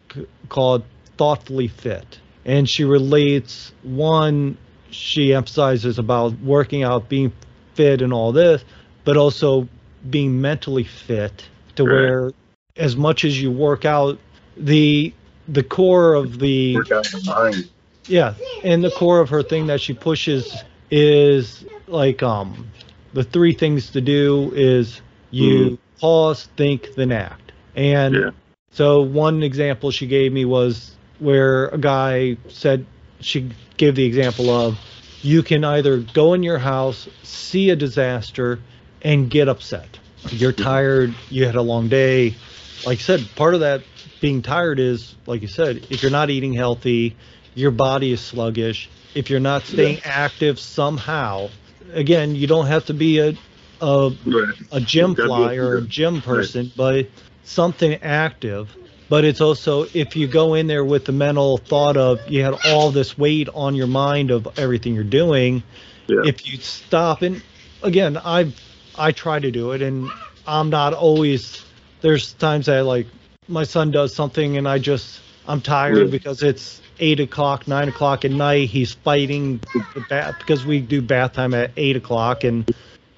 called 0.49 0.83
Thoughtfully 1.17 1.69
Fit. 1.69 2.19
And 2.45 2.69
she 2.69 2.85
relates 2.85 3.73
one 3.83 4.57
she 4.91 5.35
emphasizes 5.35 5.99
about 5.99 6.41
working 6.41 6.85
out, 6.85 7.09
being 7.09 7.33
fit 7.75 8.03
and 8.03 8.13
all 8.13 8.33
this, 8.33 8.65
but 9.05 9.17
also 9.17 9.69
being 10.11 10.41
mentally 10.41 10.85
fit 10.85 11.49
to 11.77 11.85
Right. 11.85 11.93
where 11.93 12.33
as 12.77 12.97
much 12.97 13.25
as 13.25 13.41
you 13.41 13.51
work 13.51 13.85
out 13.85 14.19
the 14.57 15.13
the 15.49 15.63
core 15.63 16.15
of 16.15 16.39
the 16.39 16.75
Work 16.75 16.91
out 16.93 17.13
your 17.13 17.23
mind. 17.25 17.69
yeah, 18.07 18.35
and 18.65 18.83
the 18.83 18.91
core 18.91 19.21
of 19.21 19.29
her 19.31 19.43
thing 19.43 19.67
that 19.67 19.81
she 19.81 19.93
pushes 19.95 20.63
is 20.91 21.65
like 21.87 22.23
um 22.23 22.71
the 23.13 23.25
three 23.25 23.53
things 23.53 23.91
to 23.91 24.01
do 24.01 24.53
is 24.55 25.01
you 25.31 25.79
pause, 26.01 26.49
think, 26.57 26.95
then 26.97 27.13
act. 27.13 27.53
And 27.77 28.15
Yeah. 28.15 28.31
so 28.73 29.03
one 29.03 29.43
example 29.43 29.91
she 29.91 30.07
gave 30.07 30.33
me 30.33 30.45
was 30.45 30.95
where 31.19 31.69
a 31.69 31.79
guy 31.79 32.37
said 32.49 32.85
she 33.21 33.51
gave 33.77 33.95
the 33.95 34.05
example 34.05 34.51
of 34.51 34.79
you 35.25 35.43
can 35.43 35.65
either 35.65 35.99
go 35.99 36.35
in 36.35 36.43
your 36.43 36.59
house, 36.59 37.09
see 37.23 37.71
a 37.71 37.77
disaster, 37.77 38.59
and 39.03 39.31
get 39.31 39.49
upset. 39.49 39.99
You're 40.31 40.53
tired, 40.53 41.15
you 41.31 41.47
had 41.47 41.57
a 41.57 41.63
long 41.63 41.89
day. 41.89 42.37
Like 42.85 42.99
I 42.99 43.03
said, 43.03 43.35
part 43.35 43.55
of 43.55 43.61
that 43.61 43.85
being 44.21 44.43
tired 44.43 44.79
is, 44.79 45.15
like 45.27 45.41
you 45.41 45.49
said, 45.49 45.87
if 45.91 46.03
you're 46.03 46.11
not 46.11 46.31
eating 46.31 46.53
healthy, 46.53 47.17
your 47.55 47.71
body 47.71 48.13
is 48.13 48.21
sluggish. 48.21 48.91
If 49.15 49.31
you're 49.31 49.41
not 49.41 49.67
staying 49.67 50.01
active 50.05 50.59
somehow, 50.59 51.49
again, 51.95 52.35
you 52.35 52.47
don't 52.47 52.67
have 52.67 52.85
to 52.87 52.95
be 52.95 53.19
a 53.21 53.35
a, 53.81 54.11
Right. 54.25 54.55
a 54.73 54.81
gym 54.81 55.15
fly 55.15 55.57
or 55.57 55.79
a 55.79 55.83
gym 55.87 56.21
person, 56.23 56.71
but 56.77 57.07
something 57.43 57.95
active. 58.03 58.77
But 59.09 59.25
it's 59.25 59.41
also 59.41 59.87
if 59.95 60.17
you 60.17 60.27
go 60.27 60.55
in 60.55 60.67
there 60.67 60.85
with 60.85 61.05
the 61.05 61.13
mental 61.13 61.59
thought 61.59 61.97
of 61.97 62.21
you 62.29 62.43
had 62.43 62.55
all 62.67 62.91
this 62.91 63.17
weight 63.19 63.49
on 63.55 63.75
your 63.75 63.87
mind 63.87 64.31
of 64.31 64.59
everything 64.59 64.95
you're 64.95 65.05
doing, 65.05 65.63
Yeah. 66.09 66.23
if 66.25 66.47
you 66.51 66.59
stop 66.59 67.23
and 67.23 67.43
again, 67.83 68.17
I 68.17 68.53
I 68.97 69.13
try 69.13 69.39
to 69.41 69.51
do 69.51 69.73
it, 69.73 69.83
and 69.83 70.09
I'm 70.47 70.71
not 70.71 70.95
always. 70.95 71.63
There's 72.01 72.33
times 72.35 72.67
that 72.67 72.85
like 72.85 73.07
my 73.49 73.65
son 73.65 73.91
does 73.91 74.15
something 74.15 74.57
and 74.57 74.67
I 74.69 74.79
just 74.79 75.21
I'm 75.47 75.61
tired 75.61 75.99
Yeah. 75.99 76.05
because 76.05 76.43
it's 76.43 76.81
eight 77.01 77.21
o'clock, 77.21 77.67
nine 77.69 77.89
o'clock 77.89 78.25
at 78.25 78.31
night. 78.31 78.69
He's 78.69 78.93
fighting 78.95 79.61
the 79.95 80.01
bath 80.09 80.37
because 80.39 80.65
we 80.65 80.81
do 80.81 81.03
bath 81.03 81.33
time 81.35 81.53
at 81.55 81.71
eight 81.77 81.97
o'clock 81.97 82.45
and 82.45 82.71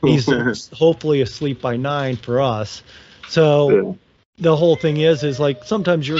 he's 0.02 0.26
hopefully 0.72 1.20
asleep 1.20 1.60
by 1.60 1.76
nine 1.76 2.16
for 2.16 2.40
us. 2.40 2.82
So 3.28 3.70
Yeah. 3.70 3.92
The 4.38 4.56
whole 4.56 4.76
thing 4.76 4.98
is 4.98 5.22
is 5.22 5.40
like 5.40 5.64
sometimes 5.64 6.08
you're 6.08 6.18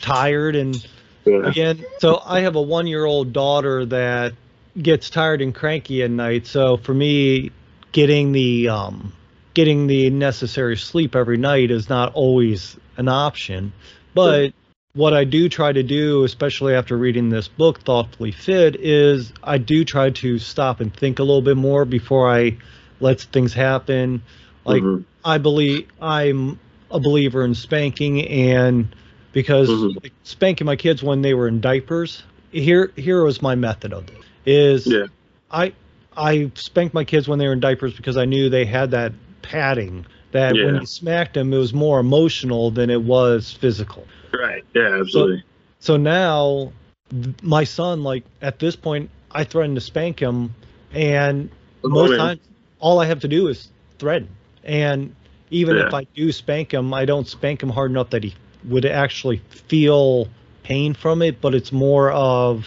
tired 0.00 0.56
and 0.56 0.86
Yeah. 1.24 1.46
again 1.46 1.84
so 1.98 2.22
i 2.24 2.40
have 2.40 2.56
a 2.56 2.62
one 2.62 2.86
year 2.86 3.04
old 3.04 3.32
daughter 3.32 3.84
that 3.86 4.32
gets 4.80 5.10
tired 5.10 5.42
and 5.42 5.54
cranky 5.54 6.02
at 6.02 6.10
night 6.10 6.46
so 6.46 6.76
for 6.76 6.94
me 6.94 7.50
getting 7.92 8.32
the 8.32 8.68
um 8.68 9.12
getting 9.54 9.86
the 9.86 10.08
necessary 10.10 10.76
sleep 10.76 11.16
every 11.16 11.36
night 11.36 11.70
is 11.70 11.88
not 11.88 12.14
always 12.14 12.76
an 12.96 13.08
option 13.08 13.72
but 14.14 14.52
what 14.94 15.12
i 15.12 15.24
do 15.24 15.48
try 15.48 15.72
to 15.72 15.82
do 15.82 16.24
especially 16.24 16.74
after 16.74 16.96
reading 16.96 17.28
this 17.28 17.48
book 17.48 17.80
thoughtfully 17.80 18.32
fit 18.32 18.76
is 18.76 19.32
i 19.42 19.58
do 19.58 19.84
try 19.84 20.10
to 20.10 20.38
stop 20.38 20.80
and 20.80 20.94
think 20.94 21.18
a 21.18 21.22
little 21.22 21.42
bit 21.42 21.56
more 21.56 21.84
before 21.84 22.30
i 22.30 22.56
let 23.00 23.20
things 23.20 23.52
happen 23.52 24.22
like 24.64 24.82
Mhm. 24.82 25.04
I 25.24 25.38
believe 25.38 25.88
I'm 26.00 26.58
a 26.90 26.98
believer 27.00 27.44
in 27.44 27.54
spanking 27.54 28.26
and 28.26 28.94
because 29.32 29.68
Mhm. 29.68 30.02
like, 30.02 30.12
spanking 30.22 30.64
my 30.66 30.76
kids 30.76 31.02
when 31.02 31.22
they 31.22 31.34
were 31.34 31.48
in 31.48 31.60
diapers 31.60 32.22
here 32.50 32.90
here 32.96 33.22
was 33.22 33.42
my 33.42 33.54
method 33.54 33.92
of 33.92 34.04
it 34.08 34.16
is 34.46 34.86
Yeah. 34.86 35.06
I 35.50 35.72
I 36.16 36.50
spanked 36.54 36.94
my 36.94 37.04
kids 37.04 37.28
when 37.28 37.38
they 37.38 37.46
were 37.46 37.52
in 37.52 37.60
diapers 37.60 37.94
because 37.94 38.16
I 38.16 38.24
knew 38.24 38.48
they 38.48 38.64
had 38.64 38.90
that 38.92 39.12
padding 39.42 40.06
that 40.32 40.54
when 40.54 40.76
you 40.80 40.86
smacked 40.86 41.34
them 41.34 41.52
it 41.52 41.58
was 41.58 41.72
more 41.72 42.00
emotional 42.00 42.70
than 42.70 42.90
it 42.90 43.02
was 43.02 43.52
physical. 43.52 44.06
Right. 44.32 44.64
Yeah. 44.74 44.98
Absolutely. 45.00 45.42
So 45.80 45.96
now 45.96 46.72
th- 47.10 47.34
my 47.42 47.64
son 47.64 48.02
like 48.02 48.24
at 48.42 48.58
this 48.58 48.76
point 48.76 49.10
I 49.30 49.44
threaten 49.44 49.74
to 49.74 49.80
spank 49.80 50.20
him 50.20 50.54
and 50.92 51.50
most 51.84 52.08
Oh, 52.08 52.10
man. 52.10 52.18
times 52.18 52.40
all 52.80 52.98
I 52.98 53.06
have 53.06 53.20
to 53.20 53.28
do 53.28 53.48
is 53.48 53.68
threaten. 53.98 54.28
And 54.64 55.14
even 55.50 55.76
if 55.76 55.94
I 55.94 56.04
do 56.14 56.32
spank 56.32 56.72
him, 56.72 56.92
I 56.92 57.04
don't 57.04 57.26
spank 57.26 57.62
him 57.62 57.70
hard 57.70 57.90
enough 57.90 58.10
that 58.10 58.24
he 58.24 58.34
would 58.64 58.84
actually 58.84 59.38
feel 59.50 60.28
pain 60.62 60.94
from 60.94 61.22
it, 61.22 61.40
but 61.40 61.54
it's 61.54 61.72
more 61.72 62.10
of, 62.12 62.66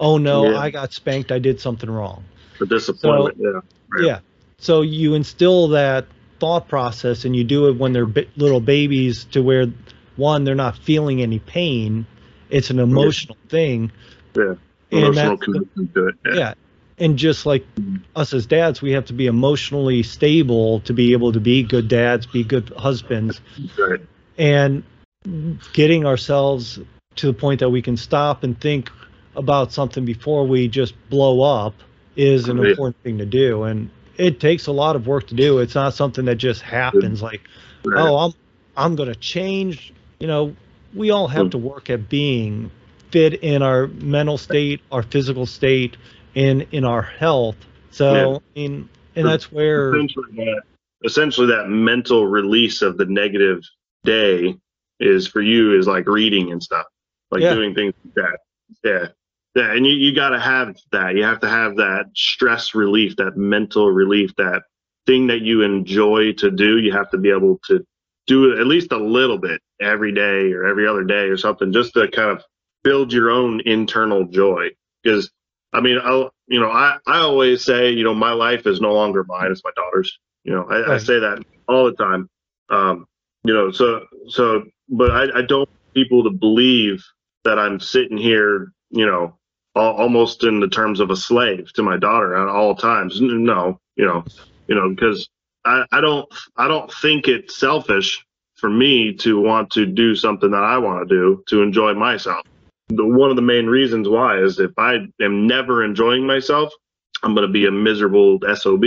oh 0.00 0.18
no, 0.18 0.50
Yeah. 0.50 0.58
I 0.58 0.70
got 0.70 0.92
spanked, 0.92 1.30
I 1.30 1.38
did 1.38 1.60
something 1.60 1.90
wrong. 1.90 2.24
The 2.58 2.66
disappointment. 2.66 3.36
yeah. 3.38 3.60
Right. 3.90 4.04
Yeah. 4.04 4.18
So 4.58 4.82
you 4.82 5.14
instill 5.14 5.68
that 5.68 6.06
thought 6.40 6.68
process 6.68 7.24
and 7.24 7.34
you 7.36 7.44
do 7.44 7.68
it 7.68 7.76
when 7.78 7.92
they're 7.92 8.08
little 8.36 8.60
babies 8.60 9.24
to 9.32 9.42
where 9.42 9.66
one, 10.16 10.44
they're 10.44 10.54
not 10.54 10.76
feeling 10.78 11.22
any 11.22 11.38
pain. 11.38 12.06
It's 12.50 12.70
an 12.70 12.78
emotional 12.78 13.36
thing. 13.48 13.92
Yeah. 14.36 14.54
Emotional 14.90 15.36
the- 15.36 15.88
to 15.94 16.08
it. 16.08 16.14
Yeah. 16.34 16.54
And 16.98 17.16
just 17.16 17.46
like 17.46 17.64
us 18.14 18.32
as 18.32 18.46
dads 18.46 18.80
we 18.82 18.92
have 18.92 19.04
to 19.06 19.12
be 19.12 19.26
emotionally 19.26 20.02
stable 20.02 20.80
to 20.80 20.92
be 20.92 21.12
able 21.12 21.32
to 21.32 21.40
be 21.40 21.62
good 21.62 21.88
dads 21.88 22.26
be 22.26 22.44
good 22.44 22.68
husbands 22.76 23.40
Right. 23.78 24.00
and 24.38 24.82
getting 25.72 26.06
ourselves 26.06 26.78
to 27.16 27.26
the 27.26 27.32
point 27.32 27.60
that 27.60 27.70
we 27.70 27.82
can 27.82 27.96
stop 27.96 28.42
and 28.42 28.58
think 28.60 28.90
about 29.36 29.72
something 29.72 30.04
before 30.04 30.46
we 30.46 30.68
just 30.68 30.94
blow 31.10 31.42
up 31.42 31.74
is 32.16 32.48
an 32.48 32.58
important 32.58 32.96
thing 33.02 33.18
to 33.18 33.26
do 33.26 33.64
and 33.64 33.90
it 34.16 34.38
takes 34.40 34.66
a 34.66 34.72
lot 34.72 34.94
of 34.96 35.06
work 35.06 35.26
to 35.28 35.34
do 35.34 35.58
it's 35.58 35.74
not 35.74 35.94
something 35.94 36.24
that 36.26 36.36
just 36.36 36.62
happens 36.62 37.22
like 37.22 37.40
Right. 37.84 37.98
oh 37.98 38.16
i'm 38.18 38.32
i'm 38.76 38.94
going 38.96 39.08
to 39.08 39.14
change 39.18 39.92
you 40.20 40.26
know 40.26 40.54
we 40.94 41.10
all 41.10 41.26
have 41.28 41.46
Hmm. 41.46 41.50
to 41.50 41.58
work 41.58 41.90
at 41.90 42.08
being 42.08 42.70
fit 43.10 43.34
in 43.34 43.62
our 43.62 43.86
mental 43.88 44.38
state 44.38 44.80
our 44.92 45.02
physical 45.02 45.46
state 45.46 45.96
in 46.34 46.62
in 46.72 46.84
our 46.84 47.02
health 47.02 47.56
so 47.90 48.12
Yeah. 48.14 48.36
I 48.36 48.58
mean 48.58 48.88
and 49.16 49.26
that's 49.26 49.52
where 49.52 49.94
essentially 49.94 50.32
that 50.36 50.62
essentially 51.04 51.46
that 51.48 51.68
mental 51.68 52.26
release 52.26 52.82
of 52.82 52.96
the 52.96 53.04
negative 53.06 53.60
day 54.04 54.56
is 55.00 55.26
for 55.26 55.40
you 55.40 55.76
is 55.78 55.86
like 55.86 56.06
reading 56.08 56.50
and 56.52 56.62
stuff, 56.62 56.86
like 57.30 57.42
Yeah. 57.42 57.54
doing 57.54 57.74
things 57.74 57.94
like 58.04 58.14
that. 58.14 58.38
Yeah. 58.82 59.08
Yeah. 59.54 59.72
And 59.72 59.86
you, 59.86 59.92
you 59.92 60.14
got 60.14 60.30
to 60.30 60.40
have 60.40 60.76
that. 60.92 61.14
You 61.14 61.22
have 61.24 61.40
to 61.40 61.48
have 61.48 61.76
that 61.76 62.06
stress 62.16 62.74
relief, 62.74 63.16
that 63.16 63.36
mental 63.36 63.90
relief, 63.90 64.34
that 64.36 64.62
thing 65.06 65.26
that 65.28 65.42
you 65.42 65.62
enjoy 65.62 66.32
to 66.34 66.50
do. 66.50 66.78
You 66.78 66.92
have 66.92 67.10
to 67.10 67.18
be 67.18 67.30
able 67.30 67.60
to 67.68 67.84
do 68.26 68.52
it 68.52 68.58
at 68.58 68.66
least 68.66 68.90
a 68.92 68.96
little 68.96 69.38
bit 69.38 69.60
every 69.80 70.12
day 70.12 70.52
or 70.52 70.64
every 70.66 70.88
other 70.88 71.04
day 71.04 71.28
or 71.28 71.36
something 71.36 71.72
just 71.72 71.92
to 71.94 72.08
kind 72.08 72.30
of 72.30 72.42
build 72.82 73.12
your 73.12 73.30
own 73.30 73.60
internal 73.66 74.24
joy. 74.24 74.70
Because, 75.02 75.30
I 75.74 75.80
mean, 75.80 75.98
I'll, 76.02 76.32
you 76.46 76.60
know, 76.60 76.70
I, 76.70 76.96
I 77.06 77.18
always 77.18 77.64
say, 77.64 77.90
you 77.90 78.04
know, 78.04 78.14
my 78.14 78.32
life 78.32 78.66
is 78.66 78.80
no 78.80 78.92
longer 78.92 79.24
mine, 79.24 79.50
it's 79.50 79.64
my 79.64 79.72
daughter's. 79.74 80.18
You 80.44 80.52
know, 80.52 80.66
I, 80.70 80.94
I 80.94 80.98
say 80.98 81.18
that 81.18 81.42
all 81.68 81.84
the 81.86 81.92
time. 81.92 82.28
Um, 82.70 83.06
you 83.44 83.52
know, 83.52 83.70
so, 83.70 84.06
so, 84.28 84.64
but 84.88 85.10
I, 85.10 85.38
I 85.38 85.42
don't 85.42 85.60
want 85.60 85.94
people 85.94 86.22
to 86.24 86.30
believe 86.30 87.04
that 87.44 87.58
I'm 87.58 87.80
sitting 87.80 88.16
here, 88.16 88.72
you 88.90 89.06
know, 89.06 89.36
al- 89.74 89.96
almost 89.96 90.44
in 90.44 90.60
the 90.60 90.68
terms 90.68 91.00
of 91.00 91.10
a 91.10 91.16
slave 91.16 91.72
to 91.72 91.82
my 91.82 91.96
daughter 91.96 92.36
at 92.36 92.48
all 92.48 92.74
times. 92.74 93.20
No, 93.20 93.80
you 93.96 94.06
know, 94.06 94.24
you 94.68 94.74
know, 94.74 94.90
because 94.90 95.28
I, 95.64 95.84
I 95.92 96.00
don't, 96.00 96.32
I 96.56 96.68
don't 96.68 96.92
think 96.92 97.26
it's 97.26 97.58
selfish 97.58 98.24
for 98.54 98.70
me 98.70 99.12
to 99.14 99.40
want 99.40 99.70
to 99.72 99.86
do 99.86 100.14
something 100.14 100.50
that 100.50 100.62
I 100.62 100.78
want 100.78 101.08
to 101.08 101.14
do 101.14 101.42
to 101.48 101.62
enjoy 101.62 101.94
myself. 101.94 102.46
The, 102.88 103.04
one 103.04 103.30
of 103.30 103.36
the 103.36 103.42
main 103.42 103.66
reasons 103.66 104.08
why 104.08 104.38
is 104.38 104.58
if 104.58 104.72
I 104.78 104.98
am 105.20 105.46
never 105.46 105.84
enjoying 105.84 106.26
myself, 106.26 106.72
I'm 107.22 107.34
going 107.34 107.46
to 107.46 107.52
be 107.52 107.66
a 107.66 107.70
miserable 107.70 108.38
SOB. 108.54 108.84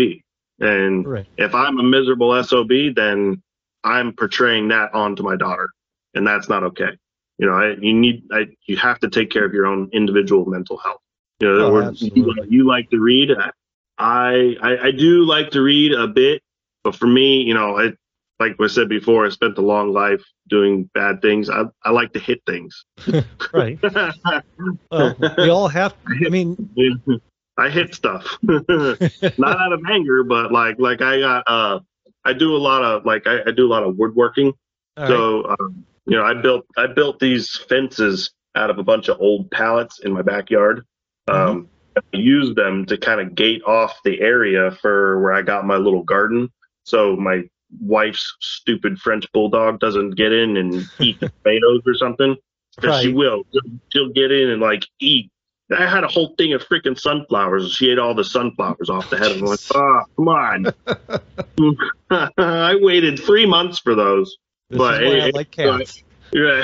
And 0.59 1.07
Right. 1.07 1.25
if 1.37 1.53
I'm 1.55 1.79
a 1.79 1.83
miserable 1.83 2.41
SOB, 2.43 2.69
then 2.95 3.41
I'm 3.83 4.13
portraying 4.13 4.67
that 4.69 4.93
onto 4.93 5.23
my 5.23 5.35
daughter, 5.35 5.69
and 6.13 6.25
that's 6.25 6.49
not 6.49 6.63
okay. 6.63 6.97
You 7.37 7.47
know, 7.47 7.53
I, 7.53 7.75
you 7.79 7.93
need, 7.93 8.23
I, 8.31 8.47
you 8.65 8.77
have 8.77 8.99
to 8.99 9.09
take 9.09 9.29
care 9.29 9.45
of 9.45 9.53
your 9.53 9.65
own 9.67 9.89
individual 9.93 10.45
mental 10.45 10.77
health. 10.77 11.01
You 11.39 11.53
know, 11.53 11.77
Oh, 11.77 11.91
you, 11.91 12.33
you 12.47 12.67
like 12.67 12.89
to 12.89 12.99
read. 12.99 13.31
I, 13.99 14.55
I, 14.61 14.77
I 14.83 14.91
do 14.91 15.23
like 15.23 15.51
to 15.51 15.61
read 15.61 15.93
a 15.93 16.07
bit, 16.07 16.41
but 16.83 16.95
for 16.95 17.07
me, 17.07 17.41
you 17.43 17.53
know, 17.53 17.77
I, 17.79 17.93
like 18.39 18.55
I 18.61 18.67
said 18.67 18.89
before, 18.89 19.25
I 19.25 19.29
spent 19.29 19.57
a 19.57 19.61
long 19.61 19.91
life 19.91 20.23
doing 20.47 20.89
bad 20.93 21.21
things. 21.21 21.49
I, 21.49 21.63
I 21.83 21.91
like 21.91 22.13
to 22.13 22.19
hit 22.19 22.41
things. 22.45 22.85
Right. 23.53 23.79
Well, 24.91 25.15
we 25.37 25.49
all 25.49 25.67
have. 25.67 25.95
I 26.25 26.29
mean, 26.29 26.69
I 27.57 27.69
hit 27.69 27.95
stuff, 27.95 28.37
not 28.43 29.61
out 29.61 29.73
of 29.73 29.81
anger, 29.89 30.23
but 30.23 30.51
like 30.51 30.75
like 30.79 31.01
I 31.01 31.19
got 31.19 31.43
uh 31.47 31.79
I 32.25 32.33
do 32.33 32.55
a 32.55 32.57
lot 32.57 32.83
of 32.83 33.05
like 33.05 33.25
I, 33.25 33.39
I 33.47 33.51
do 33.51 33.65
a 33.65 33.71
lot 33.71 33.83
of 33.83 33.97
woodworking. 33.97 34.53
all 34.97 35.03
right. 35.03 35.07
So 35.07 35.45
um, 35.59 35.85
you 36.05 36.17
know 36.17 36.23
I 36.23 36.33
built 36.33 36.65
I 36.77 36.87
built 36.87 37.19
these 37.19 37.55
fences 37.69 38.31
out 38.55 38.69
of 38.69 38.77
a 38.79 38.83
bunch 38.83 39.07
of 39.07 39.19
old 39.19 39.49
pallets 39.51 39.99
in 39.99 40.11
my 40.11 40.21
backyard. 40.21 40.85
Um, 41.29 41.67
I 41.95 42.01
used 42.17 42.55
them 42.55 42.85
to 42.87 42.97
kind 42.97 43.19
of 43.21 43.35
gate 43.35 43.63
off 43.63 43.99
the 44.03 44.19
area 44.21 44.71
for 44.71 45.19
where 45.21 45.33
I 45.33 45.41
got 45.41 45.65
my 45.65 45.77
little 45.77 46.03
garden, 46.03 46.49
so 46.83 47.15
my 47.15 47.43
wife's 47.81 48.35
stupid 48.39 48.97
French 48.99 49.25
bulldog 49.33 49.79
doesn't 49.79 50.11
get 50.11 50.31
in 50.31 50.57
and 50.57 50.85
eat 50.99 51.19
the 51.19 51.29
tomatoes 51.43 51.81
or 51.85 51.93
something. 51.95 52.35
Because 52.75 53.01
she 53.01 53.07
Right. 53.07 53.15
will. 53.15 53.43
She'll- 53.91 54.09
get 54.13 54.31
in 54.31 54.49
and 54.49 54.61
like 54.61 54.85
eat. 54.99 55.31
I 55.75 55.85
had 55.85 56.03
a 56.03 56.07
whole 56.07 56.33
thing 56.37 56.53
of 56.53 56.63
freaking 56.65 56.97
sunflowers. 56.97 57.63
and 57.63 57.71
She 57.71 57.89
ate 57.89 57.99
all 57.99 58.13
the 58.13 58.23
sunflowers 58.23 58.89
off 58.89 59.09
the 59.09 59.17
head 59.17 59.31
of. 59.31 59.41
Like, 59.41 59.59
oh, 59.75 60.03
come 60.15 60.27
on. 60.29 60.67
I 62.37 62.75
waited 62.79 63.19
three 63.19 63.45
months 63.45 63.79
for 63.79 63.95
those. 63.95 64.37
this 64.69 64.77
but 64.77 65.03
is 65.03 65.09
why 65.09 65.19
I 65.19 65.27
it- 65.27 65.35
like 65.35 65.55
but- 65.55 65.79
cats. 65.79 66.03
Yeah. 66.33 66.63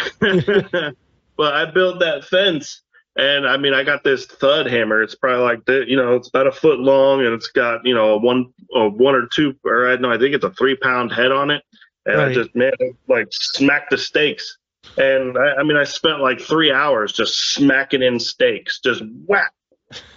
but 1.38 1.54
I 1.54 1.66
built 1.72 1.99
that 2.01 2.26
fence 2.26 2.83
and 3.16 3.47
I 3.47 3.57
mean 3.57 3.74
I 3.74 3.84
got 3.84 4.03
this 4.03 4.26
thud 4.26 4.66
hammer. 4.68 5.01
It's 5.03 5.16
probably 5.16 5.43
like 5.43 5.66
the 5.66 5.84
you 5.88 5.95
know, 5.95 6.16
it's 6.16 6.30
about 6.30 6.47
a 6.47 6.51
foot 6.51 6.80
long 6.80 7.24
and 7.26 7.34
it's 7.34 7.47
got, 7.47 7.86
you 7.86 7.93
know, 7.93 8.14
a 8.14 8.18
one 8.18 8.53
a 8.76 8.88
one 8.89 9.16
or 9.16 9.28
two 9.28 9.55
or 9.66 9.88
I 9.88 9.91
don't 9.93 10.01
know 10.03 10.11
I 10.11 10.18
think 10.18 10.36
it's 10.36 10.45
a 10.45 10.51
three 10.51 10.76
pound 10.76 11.11
head 11.14 11.32
on 11.32 11.51
it. 11.51 11.64
And 12.05 12.20
I 12.22 12.30
just 12.34 12.55
man 12.55 12.74
like 13.07 13.28
smacked 13.32 13.91
the 13.91 13.97
stakes. 13.97 14.57
And 14.97 15.38
I, 15.38 15.55
I 15.59 15.64
mean 15.64 15.78
I 15.78 15.84
spent 15.84 16.22
like 16.22 16.41
three 16.41 16.72
hours 16.72 17.14
just 17.14 17.53
smacking 17.53 18.01
in 18.01 18.20
stakes, 18.20 18.80
just 18.80 19.03
whack. 19.28 19.53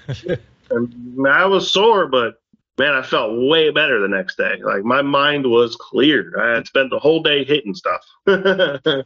and 0.70 1.26
I 1.28 1.46
was 1.46 1.70
sore, 1.70 2.08
but 2.08 2.34
man, 2.78 2.94
I 2.94 3.02
felt 3.02 3.32
way 3.48 3.70
better 3.70 4.00
the 4.00 4.08
next 4.08 4.36
day. 4.36 4.56
Like 4.62 4.84
my 4.84 5.02
mind 5.02 5.46
was 5.46 5.76
clear. 5.76 6.32
I 6.40 6.54
had 6.56 6.66
spent 6.66 6.90
the 6.90 6.98
whole 6.98 7.22
day 7.22 7.44
hitting 7.44 7.74
stuff. 7.74 8.02
I 8.26 9.02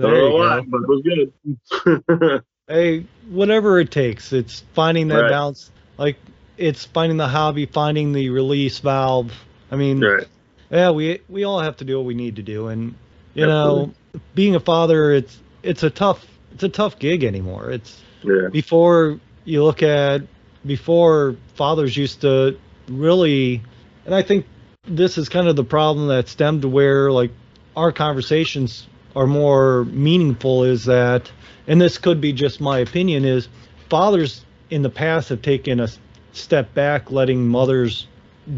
There 0.00 0.10
don't 0.10 0.18
know 0.18 0.28
you 0.28 0.34
why, 0.36 0.60
go. 0.60 0.66
but 0.66 0.82
it 0.82 0.88
was 0.88 1.02
good. 1.02 2.44
Hey, 2.68 3.04
whatever 3.28 3.78
it 3.78 3.90
takes. 3.90 4.32
It's 4.32 4.64
finding 4.72 5.08
that 5.08 5.22
Right. 5.22 5.30
balance. 5.30 5.70
Like 5.98 6.16
it's 6.56 6.86
finding 6.86 7.18
the 7.18 7.28
hobby, 7.28 7.66
finding 7.66 8.12
the 8.12 8.30
release 8.30 8.78
valve. 8.78 9.32
I 9.70 9.76
mean, 9.76 10.00
right. 10.00 10.26
yeah, 10.70 10.90
we 10.90 11.20
we 11.28 11.44
all 11.44 11.60
have 11.60 11.76
to 11.78 11.84
do 11.84 11.98
what 11.98 12.06
we 12.06 12.14
need 12.14 12.36
to 12.36 12.42
do, 12.42 12.68
and 12.68 12.94
you 13.34 13.46
know, 13.46 13.92
being 14.34 14.54
a 14.54 14.60
father, 14.60 15.12
it's 15.12 15.38
it's 15.62 15.82
a 15.82 15.90
tough 15.90 16.24
it's 16.54 16.62
a 16.62 16.68
tough 16.70 16.98
gig 16.98 17.22
anymore. 17.24 17.70
It's 17.70 18.00
Yeah. 18.22 18.48
before 18.50 19.20
you 19.44 19.62
look 19.62 19.82
at 19.82 20.22
before 20.64 21.36
fathers 21.56 21.94
used 21.94 22.22
to 22.22 22.56
really 22.88 23.60
and 24.06 24.14
i 24.14 24.22
think 24.22 24.46
this 24.86 25.18
is 25.18 25.28
kind 25.28 25.46
of 25.48 25.56
the 25.56 25.64
problem 25.64 26.08
that 26.08 26.26
stemmed 26.28 26.62
to 26.62 26.68
where 26.68 27.12
like 27.12 27.30
our 27.76 27.92
conversations 27.92 28.86
are 29.16 29.26
more 29.26 29.84
meaningful 29.86 30.64
is 30.64 30.84
that 30.84 31.30
and 31.66 31.80
this 31.80 31.98
could 31.98 32.20
be 32.20 32.32
just 32.32 32.60
my 32.60 32.78
opinion 32.78 33.24
is 33.24 33.48
fathers 33.88 34.44
in 34.70 34.82
the 34.82 34.90
past 34.90 35.28
have 35.28 35.42
taken 35.42 35.80
a 35.80 35.88
step 36.32 36.72
back 36.74 37.10
letting 37.10 37.46
mothers 37.46 38.06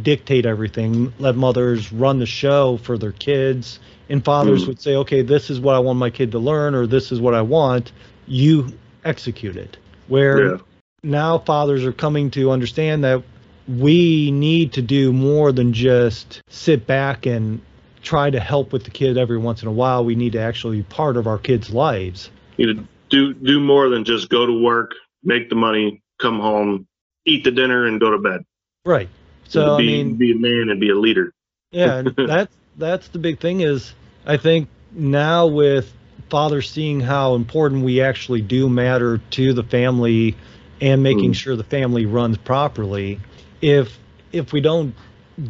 dictate 0.03 0.47
everything 0.47 1.13
let 1.19 1.37
mothers 1.37 1.93
run 1.93 2.19
the 2.19 2.27
show 2.27 2.77
for 2.79 2.97
their 2.99 3.13
kids 3.13 3.79
and 4.09 4.25
fathers 4.25 4.65
Mm. 4.65 4.69
would 4.69 4.81
say 4.81 4.97
okay 4.97 5.23
this 5.23 5.51
is 5.51 5.61
what 5.61 5.75
i 5.75 5.79
want 5.79 5.99
my 5.99 6.11
kid 6.11 6.33
to 6.33 6.39
learn 6.39 6.75
or 6.75 6.87
this 6.87 7.13
is 7.13 7.21
what 7.21 7.35
i 7.35 7.43
want 7.43 7.93
you 8.27 8.67
execute 9.05 9.57
it 9.57 9.77
where 10.09 10.53
Yeah. 10.53 10.57
now 11.03 11.39
fathers 11.39 11.85
are 11.85 11.93
coming 11.93 12.31
to 12.33 12.51
understand 12.51 13.05
that 13.05 13.23
we 13.69 14.31
need 14.31 14.73
to 14.75 14.83
do 14.83 15.13
more 15.13 15.51
than 15.53 15.73
just 15.73 16.41
sit 16.49 16.87
back 16.87 17.27
and 17.27 17.61
try 18.07 18.31
to 18.31 18.39
help 18.41 18.73
with 18.73 18.85
the 18.85 18.91
kid 18.91 19.19
every 19.19 19.37
once 19.37 19.63
in 19.63 19.69
a 19.69 19.73
while. 19.73 20.05
We 20.05 20.15
need 20.15 20.33
to 20.33 20.41
actually 20.41 20.79
be 20.79 20.83
part 20.85 21.17
of 21.17 21.27
our 21.27 21.39
kids' 21.39 21.71
lives. 21.71 22.31
You 22.57 22.73
know, 22.73 22.85
do 23.11 23.35
do 23.35 23.61
more 23.61 23.89
than 23.89 24.05
just 24.05 24.31
go 24.31 24.47
to 24.47 24.63
work, 24.63 24.95
make 25.23 25.51
the 25.51 25.57
money, 25.57 26.03
come 26.21 26.39
home, 26.39 26.87
eat 27.27 27.45
the 27.45 27.51
dinner, 27.51 27.87
and 27.87 28.01
go 28.01 28.11
to 28.13 28.19
bed. 28.19 28.43
Right. 28.85 29.09
So 29.49 29.75
I 29.75 29.79
be, 29.79 30.03
mean, 30.05 30.15
be 30.15 30.33
a 30.33 30.37
man 30.37 30.71
and 30.71 30.81
be 30.81 30.91
a 30.91 30.95
leader. 30.95 31.33
yeah, 31.73 32.03
that's 32.17 32.55
that's 32.79 33.09
the 33.09 33.19
big 33.19 33.41
thing 33.41 33.61
is 33.61 33.93
I 34.25 34.37
think 34.37 34.69
now 34.93 35.47
with 35.47 35.93
fathers 36.31 36.71
seeing 36.71 37.01
how 37.01 37.35
important 37.35 37.85
we 37.85 38.01
actually 38.01 38.41
do 38.41 38.69
matter 38.69 39.19
to 39.19 39.53
the 39.53 39.63
family 39.63 40.37
and 40.81 41.03
making 41.03 41.33
Mm. 41.33 41.37
sure 41.37 41.57
the 41.57 41.65
family 41.65 42.07
runs 42.07 42.39
properly. 42.39 43.19
If 43.61 43.99
if 44.33 44.53
we 44.53 44.61
don't 44.61 44.95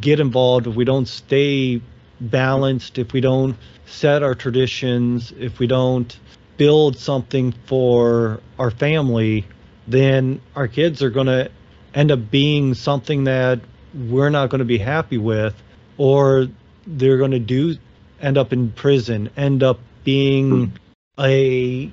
get 0.01 0.21
involved, 0.21 0.67
if 0.67 0.75
we 0.75 0.85
don't 0.85 1.07
stay 1.07 1.81
balanced, 2.21 2.99
if 2.99 3.13
we 3.13 3.21
don't 3.21 3.57
set 3.87 4.23
our 4.23 4.35
traditions, 4.35 5.33
if 5.39 5.59
we 5.59 5.67
don't 5.67 6.19
build 6.57 6.97
something 6.99 7.53
for 7.67 8.41
our 8.59 8.71
family, 8.71 9.45
then 9.87 10.41
our 10.55 10.69
kids 10.69 11.03
are 11.03 11.11
going 11.11 11.27
to 11.27 11.51
end 11.95 12.11
up 12.11 12.31
being 12.31 12.75
something 12.75 13.25
that 13.25 13.61
we're 13.95 14.31
not 14.31 14.51
going 14.51 14.59
to 14.59 14.65
be 14.65 14.79
happy 14.79 15.19
with 15.19 15.55
or 15.99 16.49
they're 16.87 17.19
going 17.19 17.31
to 17.31 17.39
do 17.39 17.77
end 18.21 18.39
up 18.39 18.53
in 18.53 18.71
prison, 18.73 19.31
end 19.37 19.63
up 19.63 19.79
being 20.05 20.73
a 21.19 21.91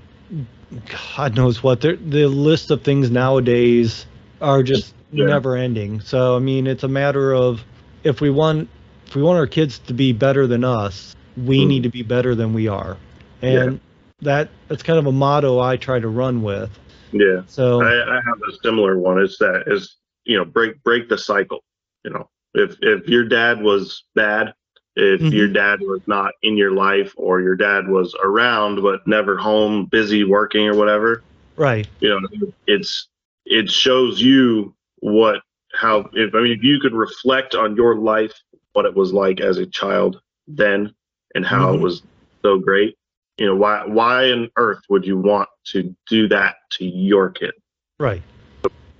God 1.15 1.35
knows 1.35 1.61
what. 1.61 1.81
The 1.81 2.27
list 2.27 2.71
of 2.71 2.83
things 2.83 3.11
nowadays 3.11 4.05
are 4.41 4.63
just 4.63 4.93
Yeah. 5.11 5.25
never 5.27 5.55
ending. 5.55 6.01
So 6.01 6.35
I 6.35 6.39
mean, 6.39 6.67
it's 6.67 6.83
a 6.83 6.87
matter 6.87 7.33
of 7.33 7.63
if 8.03 8.21
we 8.21 8.29
want 8.29 8.69
if 9.13 9.17
we 9.17 9.21
want 9.21 9.37
our 9.37 9.45
kids 9.45 9.77
to 9.77 9.93
be 9.93 10.11
better 10.11 10.47
than 10.47 10.63
us, 10.63 11.15
we 11.37 11.65
Mm. 11.65 11.67
need 11.67 11.83
to 11.83 11.89
be 11.89 12.01
better 12.01 12.33
than 12.33 12.51
we 12.51 12.67
are, 12.67 12.97
and 13.43 13.79
that 14.23 14.49
that's 14.67 14.81
kind 14.81 14.97
of 14.97 15.05
a 15.05 15.11
motto 15.11 15.59
I 15.59 15.77
try 15.77 15.99
to 15.99 16.07
run 16.07 16.41
with. 16.41 16.71
Yeah. 17.11 17.41
So 17.45 17.83
I, 17.83 17.91
I 17.93 18.15
have 18.15 18.39
a 18.49 18.57
similar 18.63 18.97
one. 18.97 19.19
It's 19.21 19.37
that 19.37 19.65
is 19.67 19.97
you 20.25 20.35
know 20.35 20.45
break 20.45 20.81
break 20.81 21.09
the 21.09 21.17
cycle. 21.19 21.63
You 22.03 22.09
know, 22.09 22.27
if 22.55 22.75
if 22.81 23.07
your 23.07 23.23
dad 23.25 23.61
was 23.61 24.03
bad, 24.15 24.55
if 24.95 25.21
Mhm. 25.21 25.31
your 25.31 25.47
dad 25.47 25.79
was 25.81 26.01
not 26.07 26.31
in 26.41 26.57
your 26.57 26.71
life, 26.71 27.13
or 27.15 27.39
your 27.39 27.55
dad 27.55 27.87
was 27.87 28.15
around 28.23 28.81
but 28.81 29.01
never 29.05 29.37
home, 29.37 29.85
busy 29.91 30.23
working 30.23 30.67
or 30.67 30.73
whatever, 30.75 31.23
right, 31.55 31.87
you 31.99 32.09
know, 32.09 32.51
it's 32.65 33.09
it 33.45 33.69
shows 33.69 34.19
you 34.19 34.73
what 35.01 35.41
how 35.71 36.09
if 36.13 36.33
I 36.33 36.41
mean 36.41 36.53
if 36.53 36.63
you 36.63 36.79
could 36.79 36.93
reflect 36.93 37.53
on 37.53 37.75
your 37.75 37.97
life 37.97 38.33
what 38.73 38.85
it 38.85 38.95
was 38.95 39.13
like 39.13 39.39
as 39.39 39.57
a 39.57 39.65
child 39.65 40.19
then 40.47 40.93
and 41.35 41.45
how 41.45 41.71
Mhm. 41.71 41.75
it 41.75 41.81
was 41.81 42.03
so 42.43 42.59
great. 42.59 42.95
You 43.37 43.47
know, 43.47 43.55
why 43.55 43.85
why 43.85 44.31
on 44.31 44.49
earth 44.57 44.81
would 44.89 45.05
you 45.05 45.17
want 45.17 45.49
to 45.67 45.95
do 46.09 46.27
that 46.27 46.55
to 46.73 46.85
your 46.85 47.29
kid? 47.29 47.53
Right. 47.99 48.21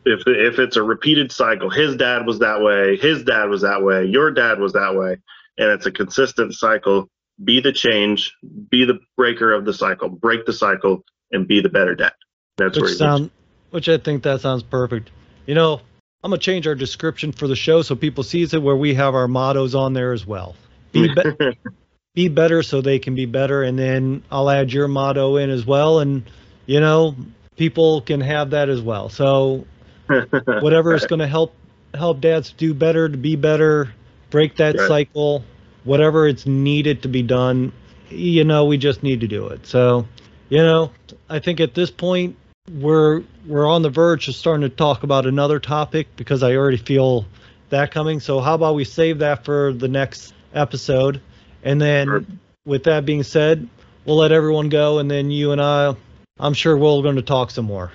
If 0.05 0.24
if 0.26 0.59
it's 0.59 0.78
a 0.78 0.84
repeated 0.84 1.32
cycle, 1.32 1.69
his 1.69 1.95
dad 1.95 2.26
was 2.26 2.39
that 2.39 2.61
way, 2.61 2.97
his 2.97 3.24
dad 3.24 3.49
was 3.49 3.61
that 3.61 3.84
way, 3.84 4.05
your 4.05 4.32
dad 4.32 4.59
was 4.59 4.74
that 4.74 4.95
way, 4.95 5.17
and 5.57 5.69
it's 5.69 5.86
a 5.86 5.91
consistent 5.91 6.53
cycle, 6.55 7.09
be 7.43 7.59
the 7.59 7.71
change, 7.71 8.34
be 8.69 8.86
the 8.86 8.99
breaker 9.17 9.53
of 9.53 9.65
the 9.65 9.74
cycle, 9.74 10.09
break 10.09 10.45
the 10.45 10.53
cycle 10.53 11.03
and 11.32 11.47
be 11.47 11.61
the 11.61 11.69
better 11.69 11.95
dad. 11.95 12.13
That's 12.57 12.78
where 12.78 12.84
Which 12.84 12.91
he 12.91 12.97
sound 12.97 13.32
which 13.71 13.89
I 13.89 13.97
think 13.97 14.24
that 14.24 14.41
sounds 14.41 14.61
perfect. 14.61 15.09
You 15.47 15.55
know, 15.55 15.82
I'm 16.24 16.32
gonna 16.32 16.39
change 16.39 16.67
our 16.67 16.76
description 16.76 17.32
for 17.32 17.47
the 17.47 17.55
show 17.55 17.82
so 17.82 17.95
people 17.95 18.24
sees 18.24 18.53
it 18.53 18.61
where 18.61 18.76
we 18.76 18.93
have 18.93 19.13
our 19.15 19.28
mottos 19.28 19.76
on 19.76 19.93
there 19.93 20.13
as 20.13 20.26
well. 20.26 20.55
Be, 20.91 21.13
be 21.13 21.24
be 22.15 22.28
better 22.30 22.63
so 22.63 22.82
they 22.82 22.99
can 22.99 23.15
be 23.15 23.26
better 23.26 23.63
and 23.63 23.78
then 23.78 24.24
I'll 24.32 24.49
add 24.49 24.71
your 24.71 24.88
motto 24.88 25.38
in 25.38 25.49
as 25.49 25.65
well 25.65 25.99
and 25.99 26.24
you 26.65 26.80
know, 26.80 27.15
people 27.57 28.01
can 28.01 28.21
have 28.21 28.51
that 28.51 28.69
as 28.69 28.82
well. 28.82 29.09
So 29.09 29.65
whatever 30.59 30.93
is 30.93 31.05
going 31.05 31.19
to 31.19 31.28
help 31.28 31.53
help 31.93 32.21
dads 32.21 32.53
do 32.53 32.74
better 32.74 33.07
to 33.09 33.17
be 33.17 33.36
better 33.36 33.93
break 34.30 34.55
that 34.57 34.76
Right. 34.78 34.88
cycle 34.88 35.43
whatever 35.84 36.28
it's 36.28 36.45
needed 36.45 37.03
to 37.03 37.07
be 37.07 37.21
done 37.21 37.71
you 38.09 38.43
know 38.43 38.65
we 38.65 38.78
just 38.78 39.03
need 39.03 39.21
to 39.21 39.28
do 39.28 39.47
it 39.49 39.67
so 39.67 40.07
you 40.49 40.57
know 40.57 40.91
i 41.30 41.39
think 41.39 41.59
at 41.59 41.76
this 41.76 41.91
point 41.91 42.36
we're 42.72 43.24
we're 43.45 43.68
on 43.68 43.82
the 43.82 43.89
verge 43.89 44.28
of 44.30 44.36
starting 44.36 44.61
to 44.61 44.70
talk 44.70 45.03
about 45.03 45.26
another 45.26 45.59
topic 45.59 46.07
because 46.16 46.43
i 46.43 46.55
already 46.55 46.78
feel 46.78 47.26
that 47.70 47.91
coming 47.91 48.22
so 48.22 48.39
how 48.39 48.55
about 48.55 48.74
we 48.74 48.86
save 48.86 49.20
that 49.20 49.43
for 49.43 49.74
the 49.74 49.88
next 49.89 50.34
episode 50.53 51.20
and 51.64 51.82
then 51.82 52.07
Sure. 52.07 52.26
with 52.66 52.86
that 52.86 53.05
being 53.05 53.24
said 53.24 53.68
we'll 54.05 54.16
let 54.16 54.32
everyone 54.32 54.70
go 54.70 54.99
and 54.99 55.11
then 55.11 55.30
you 55.30 55.51
and 55.51 55.61
i 55.61 55.93
i'm 56.39 56.53
sure 56.53 56.78
we're 56.78 57.01
going 57.01 57.18
to 57.18 57.22
talk 57.22 57.51
some 57.51 57.66
more 57.66 57.91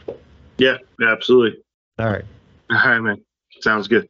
yeah, 0.59 0.77
absolutely. 1.03 1.62
all 1.99 2.07
right 2.11 2.25
All 2.71 2.77
right, 2.77 2.99
man. 2.99 3.23
Sounds 3.61 3.87
good. 3.89 4.09